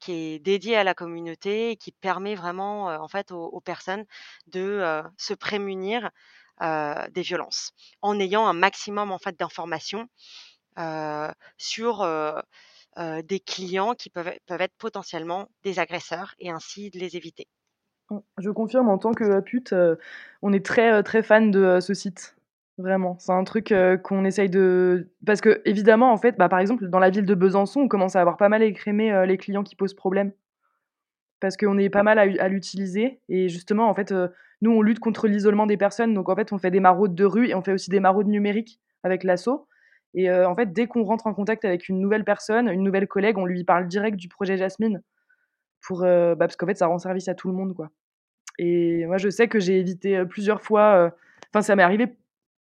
qui 0.00 0.12
est 0.12 0.38
dédié 0.38 0.76
à 0.76 0.84
la 0.84 0.94
communauté 0.94 1.70
et 1.70 1.76
qui 1.76 1.92
permet 1.92 2.34
vraiment, 2.34 2.86
en 2.86 3.08
fait, 3.08 3.32
aux, 3.32 3.60
personnes 3.60 4.04
de 4.46 5.02
se 5.16 5.34
prémunir 5.34 6.10
des 6.60 7.22
violences, 7.22 7.72
en 8.02 8.18
ayant 8.18 8.46
un 8.46 8.52
maximum 8.52 9.12
en 9.12 9.18
fait 9.18 9.38
d'informations 9.38 10.08
sur 11.56 12.02
des 12.98 13.40
clients 13.40 13.94
qui 13.94 14.10
peuvent, 14.10 14.32
peuvent 14.46 14.60
être 14.60 14.76
potentiellement 14.78 15.48
des 15.62 15.78
agresseurs 15.78 16.34
et 16.38 16.50
ainsi 16.50 16.90
de 16.90 16.98
les 16.98 17.16
éviter. 17.16 17.46
Je 18.38 18.50
confirme, 18.50 18.88
en 18.88 18.98
tant 18.98 19.12
que 19.12 19.40
pute, 19.40 19.74
on 20.42 20.52
est 20.52 20.64
très, 20.64 21.02
très 21.02 21.22
fan 21.22 21.50
de 21.50 21.78
ce 21.80 21.94
site. 21.94 22.36
Vraiment, 22.78 23.16
c'est 23.18 23.32
un 23.32 23.44
truc, 23.44 23.74
qu'on 24.02 24.24
essaye 24.24 24.48
de 24.48 25.08
parce 25.26 25.40
que 25.40 25.60
évidemment, 25.64 26.12
en 26.12 26.16
fait, 26.16 26.36
bah, 26.38 26.48
par 26.48 26.58
exemple, 26.58 26.88
dans 26.88 26.98
la 26.98 27.10
ville 27.10 27.26
de 27.26 27.34
Besançon, 27.34 27.80
on 27.80 27.88
commence 27.88 28.16
à 28.16 28.20
avoir 28.20 28.36
pas 28.36 28.48
mal 28.48 28.62
écrémé, 28.62 29.24
les 29.26 29.36
clients 29.36 29.64
qui 29.64 29.76
posent 29.76 29.94
problème. 29.94 30.32
Parce 31.40 31.56
qu'on 31.56 31.78
est 31.78 31.90
pas 31.90 32.02
mal 32.02 32.18
à 32.18 32.48
l'utiliser 32.48 33.20
et 33.28 33.48
justement, 33.48 33.88
en 33.88 33.94
fait, 33.94 34.12
nous, 34.60 34.72
on 34.72 34.82
lutte 34.82 34.98
contre 34.98 35.28
l'isolement 35.28 35.66
des 35.66 35.76
personnes, 35.76 36.14
donc 36.14 36.28
en 36.28 36.34
fait, 36.34 36.52
on 36.52 36.58
fait 36.58 36.70
des 36.70 36.80
maraudes 36.80 37.14
de 37.14 37.24
rue 37.24 37.48
et 37.48 37.54
on 37.54 37.62
fait 37.62 37.72
aussi 37.72 37.90
des 37.90 38.00
maraudes 38.00 38.26
numériques 38.26 38.80
avec 39.04 39.22
l'asso 39.22 39.68
et 40.14 40.30
en 40.30 40.54
fait, 40.56 40.72
dès 40.72 40.86
qu'on 40.86 41.04
rentre 41.04 41.26
en 41.26 41.34
contact 41.34 41.64
avec 41.64 41.88
une 41.88 42.00
nouvelle 42.00 42.24
personne, 42.24 42.68
une 42.68 42.82
nouvelle 42.82 43.06
collègue, 43.06 43.38
on 43.38 43.44
lui 43.44 43.64
parle 43.64 43.86
direct 43.86 44.16
du 44.16 44.28
projet 44.28 44.56
Jasmine 44.56 45.02
pour, 45.86 46.00
bah, 46.00 46.36
parce 46.38 46.56
qu'en 46.56 46.66
fait, 46.66 46.76
ça 46.76 46.86
rend 46.86 46.98
service 46.98 47.28
à 47.28 47.34
tout 47.34 47.48
le 47.48 47.54
monde, 47.54 47.74
quoi. 47.74 47.90
Et 48.58 49.06
moi, 49.06 49.18
je 49.18 49.28
sais 49.28 49.48
que 49.48 49.60
j'ai 49.60 49.78
évité, 49.78 50.24
plusieurs 50.24 50.62
fois, 50.62 51.12
enfin, 51.52 51.62
ça 51.62 51.76
m'est 51.76 51.82
arrivé 51.82 52.16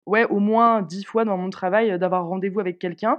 ouais, 0.06 0.24
au 0.26 0.38
moins 0.38 0.82
dix 0.82 1.04
fois 1.04 1.24
dans 1.24 1.36
mon 1.36 1.50
travail, 1.50 1.98
d'avoir 1.98 2.26
rendez-vous 2.26 2.60
avec 2.60 2.78
quelqu'un, 2.78 3.18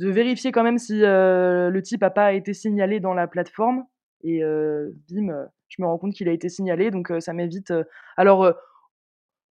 de 0.00 0.10
vérifier 0.10 0.52
quand 0.52 0.62
même 0.62 0.78
si, 0.78 1.00
le 1.00 1.80
type 1.80 2.02
a 2.02 2.10
pas 2.10 2.32
été 2.32 2.54
signalé 2.54 2.98
dans 2.98 3.14
la 3.14 3.26
plateforme. 3.26 3.84
Et 4.24 4.40
bim, 5.10 5.46
je 5.68 5.82
me 5.82 5.86
rends 5.86 5.98
compte 5.98 6.14
qu'il 6.14 6.28
a 6.28 6.32
été 6.32 6.48
signalé 6.48 6.90
donc 6.90 7.12
ça 7.20 7.32
m'évite, 7.32 7.72
alors, 8.16 8.54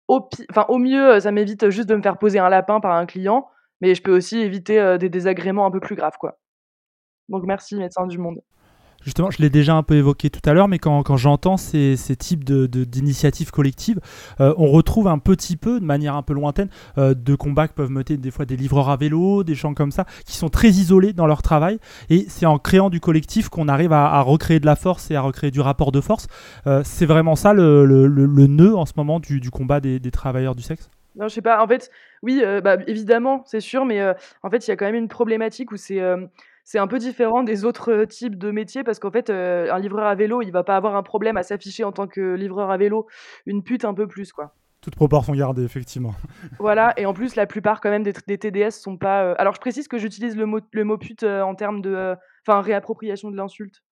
au 0.09 0.29
enfin, 0.51 0.66
au 0.68 0.79
mieux, 0.79 1.20
ça 1.20 1.31
m'évite 1.31 1.70
juste 1.70 1.89
de 1.89 1.95
me 1.95 2.03
faire 2.03 2.18
poser 2.18 2.39
un 2.39 2.49
lapin 2.49 2.81
par 2.81 2.93
un 2.97 3.07
client, 3.07 3.49
mais 3.81 3.95
je 3.95 4.03
peux 4.03 4.14
aussi 4.14 4.39
éviter, 4.39 4.99
des 4.99 5.09
désagréments 5.09 5.66
un 5.66 5.70
peu 5.70 5.81
plus 5.81 5.97
graves, 5.97 6.16
quoi. 6.18 6.39
Donc 7.29 7.45
merci 7.45 7.77
Médecins 7.77 8.07
du 8.07 8.18
Monde. 8.18 8.41
Justement, 9.05 9.31
je 9.31 9.43
l'ai 9.43 9.51
déjà 9.51 9.75
un 9.75 9.83
peu 9.83 9.97
évoqué 9.97 10.31
tout 10.31 10.41
à 10.49 10.55
l'heure, 10.55 10.66
mais 10.66 10.79
quand, 10.79 11.03
quand 11.03 11.18
j'entends 11.18 11.59
ces, 11.59 11.95
ces, 11.97 12.16
types 12.16 12.43
d'initiatives 12.43 13.49
de, 13.49 13.53
collectives, 13.53 14.01
on 14.39 14.66
retrouve 14.68 15.09
un 15.09 15.18
petit 15.18 15.57
peu, 15.57 15.79
de 15.79 15.85
manière 15.85 16.16
un 16.16 16.22
peu 16.22 16.33
lointaine, 16.33 16.70
de 16.97 17.35
combats 17.35 17.68
que 17.68 17.75
peuvent 17.75 17.91
mener 17.91 18.16
des 18.16 18.31
fois 18.31 18.47
des 18.47 18.57
livreurs 18.57 18.89
à 18.89 18.97
vélo, 18.97 19.45
des 19.45 19.55
gens 19.55 19.75
comme 19.75 19.91
ça, 19.91 20.07
qui 20.25 20.37
sont 20.37 20.49
très 20.49 20.70
isolés 20.70 21.12
dans 21.12 21.27
leur 21.27 21.43
travail. 21.43 21.79
Et 22.09 22.25
c'est 22.29 22.47
en 22.47 22.59
créant 22.59 22.89
du 22.89 23.01
collectif 23.01 23.51
qu'on 23.51 23.68
arrive 23.68 23.93
à, 23.93 24.20
recréer 24.22 24.59
de 24.59 24.66
la 24.66 24.77
force 24.77 25.11
et 25.11 25.16
à 25.16 25.20
recréer 25.20 25.51
du 25.51 25.61
rapport 25.61 25.93
de 25.93 26.01
force. 26.01 26.27
C'est 26.85 27.07
vraiment 27.07 27.37
ça 27.37 27.53
le, 27.53 27.85
le, 27.85 28.07
le, 28.07 28.47
nœud 28.47 28.75
en 28.75 28.87
ce 28.87 28.93
moment 28.97 29.20
du, 29.20 29.39
du 29.39 29.51
combat 29.51 29.81
des, 29.81 30.01
travailleurs 30.11 30.55
du 30.55 30.62
sexe? 30.62 30.89
Non, 31.17 31.29
je 31.29 31.35
sais 31.35 31.43
pas. 31.43 31.62
En 31.62 31.69
fait, 31.69 31.91
oui, 32.23 32.43
bah, 32.62 32.77
évidemment, 32.87 33.43
c'est 33.47 33.61
sûr, 33.61 33.85
mais 33.85 34.03
en 34.43 34.51
fait, 34.51 34.67
il 34.67 34.71
y 34.71 34.73
a 34.73 34.77
quand 34.77 34.87
même 34.87 34.95
une 34.95 35.09
problématique 35.09 35.73
où 35.73 35.77
c'est 35.77 36.01
c'est 36.65 36.79
un 36.79 36.87
peu 36.87 36.99
différent 36.99 37.43
des 37.43 37.65
autres 37.65 38.05
types 38.07 38.39
de 38.39 38.51
métiers 38.51 38.85
parce 38.85 38.99
qu'en 38.99 39.11
fait, 39.11 39.31
un 39.31 39.79
livreur 39.79 40.07
à 40.07 40.15
vélo, 40.15 40.43
il 40.43 40.51
va 40.51 40.65
pas 40.65 40.77
avoir 40.77 40.97
un 40.97 41.03
problème 41.03 41.37
à 41.37 41.43
s'afficher 41.43 41.85
en 41.85 41.93
tant 41.93 42.09
que 42.09 42.35
livreur 42.35 42.71
à 42.71 42.79
vélo, 42.79 43.07
une 43.47 43.62
pute 43.62 43.85
un 43.85 43.95
peu 43.95 44.09
plus, 44.09 44.33
quoi. 44.33 44.55
Toute 44.81 44.97
proportion 44.97 45.35
gardée, 45.35 45.62
effectivement. 45.62 46.15
Voilà, 46.59 46.93
et 46.99 47.07
en 47.07 47.15
plus, 47.15 47.37
la 47.37 47.47
plupart 47.47 47.81
quand 47.81 47.91
même 47.91 48.03
des, 48.03 48.12
des 48.27 48.39
TDS 48.39 48.71
sont 48.71 48.97
pas. 48.97 49.33
alors, 49.33 49.55
je 49.55 49.61
précise 49.61 49.89
que 49.89 49.99
j'utilise 49.99 50.37
le 50.37 50.47
mot, 50.47 50.61
le 50.73 50.85
mot 50.85 50.99
pute 50.99 51.23
en 51.23 51.55
termes 51.55 51.81
de, 51.81 52.15
enfin, 52.47 52.61
réappropriation 52.61 53.31
de 53.31 53.37
l'insulte. 53.37 53.83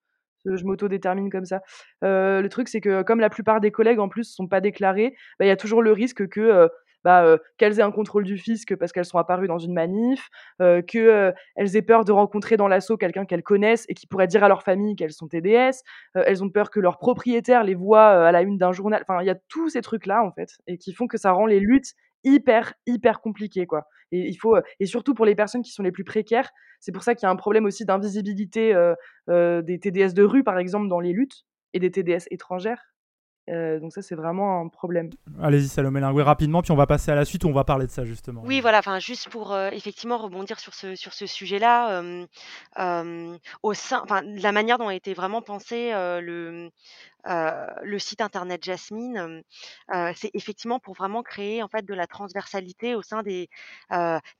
Je 0.44 0.64
m'auto-détermine 0.64 1.30
comme 1.30 1.44
ça. 1.44 1.60
le 2.02 2.46
truc, 2.48 2.68
c'est 2.68 2.80
que 2.80 3.02
comme 3.02 3.20
la 3.20 3.30
plupart 3.30 3.60
des 3.60 3.70
collègues 3.70 4.00
en 4.00 4.08
plus 4.08 4.24
sont 4.24 4.48
pas 4.48 4.60
déclarés, 4.60 5.14
bah, 5.38 5.44
il 5.44 5.48
y 5.48 5.52
a 5.52 5.56
toujours 5.56 5.82
le 5.82 5.92
risque 5.92 6.26
que 6.28 6.68
bah, 7.04 7.36
qu'elles 7.58 7.78
aient 7.78 7.82
un 7.82 7.90
contrôle 7.90 8.24
du 8.24 8.38
fisc 8.38 8.74
parce 8.76 8.92
qu'elles 8.92 9.04
sont 9.04 9.18
apparues 9.18 9.48
dans 9.48 9.58
une 9.58 9.72
manif, 9.72 10.28
qu'elles 10.58 11.34
aient 11.56 11.82
peur 11.82 12.04
de 12.04 12.12
rencontrer 12.12 12.56
dans 12.56 12.68
l'assaut 12.68 12.96
quelqu'un 12.96 13.24
qu'elles 13.24 13.42
connaissent 13.42 13.84
et 13.88 13.94
qui 13.94 14.06
pourrait 14.06 14.26
dire 14.26 14.44
à 14.44 14.48
leur 14.48 14.62
famille 14.62 14.96
qu'elles 14.96 15.12
sont 15.12 15.28
TDS, 15.28 15.82
elles 16.14 16.42
ont 16.44 16.50
peur 16.50 16.70
que 16.70 16.80
leur 16.80 16.98
propriétaire 16.98 17.64
les 17.64 17.74
voit 17.74 18.26
à 18.26 18.32
la 18.32 18.42
une 18.42 18.58
d'un 18.58 18.72
journal. 18.72 19.02
Enfin, 19.02 19.22
il 19.22 19.26
y 19.26 19.30
a 19.30 19.36
tous 19.48 19.68
ces 19.70 19.82
trucs-là, 19.82 20.24
en 20.24 20.32
fait, 20.32 20.50
et 20.66 20.78
qui 20.78 20.92
font 20.92 21.06
que 21.06 21.18
ça 21.18 21.32
rend 21.32 21.46
les 21.46 21.60
luttes 21.60 21.92
hyper, 22.24 22.74
hyper 22.86 23.20
compliquées, 23.20 23.66
quoi. 23.66 23.86
Et, 24.12 24.28
il 24.28 24.36
faut, 24.36 24.56
et 24.78 24.86
surtout 24.86 25.14
pour 25.14 25.26
les 25.26 25.34
personnes 25.34 25.62
qui 25.62 25.72
sont 25.72 25.82
les 25.82 25.92
plus 25.92 26.04
précaires, 26.04 26.50
c'est 26.80 26.92
pour 26.92 27.02
ça 27.02 27.14
qu'il 27.14 27.26
y 27.26 27.28
a 27.28 27.30
un 27.30 27.36
problème 27.36 27.64
aussi 27.64 27.84
d'invisibilité 27.84 28.74
des 29.28 29.78
TDS 29.80 30.14
de 30.14 30.22
rue, 30.22 30.44
par 30.44 30.58
exemple, 30.58 30.88
dans 30.88 31.00
les 31.00 31.12
luttes, 31.12 31.44
et 31.74 31.80
des 31.80 31.90
TDS 31.90 32.26
étrangères 32.30 32.91
donc 33.48 33.92
ça, 33.92 34.02
c'est 34.02 34.14
vraiment 34.14 34.60
un 34.60 34.68
problème. 34.68 35.10
Allez-y, 35.40 35.68
Salomé 35.68 36.00
Linguet, 36.00 36.22
rapidement, 36.22 36.62
puis 36.62 36.72
on 36.72 36.76
va 36.76 36.86
passer 36.86 37.10
à 37.10 37.14
la 37.14 37.24
suite 37.24 37.44
où 37.44 37.48
on 37.48 37.52
va 37.52 37.64
parler 37.64 37.86
de 37.86 37.90
ça, 37.90 38.04
justement. 38.04 38.42
Oui, 38.44 38.60
voilà, 38.60 38.78
enfin, 38.78 38.98
juste 38.98 39.28
pour 39.28 39.56
effectivement 39.72 40.18
rebondir 40.18 40.58
sur 40.58 40.74
ce, 40.74 40.94
sur 40.94 41.12
ce 41.12 41.26
sujet-là, 41.26 42.02
au 43.62 43.74
sein, 43.74 44.04
la 44.24 44.52
manière 44.52 44.78
dont 44.78 44.88
a 44.88 44.94
été 44.94 45.14
vraiment 45.14 45.42
pensé 45.42 45.90
le, 45.92 46.70
le 47.24 47.98
site 47.98 48.20
internet 48.20 48.64
Jasmine, 48.64 49.42
c'est 50.14 50.30
effectivement 50.34 50.78
pour 50.80 50.94
vraiment 50.94 51.22
créer 51.22 51.62
en 51.62 51.68
fait 51.68 51.84
de 51.84 51.94
la 51.94 52.06
transversalité 52.06 52.94
au 52.94 53.02
sein 53.02 53.22
des 53.22 53.48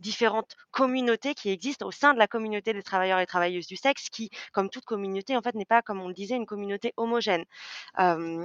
différentes 0.00 0.56
communautés 0.70 1.34
qui 1.34 1.50
existent 1.50 1.86
au 1.86 1.90
sein 1.90 2.14
de 2.14 2.18
la 2.18 2.26
communauté 2.28 2.72
des 2.72 2.82
travailleurs 2.82 3.20
et 3.20 3.26
travailleuses 3.26 3.66
du 3.66 3.76
sexe, 3.76 4.08
qui, 4.08 4.30
comme 4.52 4.70
toute 4.70 4.84
communauté, 4.84 5.36
en 5.36 5.42
fait, 5.42 5.54
n'est 5.54 5.64
pas, 5.64 5.82
comme 5.82 6.00
on 6.00 6.08
le 6.08 6.14
disait, 6.14 6.36
une 6.36 6.46
communauté 6.46 6.92
homogène. 6.96 7.44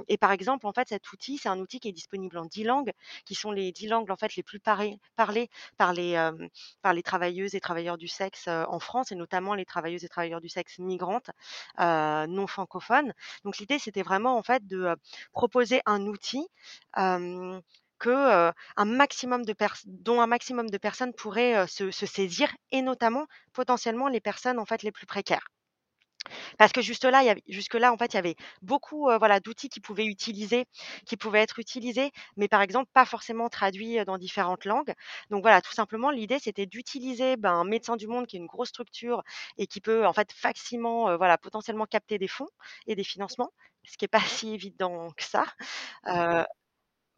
et 0.08 0.18
par 0.18 0.32
exemple, 0.32 0.66
en 0.66 0.72
fait, 0.72 0.88
cet 0.88 1.12
outil, 1.12 1.38
c'est 1.38 1.48
un 1.48 1.58
outil 1.58 1.80
qui 1.80 1.88
est 1.88 1.92
disponible 1.92 2.38
en 2.38 2.44
dix 2.46 2.64
langues, 2.64 2.92
qui 3.24 3.34
sont 3.34 3.52
les 3.52 3.72
dix 3.72 3.86
langues 3.88 4.10
en 4.10 4.16
fait 4.16 4.36
les 4.36 4.42
plus 4.42 4.60
parlées 4.60 4.98
par 5.16 5.32
les 5.32 5.48
par 5.78 5.92
les 6.94 7.02
travailleuses 7.02 7.54
et 7.54 7.60
travailleurs 7.60 7.98
du 7.98 8.08
sexe 8.08 8.48
en 8.48 8.78
France, 8.80 9.12
et 9.12 9.14
notamment 9.14 9.54
les 9.54 9.64
travailleuses 9.64 10.04
et 10.04 10.08
travailleurs 10.08 10.40
du 10.40 10.48
sexe 10.48 10.78
migrantes 10.78 11.30
non 11.78 12.46
francophones. 12.46 13.12
Donc 13.44 13.58
l'idée, 13.58 13.78
c'était 13.78 14.02
vraiment 14.02 14.27
en 14.36 14.42
fait 14.42 14.66
de 14.66 14.96
proposer 15.32 15.80
un 15.86 16.06
outil 16.06 16.46
dont 16.96 17.62
un 18.76 18.84
maximum 18.84 19.44
de 19.44 20.78
personnes 20.78 21.14
pourraient 21.14 21.66
se, 21.66 21.90
se, 21.90 22.06
saisir 22.06 22.48
et 22.70 22.82
notamment 22.82 23.26
potentiellement 23.52 24.08
les 24.08 24.20
personnes 24.20 24.58
en 24.58 24.64
fait 24.66 24.82
les 24.82 24.92
plus 24.92 25.06
précaires. 25.06 25.48
Parce 26.58 26.72
que 26.72 26.80
juste 26.82 27.04
là, 27.04 27.22
il 27.22 27.26
y 27.26 27.30
avait 27.30 27.42
jusque-là, 27.48 27.92
en 27.92 27.96
fait, 27.96 28.12
il 28.12 28.16
y 28.16 28.18
avait 28.18 28.36
beaucoup, 28.62 29.08
voilà, 29.18 29.40
d'outils 29.40 29.68
qui 29.68 29.80
pouvaient 29.80 30.06
utiliser 30.06 30.66
qui 31.06 31.16
pouvaient 31.16 31.40
être 31.40 31.58
utilisés, 31.58 32.12
mais 32.36 32.48
par 32.48 32.62
exemple, 32.62 32.90
pas 32.92 33.04
forcément 33.04 33.48
traduits, 33.48 34.04
dans 34.06 34.18
différentes 34.18 34.64
langues. 34.64 34.94
Donc 35.30 35.42
voilà, 35.42 35.60
tout 35.60 35.72
simplement, 35.72 36.10
l'idée, 36.10 36.38
c'était 36.38 36.66
d'utiliser, 36.66 37.36
ben, 37.36 37.64
Médecins 37.64 37.96
du 37.96 38.06
Monde, 38.06 38.26
qui 38.26 38.36
est 38.36 38.40
une 38.40 38.46
grosse 38.46 38.68
structure 38.68 39.22
et 39.58 39.66
qui 39.66 39.80
peut, 39.80 40.06
en 40.06 40.12
fait, 40.12 40.32
facilement, 40.32 41.16
voilà, 41.16 41.38
potentiellement 41.38 41.86
capter 41.86 42.18
des 42.18 42.28
fonds 42.28 42.48
et 42.86 42.94
des 42.96 43.04
financements, 43.04 43.52
ce 43.84 43.96
qui 43.96 44.04
est 44.04 44.08
pas 44.08 44.20
si 44.46 44.54
évident 44.54 45.10
que 45.16 45.24
ça. 45.24 45.44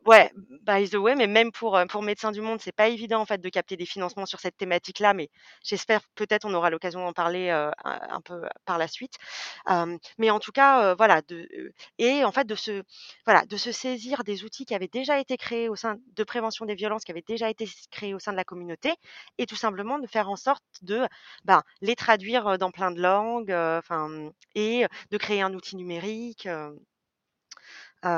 Ouais, 0.07 0.31
by 0.67 0.89
the 0.89 0.95
way, 0.95 1.15
mais 1.15 1.27
même 1.27 1.53
pour, 1.53 1.77
heu, 1.77 1.87
pour 1.87 2.03
Médecins 2.03 2.33
du 2.33 2.41
Monde, 2.41 2.59
c'est 2.63 2.73
pas 2.73 2.89
évident 2.89 3.21
en 3.21 3.27
fait 3.27 3.39
de 3.39 3.49
capter 3.51 3.77
des 3.77 3.85
financements 3.85 4.25
sur 4.25 4.41
cette 4.41 4.57
thématique-là, 4.57 5.13
mais 5.13 5.29
j'espère 5.63 6.01
peut-être 6.15 6.47
on 6.47 6.55
aura 6.55 6.71
l'occasion 6.71 7.01
d'en 7.05 7.13
parler, 7.13 7.51
heu, 7.51 7.71
un 7.85 8.21
peu 8.23 8.41
par 8.65 8.79
la 8.79 8.89
suite. 8.89 9.17
Hem, 9.69 9.99
mais 10.19 10.31
en 10.31 10.41
tout 10.41 10.53
cas, 10.53 10.93
heu, 10.93 10.95
voilà 10.97 11.21
de 11.29 11.47
heu 11.55 11.73
et 11.99 12.25
en 12.25 12.33
fait 12.33 12.47
de 12.47 12.55
se 12.55 12.83
voilà, 13.27 13.45
de 13.45 13.57
se 13.59 13.73
saisir 13.73 14.25
des 14.25 14.43
outils 14.45 14.65
qui 14.65 14.75
avaient 14.75 14.89
déjà 14.89 15.19
été 15.21 15.37
créés 15.37 15.69
au 15.69 15.77
sein 15.77 15.97
de 16.17 16.25
prévention 16.25 16.65
des 16.65 16.75
violences, 16.77 17.05
qui 17.05 17.11
avaient 17.13 17.23
déjà 17.27 17.51
été 17.51 17.69
créés 17.91 18.15
au 18.15 18.19
sein 18.19 18.33
de 18.33 18.37
la 18.39 18.45
communauté 18.45 18.95
et 19.37 19.45
tout 19.47 19.57
simplement 19.57 19.99
de 19.99 20.07
faire 20.07 20.31
en 20.31 20.37
sorte 20.37 20.65
de, 20.83 21.07
ben, 21.45 21.63
les 21.83 21.95
traduire, 21.95 22.57
dans 22.59 22.71
plein 22.71 22.91
de 22.91 23.01
langues, 23.03 23.53
enfin, 23.53 24.31
et 24.55 24.87
de 25.11 25.19
créer 25.19 25.43
un 25.43 25.53
outil 25.55 25.77
numérique, 25.77 26.49
Heu, 28.03 28.09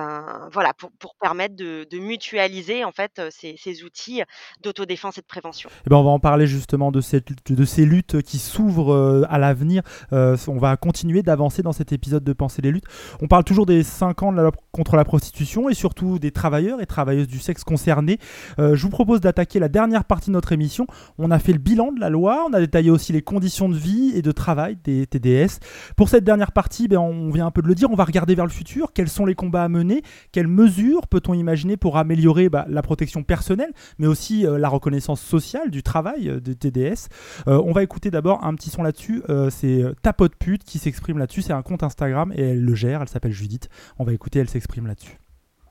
voilà, 0.52 0.72
pour 0.74 1.16
permettre 1.20 1.56
de 1.56 1.98
mutualiser 1.98 2.84
en 2.84 2.92
fait, 2.92 3.18
heu, 3.18 3.28
ces 3.30 3.82
outils 3.82 4.22
d'autodéfense 4.62 5.18
et 5.18 5.22
de 5.22 5.26
prévention. 5.26 5.68
Eh 5.86 5.90
ben, 5.90 5.96
on 5.96 6.04
va 6.04 6.10
en 6.10 6.20
parler 6.20 6.46
justement 6.46 6.92
de 6.92 7.00
ces 7.00 7.84
luttes 7.84 8.22
qui 8.22 8.38
s'ouvrent, 8.38 8.92
heu, 8.92 9.26
à 9.28 9.38
l'avenir. 9.38 9.82
On 10.12 10.58
va 10.58 10.76
continuer 10.76 11.22
d'avancer 11.22 11.62
dans 11.62 11.72
cet 11.72 11.92
épisode 11.92 12.22
de 12.22 12.32
Penser 12.32 12.62
les 12.62 12.70
luttes. 12.70 12.86
On 13.20 13.26
parle 13.26 13.44
toujours 13.44 13.66
des 13.66 13.82
5 13.82 14.22
ans 14.22 14.32
de 14.32 14.40
la 14.40 14.50
contre 14.70 14.96
la 14.96 15.04
prostitution 15.04 15.68
et 15.68 15.74
surtout 15.74 16.18
des 16.18 16.30
travailleurs 16.30 16.80
et 16.80 16.86
travailleuses 16.86 17.28
du 17.28 17.40
sexe 17.40 17.64
concernés. 17.64 18.18
Je 18.58 18.80
vous 18.80 18.90
propose 18.90 19.20
d'attaquer 19.20 19.58
la 19.58 19.68
dernière 19.68 20.04
partie 20.04 20.30
de 20.30 20.34
notre 20.34 20.52
émission. 20.52 20.86
On 21.18 21.30
a 21.30 21.38
fait 21.38 21.52
le 21.52 21.58
bilan 21.58 21.92
de 21.92 22.00
la 22.00 22.08
loi, 22.08 22.44
on 22.48 22.52
a 22.52 22.60
détaillé 22.60 22.90
aussi 22.90 23.12
les 23.12 23.22
conditions 23.22 23.68
de 23.68 23.76
vie 23.76 24.12
et 24.14 24.22
de 24.22 24.32
travail 24.32 24.78
des 24.84 25.06
TDS. 25.06 25.58
Pour 25.96 26.08
cette 26.08 26.24
dernière 26.24 26.52
partie, 26.52 26.88
ben, 26.88 26.98
on 26.98 27.30
vient 27.30 27.46
un 27.46 27.50
peu 27.50 27.62
de 27.62 27.68
le 27.68 27.74
dire, 27.74 27.90
on 27.90 27.96
va 27.96 28.04
regarder 28.04 28.34
vers 28.34 28.46
le 28.46 28.52
futur. 28.52 28.92
Quels 28.94 29.08
sont 29.08 29.26
les 29.26 29.34
combats 29.34 29.64
à 29.64 29.68
mener 29.72 30.02
Quelles 30.32 30.48
mesures 30.48 31.08
peut-on 31.08 31.34
imaginer 31.34 31.76
pour 31.76 31.96
améliorer 31.96 32.48
bah, 32.48 32.64
la 32.68 32.82
protection 32.82 33.22
personnelle, 33.22 33.72
mais 33.98 34.06
aussi 34.06 34.46
euh, 34.46 34.58
la 34.58 34.68
reconnaissance 34.68 35.20
sociale 35.20 35.70
du 35.70 35.82
travail 35.82 36.28
euh, 36.28 36.40
de 36.40 36.52
TDS 36.52 37.08
Euh, 37.48 37.60
On 37.64 37.72
va 37.72 37.82
écouter 37.82 38.10
d'abord 38.10 38.44
un 38.44 38.54
petit 38.54 38.70
son 38.70 38.82
là-dessus. 38.82 39.22
Euh, 39.28 39.50
c'est 39.50 39.82
euh, 39.82 39.92
Tapote 40.02 40.36
Pute 40.38 40.64
qui 40.64 40.78
s'exprime 40.78 41.18
là-dessus. 41.18 41.42
C'est 41.42 41.52
un 41.52 41.62
compte 41.62 41.82
Instagram 41.82 42.32
et 42.36 42.50
elle 42.50 42.64
le 42.64 42.74
gère. 42.74 43.00
Elle 43.02 43.08
s'appelle 43.08 43.32
Judith. 43.32 43.68
On 43.98 44.04
va 44.04 44.12
écouter, 44.12 44.38
elle 44.38 44.48
s'exprime 44.48 44.86
là-dessus. 44.86 45.16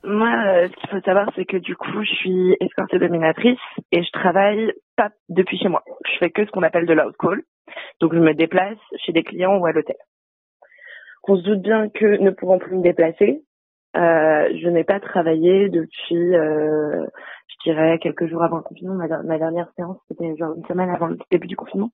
Moi, 0.03 0.31
ce 0.67 0.75
qu'il 0.79 0.89
faut 0.89 1.05
savoir, 1.05 1.29
c'est 1.35 1.45
que 1.45 1.57
du 1.57 1.75
coup, 1.75 2.03
je 2.03 2.13
suis 2.15 2.55
escorte 2.59 2.95
dominatrice 2.95 3.59
et 3.91 4.03
je 4.03 4.11
travaille 4.11 4.73
pas 4.97 5.11
depuis 5.29 5.59
chez 5.59 5.69
moi. 5.69 5.83
Je 6.05 6.17
fais 6.17 6.31
que 6.31 6.43
ce 6.43 6.49
qu'on 6.51 6.63
appelle 6.63 6.87
de 6.87 6.93
l'out 6.93 7.13
call. 7.19 7.43
Donc, 7.99 8.13
je 8.15 8.19
me 8.19 8.33
déplace 8.33 8.79
chez 9.05 9.11
des 9.11 9.23
clients 9.23 9.57
ou 9.57 9.65
à 9.67 9.71
l'hôtel. 9.71 9.95
On 11.27 11.37
se 11.37 11.43
doute 11.43 11.61
bien 11.61 11.87
que 11.89 12.19
ne 12.19 12.31
pouvant 12.31 12.57
plus 12.57 12.75
me 12.75 12.81
déplacer, 12.81 13.43
euh, 13.95 14.47
je 14.61 14.69
n'ai 14.69 14.83
pas 14.83 14.99
travaillé 14.99 15.67
depuis, 15.69 16.35
euh, 16.35 17.05
je 17.47 17.69
dirais, 17.69 17.99
quelques 17.99 18.27
jours 18.27 18.43
avant 18.43 18.57
le 18.57 18.63
confinement. 18.63 18.95
Ma, 18.95 19.37
dernière 19.37 19.69
séance, 19.75 19.97
c'était 20.07 20.35
genre 20.37 20.55
une 20.55 20.65
semaine 20.65 20.89
avant 20.89 21.07
le 21.07 21.17
début 21.29 21.47
du 21.47 21.57
confinement. 21.57 21.91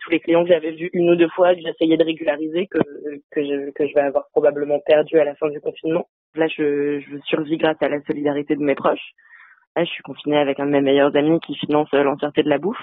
Tous 0.00 0.10
les 0.10 0.20
clients 0.20 0.42
que 0.42 0.48
j'avais 0.48 0.72
vus 0.72 0.90
une 0.92 1.10
ou 1.10 1.16
deux 1.16 1.28
fois, 1.28 1.54
que 1.54 1.60
j'essayais 1.60 1.96
de 1.96 2.04
régulariser, 2.04 2.66
que, 2.66 2.78
que, 3.30 3.44
je, 3.44 3.70
que 3.70 3.86
je 3.86 3.94
vais 3.94 4.00
avoir 4.00 4.28
probablement 4.32 4.80
perdu 4.80 5.18
à 5.18 5.24
la 5.24 5.34
fin 5.36 5.48
du 5.50 5.60
confinement. 5.60 6.08
Là, 6.34 6.48
je, 6.48 7.00
je 7.00 7.18
survis 7.24 7.58
grâce 7.58 7.80
à 7.80 7.88
la 7.88 8.00
solidarité 8.02 8.56
de 8.56 8.62
mes 8.62 8.74
proches. 8.74 9.12
Là, 9.76 9.84
je 9.84 9.90
suis 9.90 10.02
confinée 10.02 10.38
avec 10.38 10.58
un 10.58 10.66
de 10.66 10.72
mes 10.72 10.80
meilleurs 10.80 11.14
amis 11.16 11.38
qui 11.40 11.54
finance 11.54 11.92
l'entièreté 11.92 12.42
de 12.42 12.48
la 12.48 12.58
bouffe, 12.58 12.82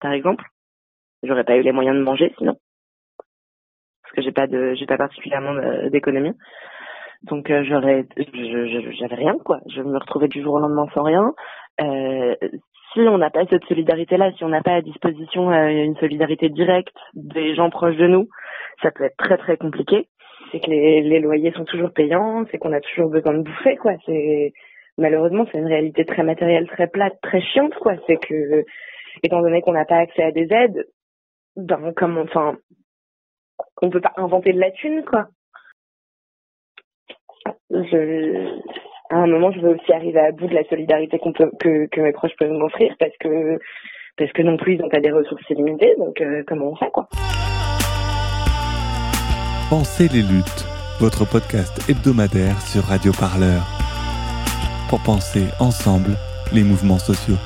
par 0.00 0.12
exemple. 0.12 0.44
J'aurais 1.24 1.44
pas 1.44 1.56
eu 1.56 1.62
les 1.62 1.72
moyens 1.72 1.96
de 1.96 2.02
manger 2.02 2.32
sinon, 2.38 2.56
parce 4.02 4.14
que 4.14 4.22
j'ai 4.22 4.32
pas 4.32 4.46
de, 4.46 4.74
j'ai 4.74 4.86
pas 4.86 4.96
particulièrement 4.96 5.54
d'économie. 5.90 6.32
Donc 7.24 7.50
euh, 7.50 7.62
j'aurais, 7.64 8.04
j'avais 8.16 9.14
rien 9.14 9.36
quoi. 9.44 9.60
Je 9.68 9.80
me 9.82 9.98
retrouvais 9.98 10.28
du 10.28 10.42
jour 10.42 10.54
au 10.54 10.58
lendemain 10.58 10.86
sans 10.94 11.02
rien. 11.02 11.32
Euh, 11.80 12.34
si 12.92 13.00
on 13.00 13.18
n'a 13.18 13.30
pas 13.30 13.46
cette 13.46 13.64
solidarité-là, 13.64 14.32
si 14.36 14.44
on 14.44 14.48
n'a 14.48 14.62
pas 14.62 14.74
à 14.74 14.82
disposition 14.82 15.50
euh, 15.50 15.68
une 15.68 15.96
solidarité 15.96 16.48
directe 16.48 16.96
des 17.14 17.54
gens 17.54 17.70
proches 17.70 17.96
de 17.96 18.06
nous, 18.06 18.28
ça 18.82 18.90
peut 18.90 19.04
être 19.04 19.16
très 19.16 19.38
très 19.38 19.56
compliqué. 19.56 20.08
C'est 20.50 20.60
que 20.60 20.70
les, 20.70 21.00
les 21.02 21.20
loyers 21.20 21.52
sont 21.52 21.64
toujours 21.64 21.92
payants, 21.92 22.44
c'est 22.50 22.58
qu'on 22.58 22.72
a 22.72 22.80
toujours 22.80 23.08
besoin 23.08 23.34
de 23.34 23.42
bouffer 23.42 23.76
quoi. 23.76 23.92
C'est 24.04 24.52
malheureusement 24.98 25.46
c'est 25.52 25.58
une 25.58 25.66
réalité 25.66 26.04
très 26.04 26.24
matérielle, 26.24 26.66
très 26.68 26.88
plate, 26.88 27.14
très 27.22 27.40
chiante 27.40 27.74
quoi. 27.76 27.94
C'est 28.06 28.16
que 28.16 28.64
étant 29.22 29.40
donné 29.42 29.62
qu'on 29.62 29.72
n'a 29.72 29.84
pas 29.84 29.98
accès 29.98 30.24
à 30.24 30.32
des 30.32 30.48
aides, 30.52 30.88
ben 31.56 31.92
comme 31.94 32.18
enfin 32.18 32.56
on 33.80 33.90
peut 33.90 34.00
pas 34.00 34.12
inventer 34.16 34.52
de 34.52 34.60
la 34.60 34.72
thune 34.72 35.04
quoi. 35.04 35.28
À 39.10 39.16
un 39.16 39.26
moment 39.26 39.52
je 39.52 39.60
veux 39.60 39.74
aussi 39.74 39.92
arriver 39.92 40.20
à 40.20 40.32
bout 40.32 40.46
de 40.46 40.54
la 40.54 40.64
solidarité 40.64 41.18
que 41.18 42.00
mes 42.00 42.12
proches 42.12 42.36
peuvent 42.38 42.50
m'offrir 42.50 42.94
parce 42.98 43.16
que 43.20 43.58
parce 44.16 44.32
que 44.32 44.42
non 44.42 44.56
plus 44.56 44.74
ils 44.74 44.80
n'ont 44.80 44.88
pas 44.88 45.00
des 45.00 45.10
ressources 45.10 45.48
illimitées 45.50 45.94
donc 45.98 46.20
euh, 46.20 46.42
comment 46.46 46.70
on 46.70 46.76
fait 46.76 46.90
quoi? 46.90 47.08
Pensez 49.70 50.08
les 50.08 50.20
luttes, 50.20 50.66
votre 51.00 51.24
podcast 51.24 51.88
hebdomadaire 51.88 52.60
sur 52.60 52.82
Radio 52.82 53.12
Parleur. 53.18 53.62
Pour 54.90 55.00
penser 55.02 55.44
ensemble 55.60 56.12
les 56.52 56.62
mouvements 56.62 56.98
sociaux. 56.98 57.38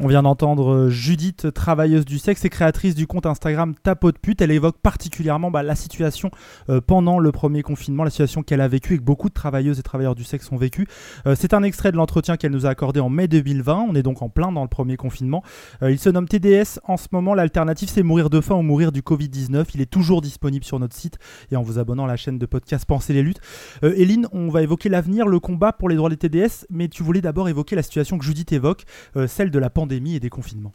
On 0.00 0.06
vient 0.06 0.22
d'entendre 0.22 0.72
euh, 0.72 0.90
Judith, 0.90 1.52
travailleuse 1.52 2.04
du 2.04 2.20
sexe 2.20 2.44
et 2.44 2.50
créatrice 2.50 2.94
du 2.94 3.08
compte 3.08 3.26
Instagram 3.26 3.74
Tapote 3.82 4.20
Pute. 4.20 4.40
Elle 4.40 4.52
évoque 4.52 4.78
particulièrement 4.78 5.50
bah, 5.50 5.64
la 5.64 5.74
situation 5.74 6.30
euh, 6.68 6.80
pendant 6.80 7.18
le 7.18 7.32
premier 7.32 7.62
confinement, 7.62 8.04
la 8.04 8.10
situation 8.10 8.44
qu'elle 8.44 8.60
a 8.60 8.68
vécue 8.68 8.94
et 8.94 8.98
que 8.98 9.02
beaucoup 9.02 9.28
de 9.28 9.34
travailleuses 9.34 9.80
et 9.80 9.82
travailleurs 9.82 10.14
du 10.14 10.22
sexe 10.22 10.52
ont 10.52 10.56
vécu. 10.56 10.86
Euh, 11.26 11.34
c'est 11.36 11.52
un 11.52 11.64
extrait 11.64 11.90
de 11.90 11.96
l'entretien 11.96 12.36
qu'elle 12.36 12.52
nous 12.52 12.64
a 12.64 12.68
accordé 12.68 13.00
en 13.00 13.08
mai 13.08 13.26
2020. 13.26 13.86
On 13.90 13.96
est 13.96 14.04
donc 14.04 14.22
en 14.22 14.28
plein 14.28 14.52
dans 14.52 14.62
le 14.62 14.68
premier 14.68 14.96
confinement. 14.96 15.42
Il 15.82 15.98
se 15.98 16.10
nomme 16.10 16.28
TDS. 16.28 16.78
En 16.84 16.96
ce 16.96 17.08
moment, 17.10 17.34
l'alternative, 17.34 17.88
c'est 17.92 18.04
mourir 18.04 18.30
de 18.30 18.40
faim 18.40 18.54
ou 18.54 18.62
mourir 18.62 18.92
du 18.92 19.02
Covid-19. 19.02 19.64
Il 19.74 19.80
est 19.80 19.90
toujours 19.90 20.20
disponible 20.20 20.64
sur 20.64 20.78
notre 20.78 20.94
site 20.94 21.18
et 21.50 21.56
en 21.56 21.62
vous 21.62 21.80
abonnant 21.80 22.04
à 22.04 22.08
la 22.08 22.16
chaîne 22.16 22.38
de 22.38 22.46
podcast 22.46 22.84
Penser 22.86 23.14
les 23.14 23.22
luttes. 23.22 23.40
Eline, 23.82 24.28
on 24.30 24.48
va 24.48 24.62
évoquer 24.62 24.88
l'avenir, 24.88 25.26
le 25.26 25.40
combat 25.40 25.72
pour 25.72 25.88
les 25.88 25.96
droits 25.96 26.08
des 26.08 26.16
TDS, 26.16 26.66
mais 26.70 26.86
tu 26.86 27.02
voulais 27.02 27.20
d'abord 27.20 27.48
évoquer 27.48 27.74
la 27.74 27.82
situation 27.82 28.16
que 28.16 28.24
Judith 28.24 28.52
évoque, 28.52 28.84
celle 29.26 29.50
de 29.50 29.58
la 29.58 29.70
pandémie 29.70 29.87
et 29.96 30.20
des 30.20 30.30
confinements. 30.30 30.72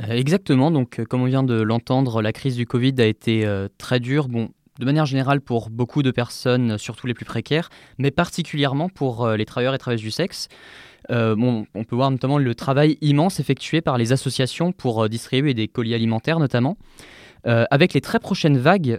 Euh, 0.00 0.12
exactement, 0.12 0.70
donc 0.70 0.98
euh, 0.98 1.04
comme 1.04 1.22
on 1.22 1.26
vient 1.26 1.44
de 1.44 1.60
l'entendre, 1.60 2.20
la 2.20 2.32
crise 2.32 2.56
du 2.56 2.66
Covid 2.66 2.94
a 2.98 3.06
été 3.06 3.46
euh, 3.46 3.68
très 3.78 4.00
dure, 4.00 4.28
bon, 4.28 4.50
de 4.80 4.84
manière 4.84 5.06
générale 5.06 5.40
pour 5.40 5.70
beaucoup 5.70 6.02
de 6.02 6.10
personnes, 6.10 6.78
surtout 6.78 7.06
les 7.06 7.14
plus 7.14 7.24
précaires, 7.24 7.70
mais 7.98 8.10
particulièrement 8.10 8.88
pour 8.88 9.28
les 9.28 9.44
travailleurs 9.44 9.74
et 9.74 9.78
travailleuses 9.78 10.02
du 10.02 10.10
sexe. 10.10 10.48
Bon, 11.10 11.66
on 11.74 11.84
peut 11.84 11.94
voir 11.94 12.10
notamment 12.10 12.38
le 12.38 12.54
travail 12.56 12.98
immense 13.00 13.38
effectué 13.38 13.82
par 13.82 13.98
les 13.98 14.10
associations 14.10 14.72
pour 14.72 15.08
distribuer 15.08 15.54
des 15.54 15.68
colis 15.68 15.94
alimentaires 15.94 16.40
notamment. 16.40 16.76
Avec 17.44 17.94
les 17.94 18.00
très 18.00 18.18
prochaines 18.18 18.58
vagues 18.58 18.98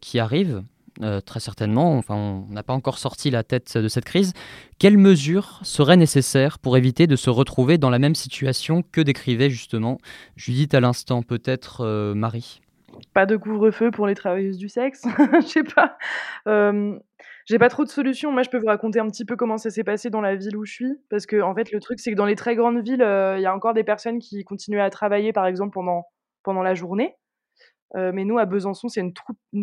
qui 0.00 0.20
arrivent, 0.20 0.62
euh, 1.02 1.20
très 1.20 1.40
certainement, 1.40 1.96
enfin, 1.96 2.14
on 2.14 2.52
n'a 2.52 2.62
pas 2.62 2.72
encore 2.72 2.98
sorti 2.98 3.30
la 3.30 3.44
tête 3.44 3.76
de 3.76 3.88
cette 3.88 4.04
crise, 4.04 4.32
quelles 4.78 4.98
mesures 4.98 5.60
seraient 5.62 5.96
nécessaires 5.96 6.58
pour 6.58 6.76
éviter 6.76 7.06
de 7.06 7.16
se 7.16 7.30
retrouver 7.30 7.78
dans 7.78 7.90
la 7.90 7.98
même 7.98 8.14
situation 8.14 8.82
que 8.82 9.00
décrivait 9.00 9.50
justement 9.50 9.98
Judith 10.36 10.74
à 10.74 10.80
l'instant, 10.80 11.22
peut-être 11.22 11.82
euh, 11.82 12.14
Marie? 12.14 12.60
Pas 13.14 13.26
de 13.26 13.36
couvre-feu 13.36 13.90
pour 13.90 14.06
les 14.06 14.14
travailleuses 14.14 14.58
du 14.58 14.68
sexe, 14.68 15.06
je 15.42 15.46
sais 15.46 15.62
pas. 15.62 15.96
Hem, 16.46 17.00
j'ai 17.46 17.58
pas 17.58 17.68
trop 17.68 17.84
de 17.84 17.88
solutions. 17.88 18.32
Moi, 18.32 18.42
je 18.42 18.50
peux 18.50 18.58
vous 18.58 18.66
raconter 18.66 18.98
un 18.98 19.06
petit 19.06 19.24
peu 19.24 19.36
comment 19.36 19.56
ça 19.56 19.70
s'est 19.70 19.84
passé 19.84 20.10
dans 20.10 20.20
la 20.20 20.34
ville 20.36 20.56
où 20.56 20.64
je 20.64 20.72
suis, 20.72 20.92
parce 21.08 21.26
qu'en 21.26 21.54
fait, 21.54 21.70
le 21.70 21.80
truc, 21.80 22.00
c'est 22.00 22.10
que 22.10 22.16
dans 22.16 22.26
les 22.26 22.34
très 22.34 22.56
grandes 22.56 22.82
villes, 22.82 23.04
il 23.36 23.40
y 23.40 23.46
a 23.46 23.54
encore 23.54 23.72
des 23.72 23.84
personnes 23.84 24.18
qui 24.18 24.42
continuaient 24.44 24.80
à 24.80 24.90
travailler, 24.90 25.32
par 25.32 25.46
exemple, 25.46 25.72
pendant 25.72 26.04
pendant 26.42 26.62
la 26.62 26.74
journée. 26.74 27.14
Heu, 27.96 28.12
mais 28.12 28.24
nous, 28.24 28.38
à 28.38 28.46
Besançon, 28.46 28.88
c'est 28.88 29.00
une 29.00 29.12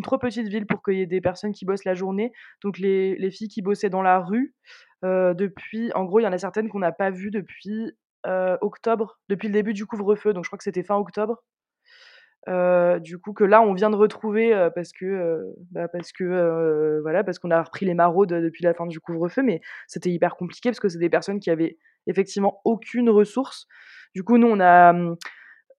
trop 0.02 0.18
petite 0.18 0.48
ville 0.48 0.66
pour 0.66 0.82
qu'il 0.82 0.94
y 0.94 1.02
ait 1.02 1.06
des 1.06 1.20
personnes 1.20 1.52
qui 1.52 1.64
bossent 1.64 1.84
la 1.84 1.94
journée. 1.94 2.32
Donc 2.62 2.78
les 2.78 3.16
les 3.16 3.30
filles 3.30 3.48
qui 3.48 3.62
bossaient 3.62 3.90
dans 3.90 4.02
la 4.02 4.18
rue, 4.20 4.54
heu, 5.04 5.34
depuis 5.34 5.92
en 5.94 6.04
gros, 6.04 6.20
il 6.20 6.24
y 6.24 6.26
en 6.26 6.32
a 6.32 6.38
certaines 6.38 6.68
qu'on 6.68 6.80
n'a 6.80 6.92
pas 6.92 7.10
vues 7.10 7.30
depuis, 7.30 7.92
heu, 8.26 8.58
octobre, 8.62 9.18
depuis 9.28 9.48
le 9.48 9.54
début 9.54 9.74
du 9.74 9.86
couvre-feu, 9.86 10.32
donc 10.34 10.44
je 10.44 10.48
crois 10.50 10.58
que 10.58 10.64
c'était 10.64 10.82
fin 10.84 10.96
octobre. 10.96 11.42
Du 13.00 13.18
coup, 13.18 13.32
que 13.32 13.44
là, 13.44 13.60
on 13.62 13.74
vient 13.74 13.90
de 13.90 13.96
retrouver, 13.96 14.68
parce 14.74 14.92
que, 14.92 15.42
bah, 15.72 15.88
parce 15.88 16.12
que, 16.12 17.00
voilà, 17.02 17.24
parce 17.24 17.38
qu'on 17.38 17.50
a 17.50 17.62
repris 17.62 17.86
les 17.86 17.94
maraudes, 17.94 18.32
depuis 18.32 18.64
la 18.64 18.74
fin 18.74 18.86
du 18.86 19.00
couvre-feu, 19.00 19.42
mais 19.42 19.60
c'était 19.88 20.10
hyper 20.10 20.36
compliqué 20.36 20.70
parce 20.70 20.80
que 20.80 20.88
c'est 20.88 20.98
des 20.98 21.10
personnes 21.10 21.40
qui 21.40 21.50
avaient 21.50 21.76
effectivement 22.06 22.60
aucune 22.64 23.10
ressource. 23.10 23.66
Du 24.14 24.22
coup, 24.22 24.38
nous, 24.38 24.46
on 24.48 24.60
a, 24.60 24.94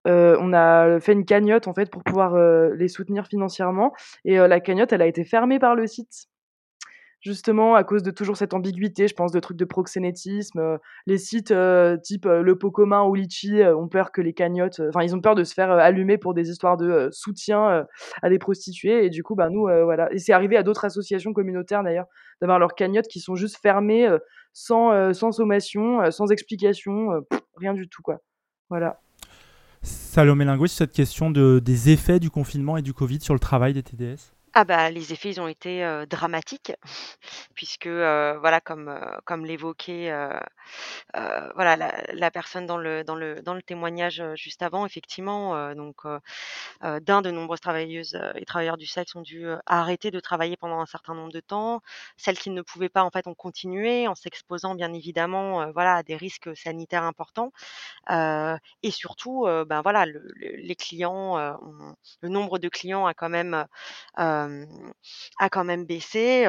mmh, 0.07 0.37
on 0.39 0.53
a 0.53 0.99
fait 0.99 1.13
une 1.13 1.25
cagnotte 1.25 1.67
en 1.67 1.73
fait 1.73 1.91
pour 1.91 2.03
pouvoir 2.03 2.37
les 2.73 2.87
soutenir 2.87 3.27
financièrement 3.27 3.93
et 4.25 4.37
la 4.37 4.59
cagnotte 4.59 4.93
elle 4.93 5.01
a 5.01 5.07
été 5.07 5.25
fermée 5.25 5.59
par 5.59 5.75
le 5.75 5.87
site 5.87 6.27
justement 7.21 7.75
à 7.75 7.83
cause 7.83 8.03
de 8.03 8.11
toujours 8.11 8.37
cette 8.37 8.53
ambiguïté, 8.53 9.07
je 9.07 9.15
pense, 9.15 9.31
de 9.31 9.39
trucs 9.39 9.57
de 9.57 9.65
proxénétisme. 9.65 10.59
Euh, 10.59 10.77
les 11.05 11.17
sites 11.17 11.51
euh, 11.51 11.97
type 11.97 12.25
euh, 12.25 12.41
Le 12.41 12.57
Pot 12.57 12.71
commun 12.71 13.03
ou 13.03 13.15
Litchi 13.15 13.61
ont 13.63 13.87
peur 13.87 14.11
que 14.11 14.21
les 14.21 14.33
cagnottes, 14.33 14.81
enfin, 14.87 15.03
ils 15.03 15.15
ont 15.15 15.21
peur 15.21 15.35
de 15.35 15.43
se 15.43 15.53
faire 15.53 15.71
allumer 15.71 16.17
pour 16.17 16.33
des 16.33 16.49
histoires 16.49 16.77
de 16.77 17.09
soutien 17.11 17.85
à 18.21 18.29
des 18.29 18.39
prostituées. 18.39 19.05
Et 19.05 19.09
du 19.09 19.23
coup, 19.23 19.35
bah, 19.35 19.49
nous, 19.49 19.63
voilà. 19.83 20.11
Et 20.13 20.19
c'est 20.19 20.33
arrivé 20.33 20.57
à 20.57 20.63
d'autres 20.63 20.85
associations 20.85 21.33
communautaires 21.33 21.83
d'ailleurs, 21.83 22.05
d'avoir 22.41 22.59
leurs 22.59 22.75
cagnottes 22.75 23.07
qui 23.07 23.19
sont 23.19 23.35
juste 23.35 23.57
fermées 23.61 24.07
sans, 24.53 25.13
sans 25.13 25.31
sommation, 25.31 26.09
sans 26.11 26.31
explication, 26.31 27.25
rien 27.57 27.73
du 27.73 27.87
tout, 27.89 28.01
quoi. 28.01 28.19
Voilà. 28.69 28.99
Salomé 29.87 30.45
Linguet, 30.45 30.67
sur 30.67 30.77
cette 30.77 30.93
question 30.93 31.31
de, 31.31 31.61
des 31.63 31.89
effets 31.89 32.19
du 32.19 32.29
confinement 32.29 32.77
et 32.77 32.81
du 32.81 32.93
Covid 32.93 33.21
sur 33.21 33.33
le 33.33 33.39
travail 33.39 33.73
des 33.73 33.83
TDS 33.83 34.36
ah 34.59 34.63
bah, 34.65 34.89
les 34.89 35.13
effets, 35.13 35.29
ils 35.29 35.39
ont 35.41 35.47
été, 35.47 35.83
dramatiques 36.09 36.73
puisque, 37.55 37.87
voilà, 37.87 38.59
comme, 38.61 38.99
comme 39.25 39.45
l'évoquait, 39.45 40.11
voilà, 41.13 41.75
la 42.13 42.31
personne 42.31 42.65
dans 42.65 42.77
le 42.77 43.03
dans 43.03 43.15
le 43.15 43.41
dans 43.41 43.53
le 43.53 43.61
témoignage, 43.61 44.23
juste 44.35 44.61
avant, 44.61 44.85
effectivement, 44.85 45.73
donc, 45.75 45.97
d'un, 46.83 47.21
de 47.21 47.31
nombreuses 47.31 47.59
travailleuses, 47.61 48.17
et 48.35 48.45
travailleurs 48.45 48.77
du 48.77 48.85
sexe 48.87 49.15
ont 49.15 49.21
dû, 49.21 49.47
arrêter 49.65 50.11
de 50.11 50.19
travailler 50.19 50.57
pendant 50.57 50.79
un 50.79 50.85
certain 50.85 51.13
nombre 51.15 51.31
de 51.31 51.39
temps. 51.39 51.81
Celles 52.17 52.37
qui 52.37 52.49
ne 52.49 52.61
pouvaient 52.61 52.89
pas, 52.89 53.03
en 53.03 53.11
fait, 53.11 53.27
ont 53.27 53.35
continué 53.35 54.07
en 54.07 54.15
s'exposant, 54.15 54.75
bien 54.75 54.93
évidemment, 54.93 55.71
voilà, 55.71 55.95
à 55.97 56.03
des 56.03 56.15
risques, 56.15 56.55
sanitaires 56.55 57.03
importants. 57.03 57.51
et 58.09 58.91
surtout, 58.91 59.45
ben, 59.67 59.81
voilà, 59.81 60.05
le 60.05 60.23
les 60.37 60.75
clients, 60.75 61.37
le 62.21 62.29
nombre 62.29 62.59
de 62.59 62.69
clients 62.69 63.05
a 63.05 63.13
quand 63.13 63.29
même, 63.29 63.65
a 65.39 65.49
quand 65.49 65.63
même 65.63 65.85
baissé, 65.85 66.47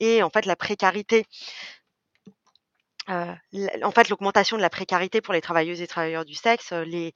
et 0.00 0.22
en 0.22 0.30
fait 0.30 0.46
la 0.46 0.56
précarité 0.56 1.26
en 3.08 3.90
fait, 3.94 4.08
l'augmentation 4.08 4.56
de 4.56 4.62
la 4.62 4.70
précarité 4.70 5.20
pour 5.20 5.34
les 5.34 5.40
travailleuses 5.40 5.80
et 5.80 5.86
travailleurs 5.86 6.24
du 6.24 6.34
sexe, 6.34 6.72
les 6.72 7.14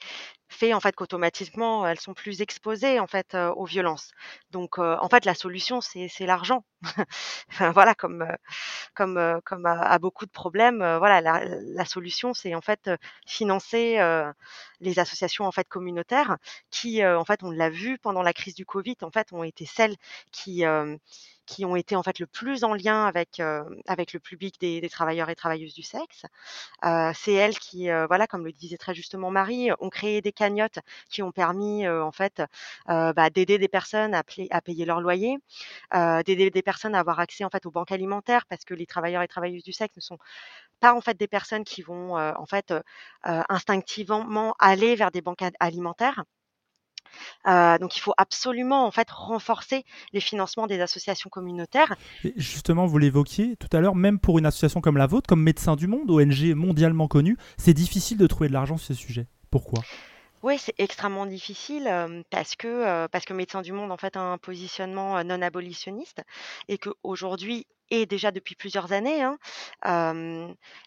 fait 0.49 0.73
en 0.73 0.81
fait 0.81 0.95
qu'automatiquement 0.95 1.87
elles 1.87 1.99
sont 2.01 2.15
plus 2.15 2.41
exposées 2.41 3.01
en 3.01 3.07
fait 3.07 3.35
aux 3.35 3.65
violences. 3.65 4.13
Donc 4.51 4.79
en 4.79 5.09
fait 5.09 5.25
la 5.25 5.35
solution 5.35 5.81
c'est 5.81 6.09
l'argent. 6.21 6.65
enfin, 7.51 7.73
voilà 7.73 7.95
comme 7.95 8.27
comme 8.95 9.41
comme 9.45 9.67
à, 9.67 9.99
beaucoup 9.99 10.27
de 10.27 10.31
problèmes 10.31 10.79
voilà 10.99 11.21
la, 11.21 11.45
la 11.45 11.85
solution 11.85 12.33
c'est 12.35 12.55
en 12.55 12.61
fait 12.61 12.91
financer 13.27 13.99
les 14.81 14.99
associations 14.99 15.47
en 15.47 15.53
fait 15.53 15.69
communautaires 15.69 16.37
qui 16.71 17.05
en 17.05 17.25
fait 17.25 17.43
on 17.43 17.51
l'a 17.51 17.71
vu 17.71 17.99
pendant 17.99 18.23
la 18.23 18.33
crise 18.33 18.55
du 18.55 18.67
Covid 18.67 18.97
en 19.03 19.11
fait 19.11 19.33
ont 19.33 19.43
été 19.43 19.67
celles 19.67 19.97
qui 20.33 20.65
qui 21.47 21.65
ont 21.65 21.77
été 21.77 21.97
en 21.97 22.03
fait 22.03 22.19
le 22.19 22.27
plus 22.27 22.65
en 22.65 22.75
lien 22.75 23.07
avec 23.07 23.41
avec 23.87 24.13
le 24.13 24.21
public 24.21 24.61
des, 24.61 24.81
des, 24.81 24.89
travailleurs 24.89 25.31
et 25.31 25.35
travailleuses 25.37 25.75
du 25.75 25.83
sexe. 25.83 26.27
c'est 27.15 27.33
elles 27.33 27.59
qui 27.59 27.89
voilà 28.09 28.27
comme 28.27 28.45
le 28.45 28.53
disait 28.53 28.77
très 28.77 28.95
justement 28.95 29.31
Marie 29.31 29.71
ont 29.81 29.91
créé 29.91 30.21
des 30.21 30.33
cagnottes 30.33 30.79
qui 31.11 31.23
ont 31.23 31.33
permis 31.33 31.89
en 31.89 32.13
fait 32.13 32.43
bah, 32.87 33.31
d'aider 33.31 33.59
des 33.59 33.69
personnes 33.69 34.15
à, 34.15 34.23
payer 34.61 34.85
leur 34.85 35.01
loyer, 35.01 35.39
d'aider 35.95 36.51
des 36.51 36.63
personnes 36.63 36.95
à 36.95 37.01
avoir 37.01 37.21
accès 37.21 37.45
en 37.45 37.51
fait 37.51 37.67
aux 37.67 37.71
banques 37.71 37.93
alimentaires 37.93 38.47
parce 38.47 38.65
que 38.65 38.75
les 38.75 38.87
travailleurs 38.87 39.23
et 39.23 39.29
travailleuses 39.29 39.65
du 39.65 39.73
sexe 39.73 39.97
ne 39.97 40.01
sont 40.03 40.19
pas 40.81 40.95
en 40.95 41.01
fait 41.01 41.17
des 41.17 41.29
personnes 41.29 41.65
qui 41.65 41.83
vont 41.83 42.17
en 42.17 42.47
fait 42.47 42.75
instinctivement 43.25 44.55
aller 44.59 44.97
vers 44.97 45.11
des 45.11 45.23
banques 45.23 45.45
alimentaires. 45.61 46.25
Donc 47.45 47.97
il 47.97 48.01
faut 48.01 48.15
absolument 48.17 48.87
en 48.87 48.91
fait 48.91 49.11
renforcer 49.11 49.85
les 50.13 50.21
financements 50.21 50.67
des 50.67 50.81
associations 50.81 51.31
communautaires. 51.31 51.97
justement, 52.37 52.87
vous 52.87 52.99
l'évoquiez 52.99 53.57
tout 53.57 53.69
à 53.73 53.81
l'heure, 53.81 53.95
même 53.95 54.19
pour 54.19 54.39
une 54.39 54.47
association 54.47 54.81
comme 54.81 54.97
la 54.97 55.07
vôtre, 55.07 55.29
comme 55.29 55.43
Médecins 55.43 55.77
du 55.77 55.87
Monde, 55.87 56.11
ONG 56.11 56.55
mondialement 56.55 57.09
connue, 57.09 57.37
c'est 57.57 57.75
difficile 57.75 58.19
de 58.19 58.27
trouver 58.27 58.49
de 58.49 58.53
l'argent 58.53 58.77
sur 58.77 58.89
ce 58.89 58.95
sujet. 58.95 59.27
Pourquoi? 59.51 59.83
Oui, 60.47 60.59
c'est 60.59 60.75
extrêmement 60.79 61.27
difficile, 61.27 61.91
parce 62.31 62.55
que, 62.55 63.09
parce 63.09 63.25
que 63.25 63.33
Médecins 63.35 63.63
du 63.63 63.73
Monde, 63.73 63.91
en 63.91 63.97
fait, 63.97 64.17
a 64.17 64.21
un 64.21 64.39
positionnement, 64.39 65.25
non 65.25 65.43
abolitionniste 65.43 66.23
et 66.69 66.79
qu'aujourd'hui 66.79 67.67
et 67.91 68.07
déjà 68.07 68.31
depuis 68.31 68.55
plusieurs 68.55 68.93
années, 68.93 69.23
hein, 69.23 69.39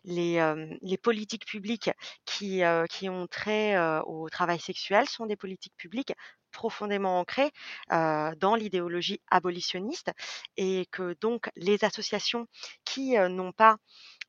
les, 0.05 0.78
les 0.82 0.97
politiques 0.97 1.45
publiques 1.45 1.91
qui, 2.24 2.62
qui 2.89 3.10
ont 3.10 3.28
trait, 3.28 3.78
au 4.05 4.30
travail 4.30 4.62
sexuel 4.62 5.10
sont 5.10 5.26
des 5.26 5.36
politiques 5.36 5.76
publiques 5.76 6.14
profondément 6.51 7.20
ancrées, 7.20 7.51
dans 7.89 8.55
l'idéologie 8.55 9.20
abolitionniste 9.30 10.12
et 10.55 10.86
que 10.89 11.18
donc 11.20 11.49
les 11.57 11.84
associations 11.84 12.47
qui, 12.86 13.18
n'ont 13.18 13.51
pas 13.51 13.76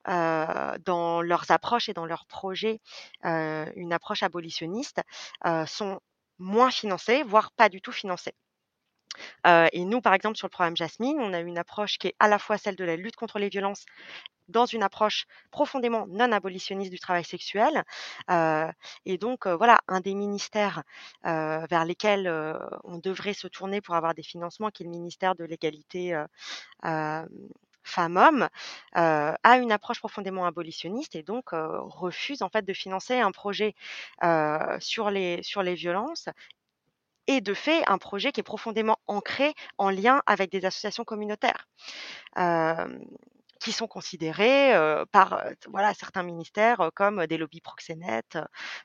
dans 0.07 1.22
leurs 1.22 1.51
approches 1.51 1.88
et 1.88 1.94
dans 1.94 2.07
leurs 2.07 2.26
projets 2.26 2.80
une 3.24 3.92
approche 3.92 4.22
abolitionniste 4.22 5.01
sont 5.66 6.01
moins 6.38 6.70
financées, 6.70 7.22
voire 7.22 7.53
pas 7.53 7.68
du 7.68 7.80
tout 7.80 7.92
financées. 7.92 8.34
et 9.46 9.84
nous, 9.84 10.01
par 10.01 10.14
exemple, 10.14 10.36
sur 10.36 10.46
le 10.46 10.51
programme 10.51 10.76
Jasmine, 10.76 11.18
on 11.20 11.32
a 11.32 11.40
une 11.40 11.59
approche 11.59 11.98
qui 11.98 12.09
est 12.09 12.14
à 12.18 12.28
la 12.28 12.38
fois 12.38 12.59
celle 12.59 12.76
de 12.76 12.84
la 12.84 12.96
lutte 12.96 13.16
contre 13.16 13.38
les 13.38 13.48
violences 13.48 13.84
dans 14.48 14.66
une 14.66 14.82
approche 14.82 15.26
profondément 15.53 16.07
non 16.09 16.32
abolitionniste 16.32 16.90
du 16.90 16.98
travail 16.98 17.24
sexuel. 17.24 17.84
et 18.28 19.18
donc, 19.18 19.46
voilà, 19.46 19.80
un 19.88 20.01
des 20.01 20.14
ministères 20.14 20.82
vers 21.24 21.84
lesquels 21.84 22.28
on 22.84 22.98
devrait 22.98 23.34
se 23.34 23.48
tourner 23.48 23.80
pour 23.80 23.94
avoir 23.94 24.14
des 24.14 24.22
financements, 24.22 24.70
qui 24.70 24.82
est 24.82 24.86
le 24.86 24.90
ministère 24.92 25.34
de 25.34 25.44
l'égalité 25.44 26.14
femmes-hommes, 27.82 28.48
a 28.94 29.58
une 29.58 29.72
approche 29.72 29.98
profondément 30.00 30.46
abolitionniste 30.46 31.14
et 31.16 31.22
donc 31.22 31.50
refuse 31.52 32.42
en 32.42 32.48
fait 32.48 32.64
de 32.64 32.72
financer 32.72 33.18
un 33.20 33.32
projet 33.32 33.74
sur 34.80 35.10
les 35.10 35.42
sur 35.42 35.62
les 35.62 35.74
violences 35.74 36.28
et 37.26 37.40
de 37.40 37.54
fait 37.54 37.82
un 37.88 37.98
projet 37.98 38.32
qui 38.32 38.40
est 38.40 38.44
profondément 38.44 38.98
ancré 39.06 39.54
en 39.78 39.90
lien 39.90 40.22
avec 40.26 40.50
des 40.50 40.64
associations 40.64 41.04
communautaires 41.04 41.68
qui 43.61 43.72
sont 43.72 43.86
considérés 43.86 44.72
par 45.12 45.44
voilà 45.68 45.94
certains 45.94 46.22
ministères 46.22 46.90
comme 46.94 47.26
des 47.26 47.38
lobbies 47.38 47.61
proxénètes. 47.61 48.38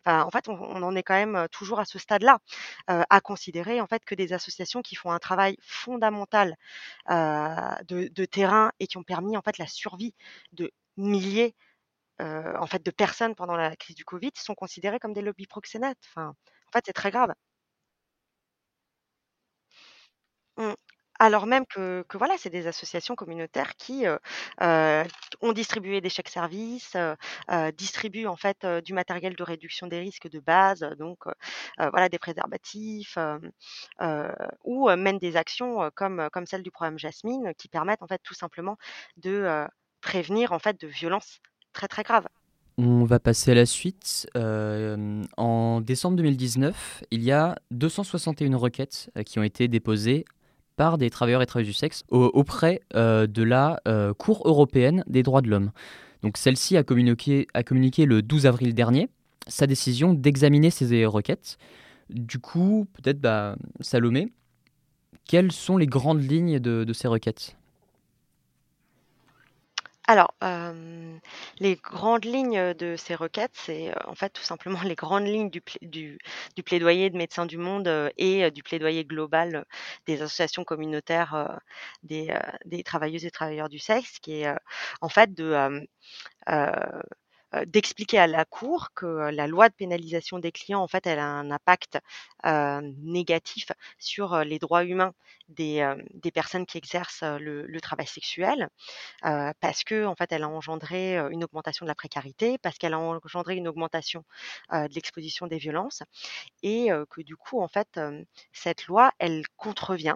en 0.06 0.30
fait, 0.30 0.48
on, 0.50 0.84
en 0.84 0.96
est 0.96 1.04
quand 1.04 1.16
même 1.16 1.48
toujours 1.52 1.80
à 1.80 1.86
ce 1.86 2.00
stade-là, 2.00 2.40
à 2.88 3.22
considérer 3.22 3.82
en 3.82 3.88
fait 3.88 4.04
que 4.06 4.16
des 4.16 4.34
associations 4.34 4.82
qui 4.82 4.96
font 4.96 5.12
un 5.12 5.20
travail 5.20 5.58
fondamental 5.62 6.56
de, 7.10 8.26
terrain 8.26 8.72
et 8.80 8.88
qui 8.88 8.98
ont 8.98 9.04
permis 9.04 9.38
en 9.38 9.42
fait 9.42 9.58
la 9.58 9.68
survie 9.68 10.14
de 10.54 10.72
milliers 10.98 11.56
en 12.20 12.68
fait 12.68 12.84
de 12.84 12.92
personnes 12.92 13.36
pendant 13.36 13.56
la 13.58 13.76
crise 13.76 13.96
du 13.96 14.06
Covid 14.06 14.32
sont 14.36 14.56
considérées 14.56 15.00
comme 15.00 15.14
des 15.14 15.22
lobbies 15.22 15.48
proxénètes. 15.48 16.00
Enfin, 16.10 16.36
en 16.68 16.72
fait, 16.74 16.84
c'est 16.86 16.94
très 16.94 17.12
grave. 17.12 17.34
Mmh. 20.58 20.76
Alors 21.20 21.46
même 21.48 21.66
que 21.66 22.04
voilà, 22.14 22.36
c'est 22.38 22.50
des 22.50 22.68
associations 22.68 23.16
communautaires 23.16 23.76
qui, 23.78 24.06
ont 24.62 25.52
distribué 25.54 26.02
des 26.02 26.10
chèques 26.10 26.30
services, 26.30 26.98
distribuent 27.78 28.28
en 28.28 28.36
fait, 28.36 28.66
du 28.84 28.94
matériel 28.94 29.36
de 29.36 29.44
réduction 29.44 29.88
des 29.88 30.00
risques 30.00 30.30
de 30.30 30.40
base, 30.40 30.86
donc 30.98 31.20
voilà 31.78 32.10
des 32.10 32.20
préservatifs, 32.20 33.18
ou 34.64 34.90
mènent 34.90 35.20
des 35.20 35.38
actions, 35.38 35.90
comme, 35.96 36.28
comme 36.32 36.46
celle 36.46 36.64
du 36.64 36.72
programme 36.72 37.00
Jasmine, 37.00 37.54
qui 37.58 37.70
permettent 37.70 38.04
en 38.04 38.08
fait 38.08 38.22
tout 38.24 38.34
simplement 38.34 38.78
de, 39.18 39.66
prévenir 40.06 40.52
en 40.52 40.60
fait 40.60 40.80
de 40.80 40.88
violences 40.88 41.42
très, 41.74 41.88
très 41.88 42.04
graves. 42.04 42.28
On 42.78 43.06
va 43.06 43.20
passer 43.20 43.52
à 43.52 43.56
la 43.56 43.66
suite. 43.66 44.28
en 44.36 45.82
décembre 45.82 46.18
2019, 46.18 47.04
il 47.12 47.24
y 47.24 47.32
a 47.32 47.56
261 47.72 48.56
requêtes, 48.58 49.10
qui 49.26 49.40
ont 49.40 49.44
été 49.44 49.68
déposées 49.68 50.26
par 50.76 50.98
des 50.98 51.10
travailleurs 51.10 51.42
et 51.42 51.46
travailleuses 51.46 51.74
du 51.74 51.78
sexe 51.78 52.04
auprès 52.10 52.82
euh, 52.96 53.28
de 53.28 53.44
la 53.44 53.80
euh, 53.88 54.14
Cour 54.14 54.42
européenne 54.46 55.04
des 55.08 55.24
droits 55.24 55.42
de 55.42 55.50
l'homme. 55.50 55.72
Donc 56.22 56.38
celle-ci 56.38 56.78
a 56.78 56.84
communiqué, 56.84 57.46
le 58.06 58.22
12 58.22 58.46
avril 58.46 58.74
dernier 58.74 59.10
sa 59.48 59.68
décision 59.68 60.14
d'examiner 60.14 60.72
ces 60.72 61.06
requêtes. 61.06 61.58
Du 62.10 62.40
coup, 62.40 62.88
peut-être 62.94 63.20
bah, 63.20 63.56
Salomé, 63.80 64.32
quelles 65.26 65.52
sont 65.52 65.78
les 65.78 65.88
grandes 65.88 66.24
lignes 66.24 66.60
de 66.60 66.94
ces 66.94 67.08
requêtes? 67.08 67.56
Alors, 70.08 70.36
les 71.60 71.76
grandes 71.78 72.26
lignes, 72.26 72.74
de 72.74 72.96
ces 72.98 73.16
requêtes, 73.16 73.52
c'est, 73.56 73.94
en 74.08 74.16
fait, 74.16 74.30
tout 74.30 74.42
simplement 74.44 74.82
les 74.84 74.96
grandes 74.96 75.26
lignes 75.28 75.50
du 75.50 75.62
du 76.56 76.64
plaidoyer 76.64 77.10
de 77.10 77.18
Médecins 77.18 77.46
du 77.46 77.58
Monde, 77.58 78.12
et 78.18 78.52
du 78.52 78.64
plaidoyer 78.64 79.06
global, 79.06 79.66
des 80.08 80.22
associations 80.22 80.64
communautaires, 80.64 81.60
des, 82.04 82.34
des 82.66 82.84
travailleuses 82.84 83.26
et 83.26 83.32
travailleurs 83.32 83.70
du 83.70 83.80
sexe, 83.80 84.20
qui 84.20 84.42
est, 84.42 84.54
en 85.02 85.10
fait, 85.10 85.34
de, 85.34 85.86
d'expliquer 87.66 88.20
à 88.20 88.28
la 88.28 88.46
cour 88.46 88.90
que 88.96 89.06
la 89.06 89.48
loi 89.48 89.70
de 89.70 89.74
pénalisation 89.74 90.40
des 90.40 90.52
clients, 90.52 90.82
en 90.82 90.88
fait, 90.88 91.08
elle 91.08 91.20
a 91.20 91.26
un 91.28 91.52
impact 91.52 92.00
négatif 92.44 93.72
sur 93.98 94.40
les 94.44 94.60
droits 94.60 94.84
humains 94.84 95.14
des, 95.50 95.86
personnes 96.34 96.66
qui 96.66 96.78
exercent 96.78 97.24
le, 97.24 97.66
le 97.66 97.82
travail 97.82 98.08
sexuel, 98.08 98.70
parce 99.22 99.84
que 99.84 100.06
en 100.06 100.16
fait, 100.16 100.32
elle 100.32 100.44
a 100.44 100.50
engendré 100.50 101.18
une 101.32 101.44
augmentation 101.44 101.86
de 101.86 101.90
la 101.90 101.96
précarité, 101.96 102.58
parce 102.58 102.78
qu'elle 102.78 102.94
a 102.94 103.00
engendré 103.00 103.56
une 103.56 103.68
augmentation 103.68 104.24
de 104.72 104.94
l'exposition 104.94 105.48
des 105.48 105.58
violences, 105.58 106.04
et 106.64 106.90
que 107.10 107.22
du 107.22 107.36
coup, 107.36 107.62
en 107.62 107.68
fait, 107.68 108.00
cette 108.54 108.88
loi, 108.88 109.12
elle 109.20 109.44
contrevient 109.58 110.16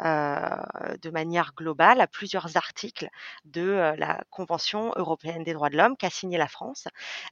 de 0.00 1.10
manière 1.10 1.52
globale 1.54 2.00
à 2.00 2.06
plusieurs 2.06 2.56
articles 2.56 3.08
de 3.44 3.94
la 3.98 4.22
Convention 4.30 4.92
européenne 4.96 5.44
des 5.44 5.52
droits 5.52 5.68
de 5.70 5.76
l'homme 5.76 5.96
qu'a 5.96 6.10
signé 6.10 6.38
la 6.38 6.48
France 6.48 6.88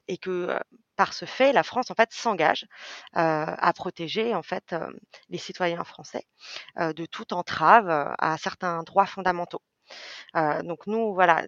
et 0.07 0.17
que 0.17 0.57
par 0.95 1.13
ce 1.13 1.25
fait, 1.25 1.53
la 1.53 1.63
France 1.63 1.91
s'engage 2.11 2.67
à 3.13 3.73
protéger 3.73 4.35
en 4.35 4.43
fait 4.43 4.75
les 5.29 5.37
citoyens 5.37 5.83
français 5.83 6.25
de 6.77 7.05
toute 7.05 7.33
entrave 7.33 7.89
à 8.19 8.37
certains 8.37 8.83
droits 8.83 9.07
fondamentaux. 9.07 9.61
donc 10.35 10.85
nous, 10.87 11.13
voilà, 11.13 11.47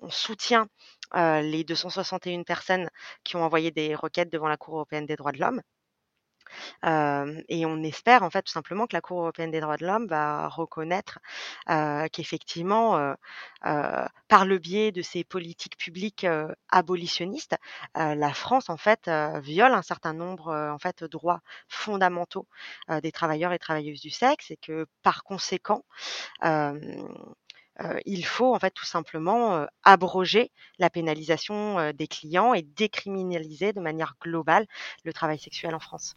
on 0.00 0.10
soutient 0.10 0.66
les 1.14 1.64
261 1.64 2.42
personnes 2.42 2.88
qui 3.24 3.36
ont 3.36 3.44
envoyé 3.44 3.70
des 3.70 3.94
requêtes 3.94 4.30
devant 4.32 4.48
la 4.48 4.56
Cour 4.56 4.74
européenne 4.74 5.06
des 5.06 5.16
droits 5.16 5.32
de 5.32 5.38
l'homme 5.38 5.62
et 6.84 7.66
on 7.66 7.82
espère 7.82 8.22
en 8.22 8.30
fait 8.30 8.42
tout 8.42 8.52
simplement 8.52 8.86
que 8.86 8.94
la 8.96 9.00
Cour 9.00 9.20
européenne 9.20 9.50
des 9.50 9.60
droits 9.60 9.76
de 9.76 9.86
l'homme 9.86 10.06
va 10.06 10.48
reconnaître 10.48 11.18
qu'effectivement, 12.12 13.14
par 13.62 14.44
le 14.44 14.58
biais 14.58 14.92
de 14.92 15.02
ces 15.02 15.24
politiques 15.24 15.76
publiques 15.76 16.26
abolitionnistes, 16.70 17.56
la 17.94 18.32
France 18.34 18.70
en 18.70 18.76
fait 18.76 19.10
viole 19.42 19.72
un 19.72 19.82
certain 19.82 20.12
nombre 20.12 20.52
en 20.52 20.78
fait 20.78 21.04
droits 21.04 21.40
fondamentaux 21.68 22.46
des 23.02 23.12
travailleurs 23.12 23.52
et 23.52 23.58
travailleuses 23.58 24.00
du 24.00 24.10
sexe 24.10 24.50
et 24.50 24.56
que 24.56 24.86
par 25.02 25.24
conséquent 25.24 25.84
il 28.04 28.24
faut 28.24 28.54
en 28.54 28.58
fait 28.58 28.70
tout 28.70 28.84
simplement 28.84 29.66
abroger 29.82 30.52
la 30.78 30.90
pénalisation 30.90 31.92
des 31.92 32.06
clients 32.06 32.54
et 32.54 32.62
décriminaliser 32.62 33.72
de 33.72 33.80
manière 33.80 34.14
globale 34.20 34.66
le 35.04 35.12
travail 35.12 35.38
sexuel 35.38 35.74
en 35.74 35.80
France. 35.80 36.14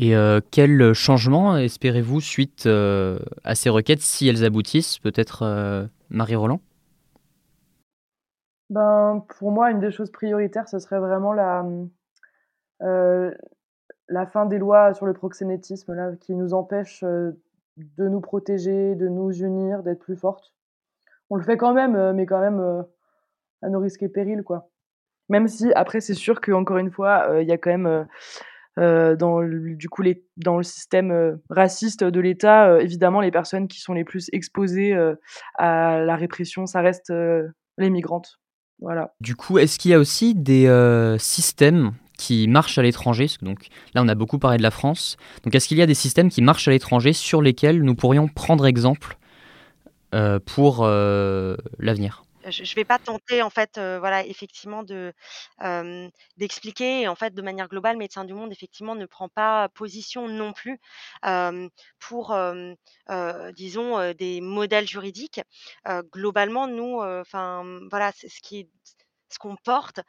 Et 0.00 0.14
euh, 0.14 0.38
quel 0.52 0.92
changement 0.92 1.56
espérez-vous 1.56 2.20
suite 2.20 2.66
euh, 2.66 3.18
à 3.42 3.56
ces 3.56 3.68
requêtes 3.68 4.00
si 4.00 4.28
elles 4.28 4.44
aboutissent 4.44 5.00
Peut-être 5.00 5.42
euh, 5.42 5.88
Marie 6.08 6.36
Roland 6.36 6.60
ben, 8.70 9.24
Pour 9.40 9.50
moi, 9.50 9.72
une 9.72 9.80
des 9.80 9.90
choses 9.90 10.12
prioritaires, 10.12 10.68
ce 10.68 10.78
serait 10.78 11.00
vraiment 11.00 11.32
la, 11.32 11.66
la 12.78 14.26
fin 14.26 14.46
des 14.46 14.58
lois 14.58 14.94
sur 14.94 15.04
le 15.04 15.14
proxénétisme 15.14 15.92
là, 15.94 16.12
qui 16.20 16.36
nous 16.36 16.54
empêchent 16.54 17.02
de 17.02 18.08
nous 18.08 18.20
protéger, 18.20 18.94
de 18.94 19.08
nous 19.08 19.32
unir, 19.32 19.82
d'être 19.82 19.98
plus 19.98 20.16
fortes. 20.16 20.54
On 21.28 21.34
le 21.34 21.42
fait 21.42 21.56
quand 21.56 21.74
même, 21.74 22.12
mais 22.12 22.24
quand 22.24 22.40
même 22.40 22.84
à 23.62 23.68
nos 23.68 23.80
risques 23.80 24.04
et 24.04 24.08
périls. 24.08 24.44
Quoi. 24.44 24.70
Même 25.28 25.48
si, 25.48 25.72
après, 25.72 26.00
c'est 26.00 26.14
sûr 26.14 26.40
qu'encore 26.40 26.78
une 26.78 26.92
fois, 26.92 27.40
il 27.40 27.48
y 27.48 27.52
a 27.52 27.58
quand 27.58 27.76
même 27.76 28.06
euh, 28.78 29.16
dans 29.16 29.40
le, 29.40 29.74
du 29.74 29.88
coup 29.88 30.04
dans 30.36 30.56
le 30.56 30.62
système 30.62 31.10
euh, 31.10 31.36
raciste 31.50 32.04
de 32.04 32.20
l'État, 32.20 32.68
euh, 32.68 32.78
évidemment 32.78 33.20
les 33.20 33.32
personnes 33.32 33.66
qui 33.66 33.80
sont 33.80 33.92
les 33.92 34.04
plus 34.04 34.28
exposées 34.32 34.94
à 35.58 35.98
la 35.98 36.16
répression, 36.16 36.66
ça 36.66 36.80
reste 36.80 37.12
les 37.78 37.90
migrantes. 37.90 38.38
Voilà. 38.80 39.12
Du 39.20 39.34
coup, 39.34 39.58
est-ce 39.58 39.78
qu'il 39.78 39.90
y 39.90 39.94
a 39.94 39.98
aussi 39.98 40.34
des 40.34 40.68
systèmes 41.18 41.92
qui 42.16 42.46
marchent 42.46 42.78
à 42.78 42.82
l'étranger? 42.82 43.26
Donc 43.42 43.66
là, 43.94 44.02
on 44.04 44.08
a 44.08 44.14
beaucoup 44.14 44.38
parlé 44.38 44.56
de 44.56 44.62
la 44.62 44.70
France. 44.70 45.16
Donc 45.42 45.54
est-ce 45.54 45.66
qu'il 45.66 45.78
y 45.78 45.82
a 45.82 45.86
des 45.86 45.94
systèmes 45.94 46.30
qui 46.30 46.42
marchent 46.42 46.68
à 46.68 46.70
l'étranger 46.70 47.12
sur 47.12 47.42
lesquels 47.42 47.82
nous 47.82 47.94
pourrions 47.94 48.28
prendre 48.28 48.66
exemple 48.66 49.18
pour 50.46 50.86
l'avenir? 50.86 52.24
Je 52.50 52.62
ne 52.62 52.74
vais 52.74 52.84
pas 52.84 52.98
tenter 52.98 53.42
en 53.42 53.50
fait, 53.50 53.78
voilà, 53.78 54.24
effectivement 54.26 54.82
de 54.82 55.12
d'expliquer 56.36 57.08
en 57.08 57.14
fait 57.16 57.34
de 57.34 57.42
manière 57.42 57.68
globale, 57.68 57.96
Médecins 57.96 58.24
du 58.24 58.34
Monde 58.34 58.52
effectivement 58.52 58.94
ne 58.94 59.06
prend 59.06 59.28
pas 59.28 59.68
position 59.70 60.28
non 60.28 60.52
plus 60.52 60.80
pour 61.98 62.36
disons 63.56 64.12
des 64.14 64.40
modèles 64.40 64.88
juridiques. 64.88 65.40
globalement, 66.12 66.66
nous, 66.68 67.00
enfin 67.02 67.64
voilà, 67.90 68.12
c'est 68.16 68.28
ce 68.28 68.40
qui 68.40 68.60
est 68.60 68.68
ce 69.30 69.38
qu'on 69.38 69.56
porte, 69.56 70.00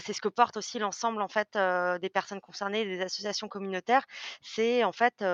c'est 0.00 0.12
ce 0.12 0.20
que 0.20 0.28
porte 0.28 0.56
aussi 0.56 0.78
l'ensemble 0.78 1.22
en 1.22 1.28
fait 1.28 1.58
des 2.00 2.08
personnes 2.08 2.40
concernées, 2.40 2.84
des 2.84 3.00
associations 3.00 3.48
communautaires, 3.48 4.04
c'est 4.42 4.84
en 4.84 4.92
fait 4.92 5.24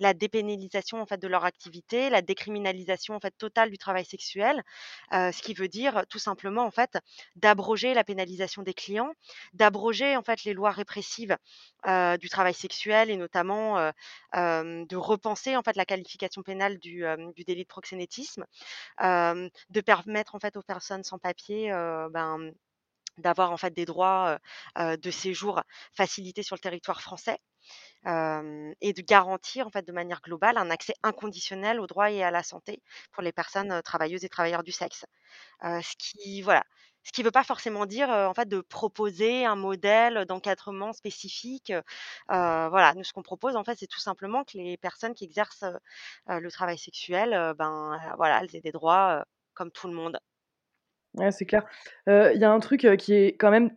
la 0.00 0.14
dépénalisation 0.14 1.00
en 1.00 1.06
fait 1.06 1.20
de 1.20 1.28
leur 1.28 1.44
activité, 1.44 2.10
la 2.10 2.22
décriminalisation 2.22 3.14
en 3.14 3.20
fait 3.20 3.36
totale 3.36 3.70
du 3.70 3.78
travail 3.78 4.04
sexuel, 4.04 4.62
ce 5.12 5.42
qui 5.42 5.54
veut 5.54 5.68
dire 5.68 6.04
tout 6.08 6.18
simplement 6.18 6.64
en 6.64 6.70
fait 6.70 6.98
d'abroger 7.36 7.94
la 7.94 8.04
pénalisation 8.04 8.62
des 8.62 8.74
clients, 8.74 9.12
d'abroger 9.52 10.16
en 10.16 10.22
fait 10.22 10.44
les 10.44 10.52
lois 10.52 10.70
répressives 10.70 11.36
du 12.20 12.28
travail 12.28 12.54
sexuel 12.54 13.10
et 13.10 13.16
notamment 13.16 13.92
de 14.34 14.96
repenser 14.96 15.56
en 15.56 15.62
fait 15.62 15.76
la 15.76 15.84
qualification 15.84 16.42
pénale 16.42 16.78
du, 16.78 17.04
délit 17.46 17.62
de 17.62 17.68
proxénétisme, 17.68 18.44
de 19.00 19.80
permettre 19.80 20.34
en 20.34 20.38
fait 20.38 20.56
aux 20.56 20.62
personnes 20.62 21.04
sans 21.04 21.18
papier 21.18 21.70
ben, 22.10 22.52
d'avoir 23.18 23.52
en 23.52 23.56
fait 23.56 23.72
des 23.74 23.84
droits 23.86 24.38
de 24.76 25.10
séjour 25.10 25.62
facilités 25.96 26.42
sur 26.42 26.56
le 26.56 26.60
territoire 26.60 27.00
français 27.02 27.38
et 28.06 28.92
de 28.92 29.02
garantir 29.02 29.66
en 29.66 29.70
fait 29.70 29.86
de 29.86 29.92
manière 29.92 30.20
globale 30.20 30.58
un 30.58 30.70
accès 30.70 30.94
inconditionnel 31.02 31.80
aux 31.80 31.86
droits 31.86 32.10
et 32.10 32.22
à 32.22 32.30
la 32.30 32.42
santé 32.42 32.82
pour 33.12 33.22
les 33.22 33.32
personnes 33.32 33.80
travailleuses 33.82 34.24
et 34.24 34.28
travailleurs 34.28 34.62
du 34.62 34.72
sexe. 34.72 35.04
ce 35.62 35.96
qui 35.98 36.42
ne 36.42 37.24
veut 37.24 37.30
pas 37.30 37.44
forcément 37.44 37.86
dire 37.86 38.08
en 38.10 38.34
fait 38.34 38.48
de 38.48 38.60
proposer 38.60 39.44
un 39.46 39.56
modèle 39.56 40.24
d'encadrement 40.26 40.92
spécifique. 40.92 41.72
voilà, 42.28 42.94
nous 42.96 43.04
ce 43.04 43.12
qu'on 43.12 43.22
propose 43.22 43.56
en 43.56 43.64
fait 43.64 43.76
c'est 43.78 43.86
tout 43.86 44.00
simplement 44.00 44.44
que 44.44 44.58
les 44.58 44.76
personnes 44.76 45.14
qui 45.14 45.24
exercent 45.24 45.64
le 46.28 46.50
travail 46.50 46.78
sexuel, 46.78 47.54
ben 47.58 47.98
voilà, 48.16 48.40
elles 48.42 48.54
aient 48.56 48.60
des 48.60 48.72
droits 48.72 49.24
comme 49.54 49.70
tout 49.70 49.88
le 49.88 49.94
monde. 49.94 50.18
Ouais, 51.14 51.30
c'est 51.30 51.44
clair. 51.46 51.64
Il 52.06 52.38
y 52.38 52.44
a 52.44 52.50
un 52.50 52.60
truc, 52.60 52.86
qui 52.98 53.14
est 53.14 53.36
quand 53.36 53.50
même 53.50 53.70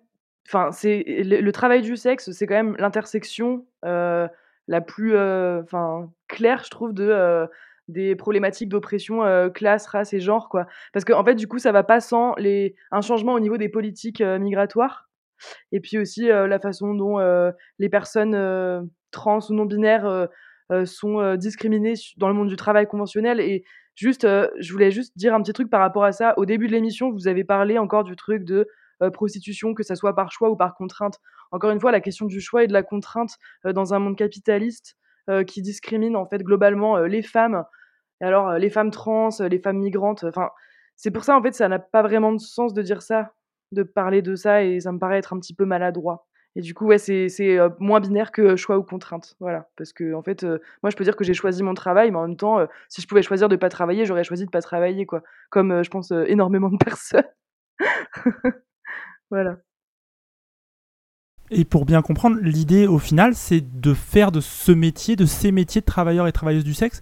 enfin, 0.48 0.72
c'est 0.72 1.04
le 1.06 1.52
travail 1.52 1.82
du 1.82 1.98
sexe, 1.98 2.32
c'est 2.32 2.48
quand 2.48 2.56
même 2.56 2.76
l'intersection, 2.80 3.66
la 3.84 4.82
plus, 4.82 5.18
enfin, 5.18 6.10
claire, 6.28 6.64
je 6.64 6.70
trouve, 6.70 6.94
de, 6.94 7.48
des 7.90 8.16
problématiques 8.16 8.70
d'oppression, 8.70 9.22
classe, 9.54 9.88
race 9.88 10.14
et 10.14 10.20
genre, 10.20 10.50
quoi. 10.50 10.66
Parce 10.94 11.06
qu'en 11.06 11.24
fait, 11.24 11.36
du 11.36 11.48
coup, 11.48 11.60
ça 11.60 11.72
va 11.72 11.84
pas 11.84 12.00
sans 12.00 12.34
les 12.38 12.76
un 12.92 13.02
changement 13.02 13.34
au 13.34 13.40
niveau 13.40 13.58
des 13.58 13.70
politiques, 13.70 14.22
migratoires 14.22 15.10
et 15.72 15.80
puis 15.80 15.98
aussi, 16.00 16.28
la 16.28 16.60
façon 16.60 16.94
dont, 16.94 17.20
les 17.80 17.90
personnes, 17.90 18.90
trans 19.12 19.40
ou 19.50 19.54
non 19.54 19.66
binaires, 19.66 20.28
sont, 20.86 21.36
discriminées 21.36 21.94
dans 22.18 22.28
le 22.28 22.34
monde 22.34 22.50
du 22.50 22.56
travail 22.56 22.88
conventionnel 22.88 23.40
et 23.40 23.64
Juste, 23.98 24.26
euh, 24.26 24.48
je 24.60 24.72
voulais 24.72 24.92
juste 24.92 25.18
dire 25.18 25.34
un 25.34 25.42
petit 25.42 25.54
truc 25.54 25.72
par 25.72 25.80
rapport 25.80 26.04
à 26.04 26.12
ça. 26.12 26.36
Au 26.38 26.46
début 26.46 26.68
de 26.68 26.72
l'émission, 26.72 27.12
vous 27.12 27.28
avez 27.28 27.44
parlé 27.44 27.80
encore 27.80 28.04
du 28.04 28.16
truc 28.16 28.44
de 28.44 28.68
euh, 29.02 29.10
prostitution, 29.10 29.74
que 29.74 29.82
ça 29.82 29.96
soit 29.96 30.16
par 30.16 30.32
choix 30.32 30.52
ou 30.52 30.56
par 30.56 30.76
contrainte. 30.76 31.20
Encore 31.52 31.72
une 31.72 31.80
fois, 31.80 31.92
la 31.92 32.00
question 32.00 32.28
du 32.28 32.40
choix 32.40 32.64
et 32.64 32.68
de 32.68 32.74
la 32.74 32.84
contrainte 32.84 33.38
euh, 33.66 33.74
dans 33.74 33.96
un 33.96 34.00
monde 34.00 34.16
capitaliste 34.16 34.96
qui 35.46 35.62
discrimine 35.62 36.16
en 36.16 36.26
fait 36.26 36.42
globalement 36.42 37.00
les 37.00 37.22
femmes. 37.22 37.66
Alors, 38.22 38.54
les 38.54 38.70
femmes 38.70 38.92
trans, 38.92 39.28
les 39.42 39.60
femmes 39.60 39.80
migrantes. 39.80 40.24
Enfin, 40.24 40.52
c'est 40.96 41.12
pour 41.12 41.26
ça 41.26 41.36
en 41.36 41.42
fait, 41.42 41.54
ça 41.54 41.68
n'a 41.68 41.80
pas 41.80 42.02
vraiment 42.02 42.32
de 42.32 42.40
sens 42.40 42.74
de 42.74 42.82
dire 42.82 43.02
ça, 43.02 43.34
de 43.74 43.84
parler 43.84 44.22
de 44.22 44.36
ça, 44.36 44.64
et 44.64 44.80
ça 44.80 44.94
me 44.94 45.00
paraît 45.00 45.18
être 45.18 45.34
un 45.34 45.40
petit 45.42 45.54
peu 45.54 45.66
maladroit. 45.66 46.27
Et 46.58 46.62
du 46.62 46.74
coup, 46.74 46.88
ouais, 46.88 46.98
c'est 46.98 47.30
euh, 47.40 47.70
moins 47.78 48.00
binaire 48.00 48.32
que 48.32 48.56
choix 48.56 48.80
ou 48.80 48.84
contrainte. 48.84 49.36
Voilà. 49.40 49.70
Parce 49.78 49.94
que, 49.94 50.16
en 50.16 50.24
fait, 50.24 50.44
euh, 50.44 50.58
moi, 50.82 50.90
je 50.90 50.96
peux 50.96 51.04
dire 51.04 51.16
que 51.16 51.24
j'ai 51.24 51.36
choisi 51.36 51.62
mon 51.62 51.76
travail, 51.76 52.10
mais 52.10 52.18
en 52.18 52.28
même 52.28 52.36
temps, 52.36 52.58
euh, 52.58 52.66
si 52.90 53.00
je 53.00 53.08
pouvais 53.08 53.22
choisir 53.22 53.48
de 53.48 53.54
ne 53.54 53.60
pas 53.60 53.70
travailler, 53.70 54.08
j'aurais 54.08 54.24
choisi 54.24 54.42
de 54.42 54.48
ne 54.48 54.52
pas 54.52 54.64
travailler, 54.64 55.06
quoi. 55.06 55.22
Comme, 55.52 55.84
je 55.84 55.90
pense, 55.92 56.12
énormément 56.26 56.70
de 56.70 56.78
personnes. 56.84 57.28
voilà. 59.30 59.58
Et 61.52 61.64
pour 61.64 61.86
bien 61.86 62.02
comprendre, 62.02 62.40
l'idée, 62.42 62.88
au 62.88 62.98
final, 62.98 63.36
c'est 63.36 63.62
de 63.80 63.94
faire 63.94 64.32
de 64.32 64.42
ce 64.42 64.72
métier, 64.72 65.16
de 65.16 65.28
ces 65.28 65.52
métiers 65.52 65.82
de 65.82 65.86
travailleurs 65.86 66.26
et 66.26 66.32
travailleuses 66.32 66.64
du 66.64 66.74
sexe, 66.74 67.02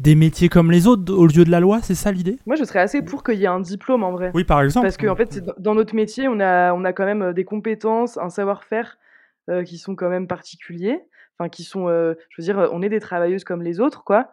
des 0.00 0.14
métiers 0.14 0.48
comme 0.48 0.70
les 0.70 0.86
autres 0.86 1.12
au 1.12 1.26
lieu 1.26 1.44
de 1.44 1.50
la 1.50 1.60
loi, 1.60 1.80
c'est 1.82 1.94
ça 1.94 2.12
l'idée? 2.12 2.38
Moi, 2.46 2.56
je 2.56 2.64
serais 2.64 2.80
assez 2.80 3.02
pour 3.02 3.22
qu'il 3.22 3.36
y 3.36 3.44
ait 3.44 3.48
un 3.48 3.60
diplôme 3.60 4.04
en 4.04 4.12
vrai. 4.12 4.30
Oui, 4.34 4.44
par 4.44 4.62
exemple. 4.62 4.86
Parce 4.86 4.96
qu'en 4.96 5.12
en 5.12 5.16
fait, 5.16 5.42
dans 5.58 5.74
notre 5.74 5.94
métier, 5.94 6.28
on 6.28 6.40
a, 6.40 6.72
on 6.72 6.84
a 6.84 6.92
quand 6.92 7.04
même 7.04 7.22
euh, 7.22 7.32
des 7.32 7.44
compétences, 7.44 8.18
un 8.18 8.30
savoir-faire 8.30 8.98
euh, 9.48 9.62
qui 9.62 9.78
sont 9.78 9.94
quand 9.94 10.08
même 10.08 10.26
particuliers. 10.26 11.00
Enfin, 11.38 11.48
qui 11.48 11.64
sont, 11.64 11.88
euh, 11.88 12.14
je 12.30 12.40
veux 12.40 12.44
dire, 12.44 12.70
on 12.72 12.80
est 12.80 12.88
des 12.88 13.00
travailleuses 13.00 13.44
comme 13.44 13.62
les 13.62 13.78
autres, 13.78 14.04
quoi. 14.04 14.30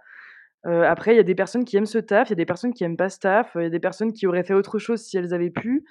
après, 0.64 1.14
il 1.14 1.18
y 1.18 1.20
a 1.20 1.24
des 1.24 1.36
personnes 1.36 1.66
qui 1.66 1.76
aiment 1.76 1.86
ce 1.86 1.98
taf, 1.98 2.30
il 2.30 2.32
y 2.32 2.34
a 2.34 2.38
des 2.38 2.46
personnes 2.46 2.74
qui 2.74 2.86
aiment 2.86 2.96
pas 2.96 3.10
ce 3.10 3.20
taf, 3.20 3.52
il 3.56 3.64
y 3.64 3.66
a 3.66 3.70
des 3.70 3.82
personnes 3.82 4.14
qui 4.14 4.26
auraient 4.26 4.46
fait 4.46 4.54
autre 4.54 4.80
chose 4.80 5.02
si 5.02 5.18
elles 5.18 5.34
avaient 5.34 5.50
pu. 5.50 5.84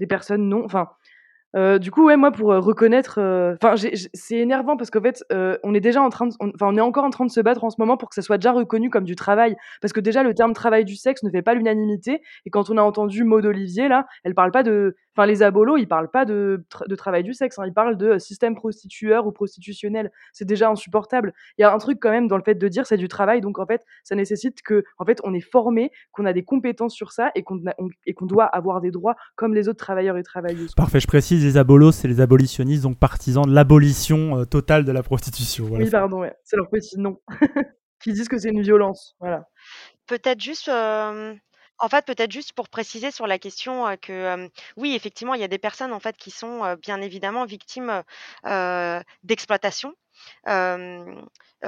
des 0.00 0.08
personnes 0.08 0.48
non. 0.48 0.64
Enfin, 0.64 0.88
euh, 1.56 1.78
du 1.78 1.90
coup, 1.90 2.04
ouais, 2.04 2.16
moi, 2.16 2.30
pour 2.30 2.52
euh, 2.52 2.60
reconnaître, 2.60 3.18
euh, 3.18 3.56
enfin, 3.62 3.74
c'est 4.12 4.36
énervant 4.36 4.76
parce 4.76 4.90
qu'en 4.90 5.00
fait, 5.00 5.24
on 5.62 5.74
est 5.74 5.80
déjà 5.80 6.02
en 6.02 6.10
train, 6.10 6.28
enfin, 6.40 6.68
on, 6.68 6.76
est 6.76 6.80
encore 6.80 7.04
en 7.04 7.10
train 7.10 7.24
de 7.24 7.30
se 7.30 7.40
battre 7.40 7.64
en 7.64 7.70
ce 7.70 7.76
moment 7.78 7.96
pour 7.96 8.08
que 8.08 8.14
ça 8.14 8.22
soit 8.22 8.38
déjà 8.38 8.52
reconnu 8.52 8.90
comme 8.90 9.04
du 9.04 9.16
travail, 9.16 9.56
parce 9.80 9.92
que 9.92 10.00
déjà 10.00 10.22
le 10.22 10.34
terme 10.34 10.52
travail 10.52 10.84
du 10.84 10.96
sexe 10.96 11.22
ne 11.22 11.30
fait 11.30 11.42
pas 11.42 11.54
l'unanimité. 11.54 12.20
Et 12.44 12.50
quand 12.50 12.70
on 12.70 12.76
a 12.76 12.82
entendu 12.82 13.24
Maud 13.24 13.46
Olivier 13.46 13.88
là, 13.88 14.06
elle 14.24 14.34
parle 14.34 14.50
pas 14.50 14.62
de, 14.62 14.96
enfin, 15.16 15.26
les 15.26 15.42
abolos, 15.42 15.76
ils 15.76 15.88
parlent 15.88 16.10
pas 16.10 16.24
de, 16.24 16.64
de 16.86 16.94
travail 16.94 17.22
du 17.22 17.34
sexe, 17.34 17.58
hein, 17.58 17.64
ils 17.66 17.72
parlent 17.72 17.96
de 17.96 18.18
système 18.18 18.54
prostitueur 18.54 19.26
ou 19.26 19.32
prostitutionnel. 19.32 20.10
C'est 20.32 20.44
déjà 20.44 20.68
insupportable. 20.68 21.32
Il 21.56 21.62
y 21.62 21.64
a 21.64 21.72
un 21.72 21.78
truc 21.78 21.98
quand 22.00 22.10
même 22.10 22.28
dans 22.28 22.36
le 22.36 22.42
fait 22.42 22.54
de 22.54 22.68
dire 22.68 22.86
c'est 22.86 22.96
du 22.96 23.08
travail, 23.08 23.40
donc 23.40 23.58
en 23.58 23.66
fait, 23.66 23.84
ça 24.04 24.14
nécessite 24.14 24.62
que, 24.62 24.84
en 24.98 25.04
fait, 25.04 25.20
on 25.24 25.32
est 25.32 25.40
formé, 25.40 25.90
qu'on 26.12 26.26
a 26.26 26.32
des 26.32 26.44
compétences 26.44 26.94
sur 26.94 27.12
ça 27.12 27.30
et 27.34 27.42
qu'on 27.42 27.58
et 28.06 28.14
qu'on 28.14 28.26
doit 28.26 28.44
avoir 28.44 28.80
des 28.80 28.90
droits 28.90 29.16
comme 29.34 29.54
les 29.54 29.68
autres 29.68 29.78
travailleurs 29.78 30.16
et 30.16 30.22
travailleuses. 30.22 30.74
Parfait, 30.74 31.00
je 31.00 31.06
précise 31.06 31.37
les 31.44 31.56
abolos, 31.56 31.92
c'est 31.92 32.08
les 32.08 32.20
abolitionnistes, 32.20 32.82
donc 32.82 32.98
partisans 32.98 33.44
de 33.44 33.52
l'abolition 33.52 34.38
euh, 34.38 34.44
totale 34.44 34.84
de 34.84 34.92
la 34.92 35.02
prostitution. 35.02 35.66
Oui, 35.70 35.90
pardon, 35.90 36.20
ouais. 36.20 36.34
c'est 36.44 36.56
leur 36.56 36.68
petit 36.68 36.98
nom. 36.98 37.20
qui 38.00 38.12
disent 38.12 38.28
que 38.28 38.38
c'est 38.38 38.50
une 38.50 38.62
violence. 38.62 39.16
Voilà. 39.20 39.48
Peut-être 40.06 40.40
juste. 40.40 40.70
En 41.80 41.88
fait, 41.88 42.04
peut-être 42.04 42.32
juste 42.32 42.54
pour 42.54 42.68
préciser 42.68 43.12
sur 43.12 43.28
la 43.28 43.38
question 43.38 43.96
que 44.02 44.48
oui, 44.76 44.94
effectivement, 44.96 45.34
il 45.34 45.40
y 45.40 45.44
a 45.44 45.48
des 45.48 45.58
personnes 45.58 45.92
en 45.92 46.00
fait 46.00 46.16
qui 46.16 46.32
sont 46.32 46.76
bien 46.82 47.00
évidemment 47.00 47.44
victimes 47.44 48.02
d'exploitation 49.24 49.94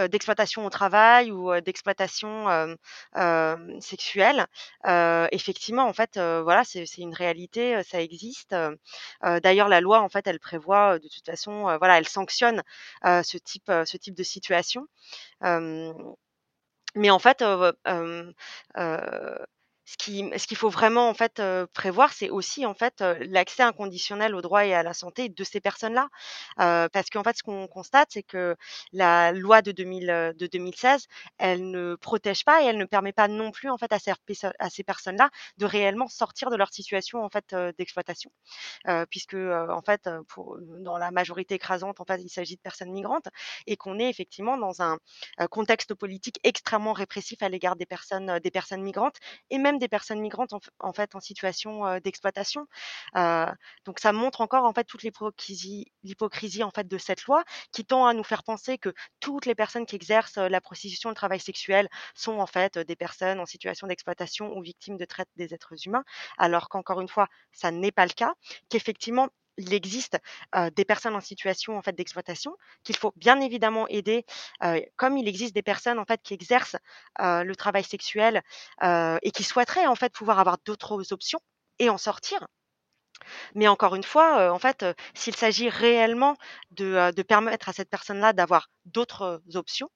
d'exploitation 0.09 0.65
au 0.67 0.71
travail 0.71 1.31
ou 1.33 1.61
d'exploitation 1.61 2.77
sexuelle. 3.81 4.47
effectivement, 5.33 5.87
en 5.87 5.93
fait, 5.93 6.19
voilà, 6.19 6.65
c'est 6.65 6.85
une 6.99 7.15
réalité, 7.15 7.83
ça 7.83 8.01
existe. 8.01 8.55
D'ailleurs, 9.43 9.69
la 9.69 9.81
loi, 9.81 10.01
en 10.01 10.09
fait, 10.09 10.27
elle 10.27 10.41
prévoit 10.41 10.99
de 10.99 11.09
toute 11.09 11.27
façon, 11.27 11.63
voilà, 11.79 11.99
elle 11.99 12.09
sanctionne 12.09 12.63
ce 13.05 13.39
type, 13.39 13.71
ce 13.85 13.97
type 13.97 14.15
de 14.15 14.23
situation. 14.23 14.87
mais 16.95 17.11
en 17.11 17.19
fait, 17.19 17.43
ce 19.91 19.97
qui 19.97 20.31
ce 20.37 20.47
qu'il 20.47 20.57
faut 20.57 20.69
vraiment 20.71 21.09
en 21.09 21.15
fait, 21.15 21.43
prévoir, 21.75 22.13
c'est 22.13 22.31
aussi 22.31 22.65
en 22.67 22.75
fait, 22.75 23.03
l'accès 23.21 23.63
inconditionnel 23.63 24.35
au 24.35 24.41
droit 24.41 24.65
et 24.65 24.75
à 24.75 24.83
la 24.83 24.95
santé 24.95 25.29
de 25.29 25.45
ces 25.45 25.61
personnes-là. 25.61 26.09
parce 26.57 27.11
qu'en 27.11 27.25
fait, 27.25 27.37
ce 27.37 27.43
qu'on 27.43 27.67
constate, 27.67 28.09
c'est 28.13 28.23
que 28.23 28.57
la 28.93 29.33
loi 29.33 29.63
de 29.63 29.73
2000, 29.73 30.35
de 30.37 30.47
2016, 30.47 31.07
elle 31.39 31.71
ne 31.71 31.97
protège 31.97 32.45
pas 32.45 32.63
et 32.63 32.67
elle 32.67 32.79
ne 32.79 32.85
permet 32.85 33.13
pas 33.13 33.29
non 33.29 33.51
plus 33.51 33.69
en 33.71 33.79
fait 33.79 33.93
à 33.93 34.71
ces 34.71 34.85
personnes-là 34.85 35.31
de 35.59 35.67
réellement 35.67 36.09
sortir 36.09 36.51
de 36.51 36.57
leur 36.57 36.73
situation 36.73 37.25
en 37.25 37.29
fait, 37.31 37.55
d'exploitation. 37.79 38.31
puisque, 39.11 39.35
en 39.35 39.83
fait, 39.85 40.09
dans 40.81 40.99
la 40.99 41.11
majorité 41.11 41.57
écrasante, 41.57 42.01
en 42.01 42.05
fait, 42.05 42.21
il 42.23 42.29
s'agit 42.31 42.57
de 42.57 42.61
personnes 42.61 42.93
migrantes 42.93 43.29
et 43.67 43.77
qu'on 43.77 43.99
est 43.99 44.09
effectivement 44.09 44.57
dans 44.57 44.83
un, 44.83 44.99
contexte 45.51 45.95
politique 45.95 46.39
extrêmement 46.45 46.93
répressif 46.93 47.43
à 47.43 47.49
l'égard 47.49 47.77
des 47.77 47.87
personnes, 47.87 48.39
des 48.41 48.51
personnes 48.51 48.83
migrantes 48.83 49.17
et 49.51 49.59
même 49.59 49.79
des 49.81 49.89
personnes 49.89 50.21
migrantes 50.21 50.53
en, 50.79 50.93
fait 50.93 51.15
en 51.15 51.21
situation 51.21 51.99
d'exploitation. 52.01 52.67
donc 53.15 53.99
ça 53.99 54.13
montre 54.13 54.41
encore 54.41 54.65
en 54.65 54.73
fait 54.73 54.85
toute 54.85 55.03
l'hypocrisie 55.03 56.63
en 56.63 56.71
fait 56.71 56.87
de 56.87 56.99
cette 56.99 57.25
loi 57.25 57.45
qui 57.73 57.85
tend 57.85 58.07
à 58.07 58.15
nous 58.15 58.25
faire 58.25 58.43
penser 58.45 58.79
que 58.79 58.93
toutes 59.21 59.47
les 59.47 59.55
personnes 59.55 59.87
qui 59.87 59.97
exercent 59.97 60.37
la 60.39 60.61
prostitution, 60.61 61.09
le 61.09 61.15
travail 61.15 61.41
sexuel 61.41 61.89
sont 62.15 62.39
en 62.39 62.47
fait 62.47 62.79
des 62.79 62.97
personnes 62.97 63.41
en 63.41 63.47
situation 63.47 63.87
d'exploitation 63.87 64.57
ou 64.57 64.63
victimes 64.63 64.97
de 64.97 65.05
traite 65.05 65.29
des 65.37 65.55
êtres 65.55 65.75
humains, 65.87 66.05
alors 66.39 66.69
qu'encore 66.69 67.01
une 67.01 67.09
fois 67.09 67.29
ça 67.53 67.71
n'est 67.71 67.93
pas 67.93 68.07
le 68.07 68.13
cas, 68.13 68.35
qu'effectivement 68.69 69.29
il 69.61 69.75
existe 69.75 70.19
des 70.75 70.85
personnes 70.85 71.15
en 71.17 71.21
situation 71.21 71.77
en 71.79 71.83
fait 71.83 71.93
d'exploitation 71.95 72.57
qu'il 72.85 72.97
faut 72.97 73.13
bien 73.17 73.41
évidemment 73.41 73.87
aider, 73.89 74.25
comme 74.97 75.17
il 75.19 75.29
existe 75.29 75.55
des 75.55 75.63
personnes 75.63 75.99
en 75.99 76.05
fait 76.05 76.21
qui 76.23 76.35
exercent 76.35 76.77
le 77.19 77.53
travail 77.55 77.85
sexuel 77.85 78.43
et 78.83 79.31
qui 79.33 79.45
souhaiteraient 79.45 79.87
en 79.87 79.95
fait 79.95 80.13
pouvoir 80.13 80.39
avoir 80.39 80.59
d'autres 80.65 81.13
options 81.13 81.41
et 81.79 81.91
en 81.91 81.99
sortir. 81.99 82.47
Mais 83.55 83.69
encore 83.69 83.95
une 83.95 84.03
fois, 84.03 84.53
en 84.53 84.59
fait, 84.59 84.85
s'il 85.15 85.37
s'agit 85.37 85.69
réellement 85.69 86.37
de, 86.71 87.13
de 87.13 87.23
permettre 87.23 87.69
à 87.69 87.73
cette 87.73 87.91
personne-là 87.91 88.33
d'avoir 88.33 88.71
d'autres 88.87 89.43
options, 89.55 89.91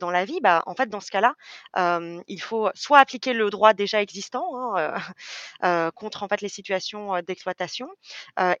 dans 0.00 0.10
la 0.10 0.24
vie, 0.24 0.40
bah, 0.40 0.62
en 0.66 0.74
fait, 0.74 0.88
dans 0.88 1.00
ce 1.00 1.10
cas-là, 1.10 1.34
il 2.26 2.40
faut 2.40 2.70
soit 2.74 2.98
appliquer 2.98 3.32
le 3.32 3.50
droit 3.50 3.74
déjà 3.74 4.00
existant 4.02 4.76
hein, 4.76 5.90
contre 5.94 6.22
en 6.22 6.28
fait 6.28 6.40
les 6.40 6.48
situations 6.48 7.20
d'exploitation 7.22 7.88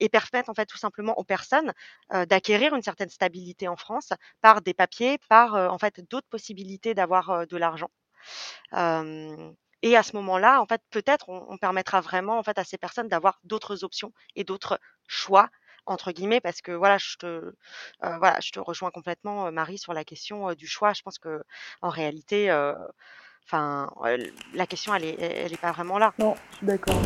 et 0.00 0.08
permettre 0.08 0.50
en 0.50 0.54
fait 0.54 0.66
tout 0.66 0.78
simplement 0.78 1.18
aux 1.18 1.24
personnes 1.24 1.72
d'acquérir 2.10 2.74
une 2.74 2.82
certaine 2.82 3.08
stabilité 3.08 3.68
en 3.68 3.76
France 3.76 4.12
par 4.40 4.62
des 4.62 4.74
papiers, 4.74 5.18
par 5.28 5.54
en 5.54 5.78
fait 5.78 6.00
d'autres 6.10 6.28
possibilités 6.28 6.94
d'avoir 6.94 7.46
de 7.46 7.56
l'argent. 7.56 7.90
et 8.72 9.96
à 9.96 10.02
ce 10.02 10.16
moment-là, 10.16 10.60
en 10.60 10.66
fait, 10.66 10.82
peut-être 10.90 11.28
on, 11.28 11.46
on, 11.48 11.58
permettra 11.58 12.00
vraiment 12.00 12.38
en 12.38 12.42
fait 12.42 12.58
à 12.58 12.64
ces 12.64 12.78
personnes 12.78 13.08
d'avoir 13.08 13.38
d'autres 13.44 13.84
options 13.84 14.12
et 14.34 14.44
d'autres 14.44 14.80
choix 15.06 15.48
entre 15.86 16.12
guillemets 16.12 16.40
parce 16.40 16.60
que 16.60 16.72
voilà, 16.72 16.98
je 16.98 17.16
te, 17.16 17.54
voilà, 18.00 18.38
je 18.40 18.50
te 18.50 18.60
rejoins 18.60 18.90
complètement, 18.90 19.50
Marie, 19.52 19.78
sur 19.78 19.92
la 19.92 20.04
question 20.04 20.52
du 20.54 20.66
choix. 20.66 20.92
Je 20.92 21.02
pense 21.02 21.18
que 21.18 21.42
en 21.82 21.88
réalité, 21.88 22.50
enfin, 23.44 23.90
la 24.54 24.66
question 24.66 24.94
elle 24.94 25.04
est, 25.04 25.20
elle 25.20 25.52
est 25.52 25.60
pas 25.60 25.72
vraiment 25.72 25.98
là. 25.98 26.12
Non, 26.18 26.34
je 26.50 26.56
suis 26.56 26.66
d'accord. 26.66 27.00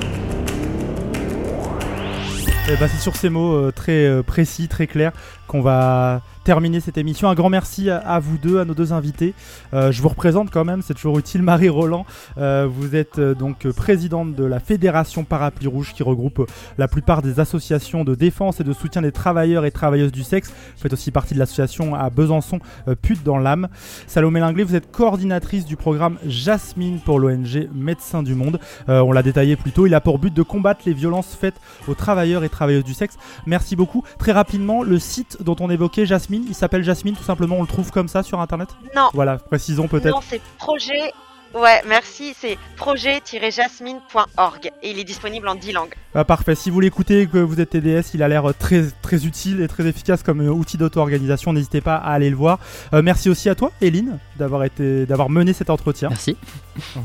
Eh 2.72 2.76
ben, 2.76 2.88
c'est 2.88 3.00
sur 3.00 3.16
ces 3.16 3.30
mots 3.30 3.72
très 3.72 4.22
précis, 4.22 4.68
très 4.68 4.86
clairs 4.86 5.12
qu'on 5.50 5.60
va 5.60 6.22
terminer 6.44 6.78
cette 6.78 6.96
émission. 6.96 7.28
Un 7.28 7.34
grand 7.34 7.50
merci 7.50 7.90
à, 7.90 8.18
vous 8.20 8.38
deux, 8.38 8.60
à 8.60 8.64
nos 8.64 8.74
deux 8.74 8.92
invités. 8.92 9.34
Euh, 9.74 9.90
je 9.90 10.00
vous 10.00 10.08
représente 10.08 10.50
quand 10.50 10.64
même, 10.64 10.80
c'est 10.80 10.94
toujours 10.94 11.18
utile. 11.18 11.42
Marie 11.42 11.68
Roland, 11.68 12.06
euh, 12.38 12.68
vous 12.70 12.94
êtes 12.94 13.18
euh, 13.18 13.34
donc 13.34 13.68
présidente 13.72 14.34
de 14.36 14.44
la 14.44 14.60
Fédération 14.60 15.24
Parapluie 15.24 15.66
Rouge 15.66 15.92
qui 15.92 16.04
regroupe 16.04 16.48
la 16.78 16.86
plupart 16.86 17.20
des 17.20 17.40
associations 17.40 18.04
de 18.04 18.14
défense 18.14 18.60
et 18.60 18.64
de 18.64 18.72
soutien 18.72 19.02
des 19.02 19.10
travailleurs 19.10 19.64
et 19.64 19.72
travailleuses 19.72 20.12
du 20.12 20.22
sexe. 20.22 20.50
Vous 20.50 20.82
faites 20.82 20.92
aussi 20.92 21.10
partie 21.10 21.34
de 21.34 21.40
l'association 21.40 21.96
à 21.96 22.10
Besançon, 22.10 22.60
Pute 23.02 23.24
dans 23.24 23.38
l'âme. 23.38 23.68
Salomé 24.06 24.38
Linglé, 24.38 24.62
vous 24.62 24.76
êtes 24.76 24.90
coordinatrice 24.92 25.64
du 25.64 25.76
programme 25.76 26.16
Jasmine 26.24 27.00
pour 27.00 27.18
l'ONG 27.18 27.68
Médecins 27.74 28.22
du 28.22 28.34
Monde. 28.34 28.60
on 28.88 29.12
l'a 29.12 29.22
détaillé 29.22 29.56
plus 29.56 29.72
tôt, 29.72 29.86
il 29.86 29.94
a 29.94 30.00
pour 30.00 30.18
but 30.18 30.32
de 30.32 30.42
combattre 30.42 30.82
les 30.86 30.94
violences 30.94 31.36
faites 31.38 31.60
aux 31.88 31.94
travailleurs 31.94 32.44
et 32.44 32.48
travailleuses 32.48 32.59
du 32.68 32.94
sexe. 32.94 33.16
Merci 33.46 33.76
beaucoup. 33.76 34.04
Très 34.18 34.32
rapidement, 34.32 34.82
le 34.82 34.98
site 34.98 35.42
dont 35.42 35.56
on 35.60 35.70
évoquait 35.70 36.06
Jasmine, 36.06 36.44
il 36.48 36.54
s'appelle 36.54 36.84
Jasmine 36.84 37.16
tout 37.16 37.22
simplement, 37.22 37.56
on 37.56 37.62
le 37.62 37.68
trouve 37.68 37.90
comme 37.90 38.08
ça 38.08 38.22
sur 38.22 38.40
internet? 38.40 38.68
Non. 38.94 39.08
Voilà, 39.14 39.38
précisons 39.38 39.88
peut-être. 39.88 40.14
Non, 40.14 40.20
c'est 40.22 40.40
projet 40.58 41.12
Ouais, 41.54 41.82
merci. 41.86 42.32
C'est 42.38 42.58
projet-jasmine.org 42.76 44.70
et 44.82 44.90
il 44.90 44.98
est 44.98 45.04
disponible 45.04 45.48
en 45.48 45.56
10 45.56 45.72
langues. 45.72 45.94
Ah, 46.14 46.24
parfait. 46.24 46.54
Si 46.54 46.70
vous 46.70 46.80
l'écoutez 46.80 47.22
et 47.22 47.26
que 47.26 47.38
vous 47.38 47.60
êtes 47.60 47.70
TDS, 47.70 48.14
il 48.14 48.22
a 48.22 48.28
l'air 48.28 48.52
très, 48.56 48.84
très 49.02 49.26
utile 49.26 49.60
et 49.60 49.68
très 49.68 49.86
efficace 49.86 50.22
comme 50.22 50.40
euh, 50.40 50.50
outil 50.50 50.76
d'auto-organisation. 50.76 51.52
N'hésitez 51.52 51.80
pas 51.80 51.96
à 51.96 52.12
aller 52.12 52.30
le 52.30 52.36
voir. 52.36 52.60
Euh, 52.92 53.02
merci 53.02 53.28
aussi 53.28 53.48
à 53.48 53.56
toi, 53.56 53.72
Eline, 53.80 54.18
d'avoir 54.36 54.62
été, 54.64 55.06
d'avoir 55.06 55.28
mené 55.28 55.52
cet 55.52 55.70
entretien. 55.70 56.08
Merci. 56.08 56.36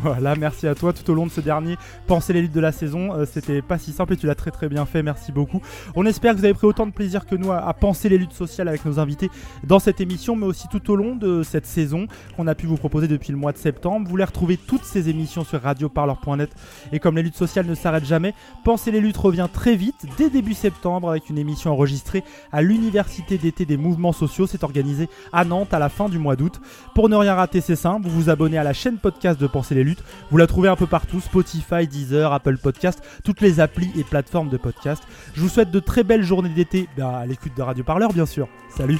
Voilà, 0.03 0.35
merci 0.35 0.67
à 0.67 0.75
toi 0.75 0.93
tout 0.93 1.09
au 1.11 1.15
long 1.15 1.25
de 1.25 1.31
ce 1.31 1.41
dernier 1.41 1.75
Pensez 2.07 2.31
les 2.31 2.41
luttes 2.41 2.53
de 2.53 2.61
la 2.61 2.71
saison. 2.71 3.13
Euh, 3.13 3.25
c'était 3.25 3.61
pas 3.61 3.77
si 3.77 3.91
simple 3.91 4.13
et 4.13 4.17
tu 4.17 4.25
l'as 4.25 4.35
très 4.35 4.51
très 4.51 4.69
bien 4.69 4.85
fait. 4.85 5.03
Merci 5.03 5.31
beaucoup. 5.31 5.61
On 5.95 6.05
espère 6.05 6.33
que 6.33 6.39
vous 6.39 6.45
avez 6.45 6.53
pris 6.53 6.67
autant 6.67 6.85
de 6.85 6.91
plaisir 6.91 7.25
que 7.25 7.35
nous 7.35 7.51
à, 7.51 7.57
à, 7.57 7.73
penser 7.73 8.07
les 8.07 8.17
luttes 8.17 8.31
sociales 8.31 8.67
avec 8.67 8.85
nos 8.85 8.99
invités 8.99 9.29
dans 9.63 9.79
cette 9.79 9.99
émission, 9.99 10.35
mais 10.35 10.45
aussi 10.45 10.67
tout 10.69 10.91
au 10.91 10.95
long 10.95 11.15
de 11.15 11.43
cette 11.43 11.65
saison 11.65 12.07
qu'on 12.37 12.47
a 12.47 12.55
pu 12.55 12.67
vous 12.67 12.77
proposer 12.77 13.07
depuis 13.07 13.31
le 13.31 13.37
mois 13.37 13.51
de 13.51 13.57
septembre. 13.57 14.07
Vous 14.07 14.15
les 14.15 14.23
Trouvez 14.35 14.57
toutes 14.57 14.83
ces 14.83 15.07
émissions 15.07 15.45
sur 15.45 15.61
radioparleur.net. 15.61 16.53
Et 16.91 16.99
comme 16.99 17.15
les 17.15 17.23
luttes 17.23 17.37
sociales 17.37 17.65
ne 17.65 17.73
s'arrêtent 17.73 18.05
jamais, 18.05 18.33
Pensez 18.65 18.91
les 18.91 18.99
luttes 18.99 19.15
revient 19.15 19.47
très 19.51 19.77
vite, 19.77 20.05
dès 20.17 20.29
début 20.29 20.53
septembre, 20.53 21.09
avec 21.09 21.29
une 21.29 21.37
émission 21.37 21.71
enregistrée 21.71 22.21
à 22.51 22.61
l'Université 22.61 23.37
d'été 23.37 23.63
des 23.63 23.77
mouvements 23.77 24.11
sociaux. 24.11 24.45
C'est 24.45 24.65
organisé 24.65 25.07
à 25.31 25.45
Nantes 25.45 25.73
à 25.73 25.79
la 25.79 25.87
fin 25.87 26.09
du 26.09 26.19
mois 26.19 26.35
d'août. 26.35 26.59
Pour 26.93 27.07
ne 27.07 27.15
rien 27.15 27.33
rater, 27.33 27.61
c'est 27.61 27.77
simple, 27.77 28.09
vous 28.09 28.23
vous 28.23 28.29
abonnez 28.29 28.57
à 28.57 28.65
la 28.65 28.73
chaîne 28.73 28.97
podcast 28.97 29.39
de 29.39 29.47
Pensez 29.47 29.73
les 29.73 29.85
luttes. 29.85 30.03
Vous 30.31 30.37
la 30.37 30.47
trouvez 30.47 30.67
un 30.67 30.75
peu 30.75 30.87
partout, 30.87 31.21
Spotify, 31.21 31.87
Deezer, 31.87 32.33
Apple 32.33 32.57
Podcast, 32.57 33.01
toutes 33.23 33.39
les 33.39 33.61
applis 33.61 33.91
et 33.97 34.03
plateformes 34.03 34.49
de 34.49 34.57
podcast. 34.57 35.01
Je 35.33 35.39
vous 35.39 35.49
souhaite 35.49 35.71
de 35.71 35.79
très 35.79 36.03
belles 36.03 36.23
journées 36.23 36.49
d'été 36.49 36.89
ben, 36.97 37.07
à 37.07 37.25
l'écoute 37.25 37.55
de 37.55 37.61
Radio 37.61 37.85
Parleur, 37.85 38.11
bien 38.11 38.25
sûr. 38.25 38.49
Salut 38.69 38.99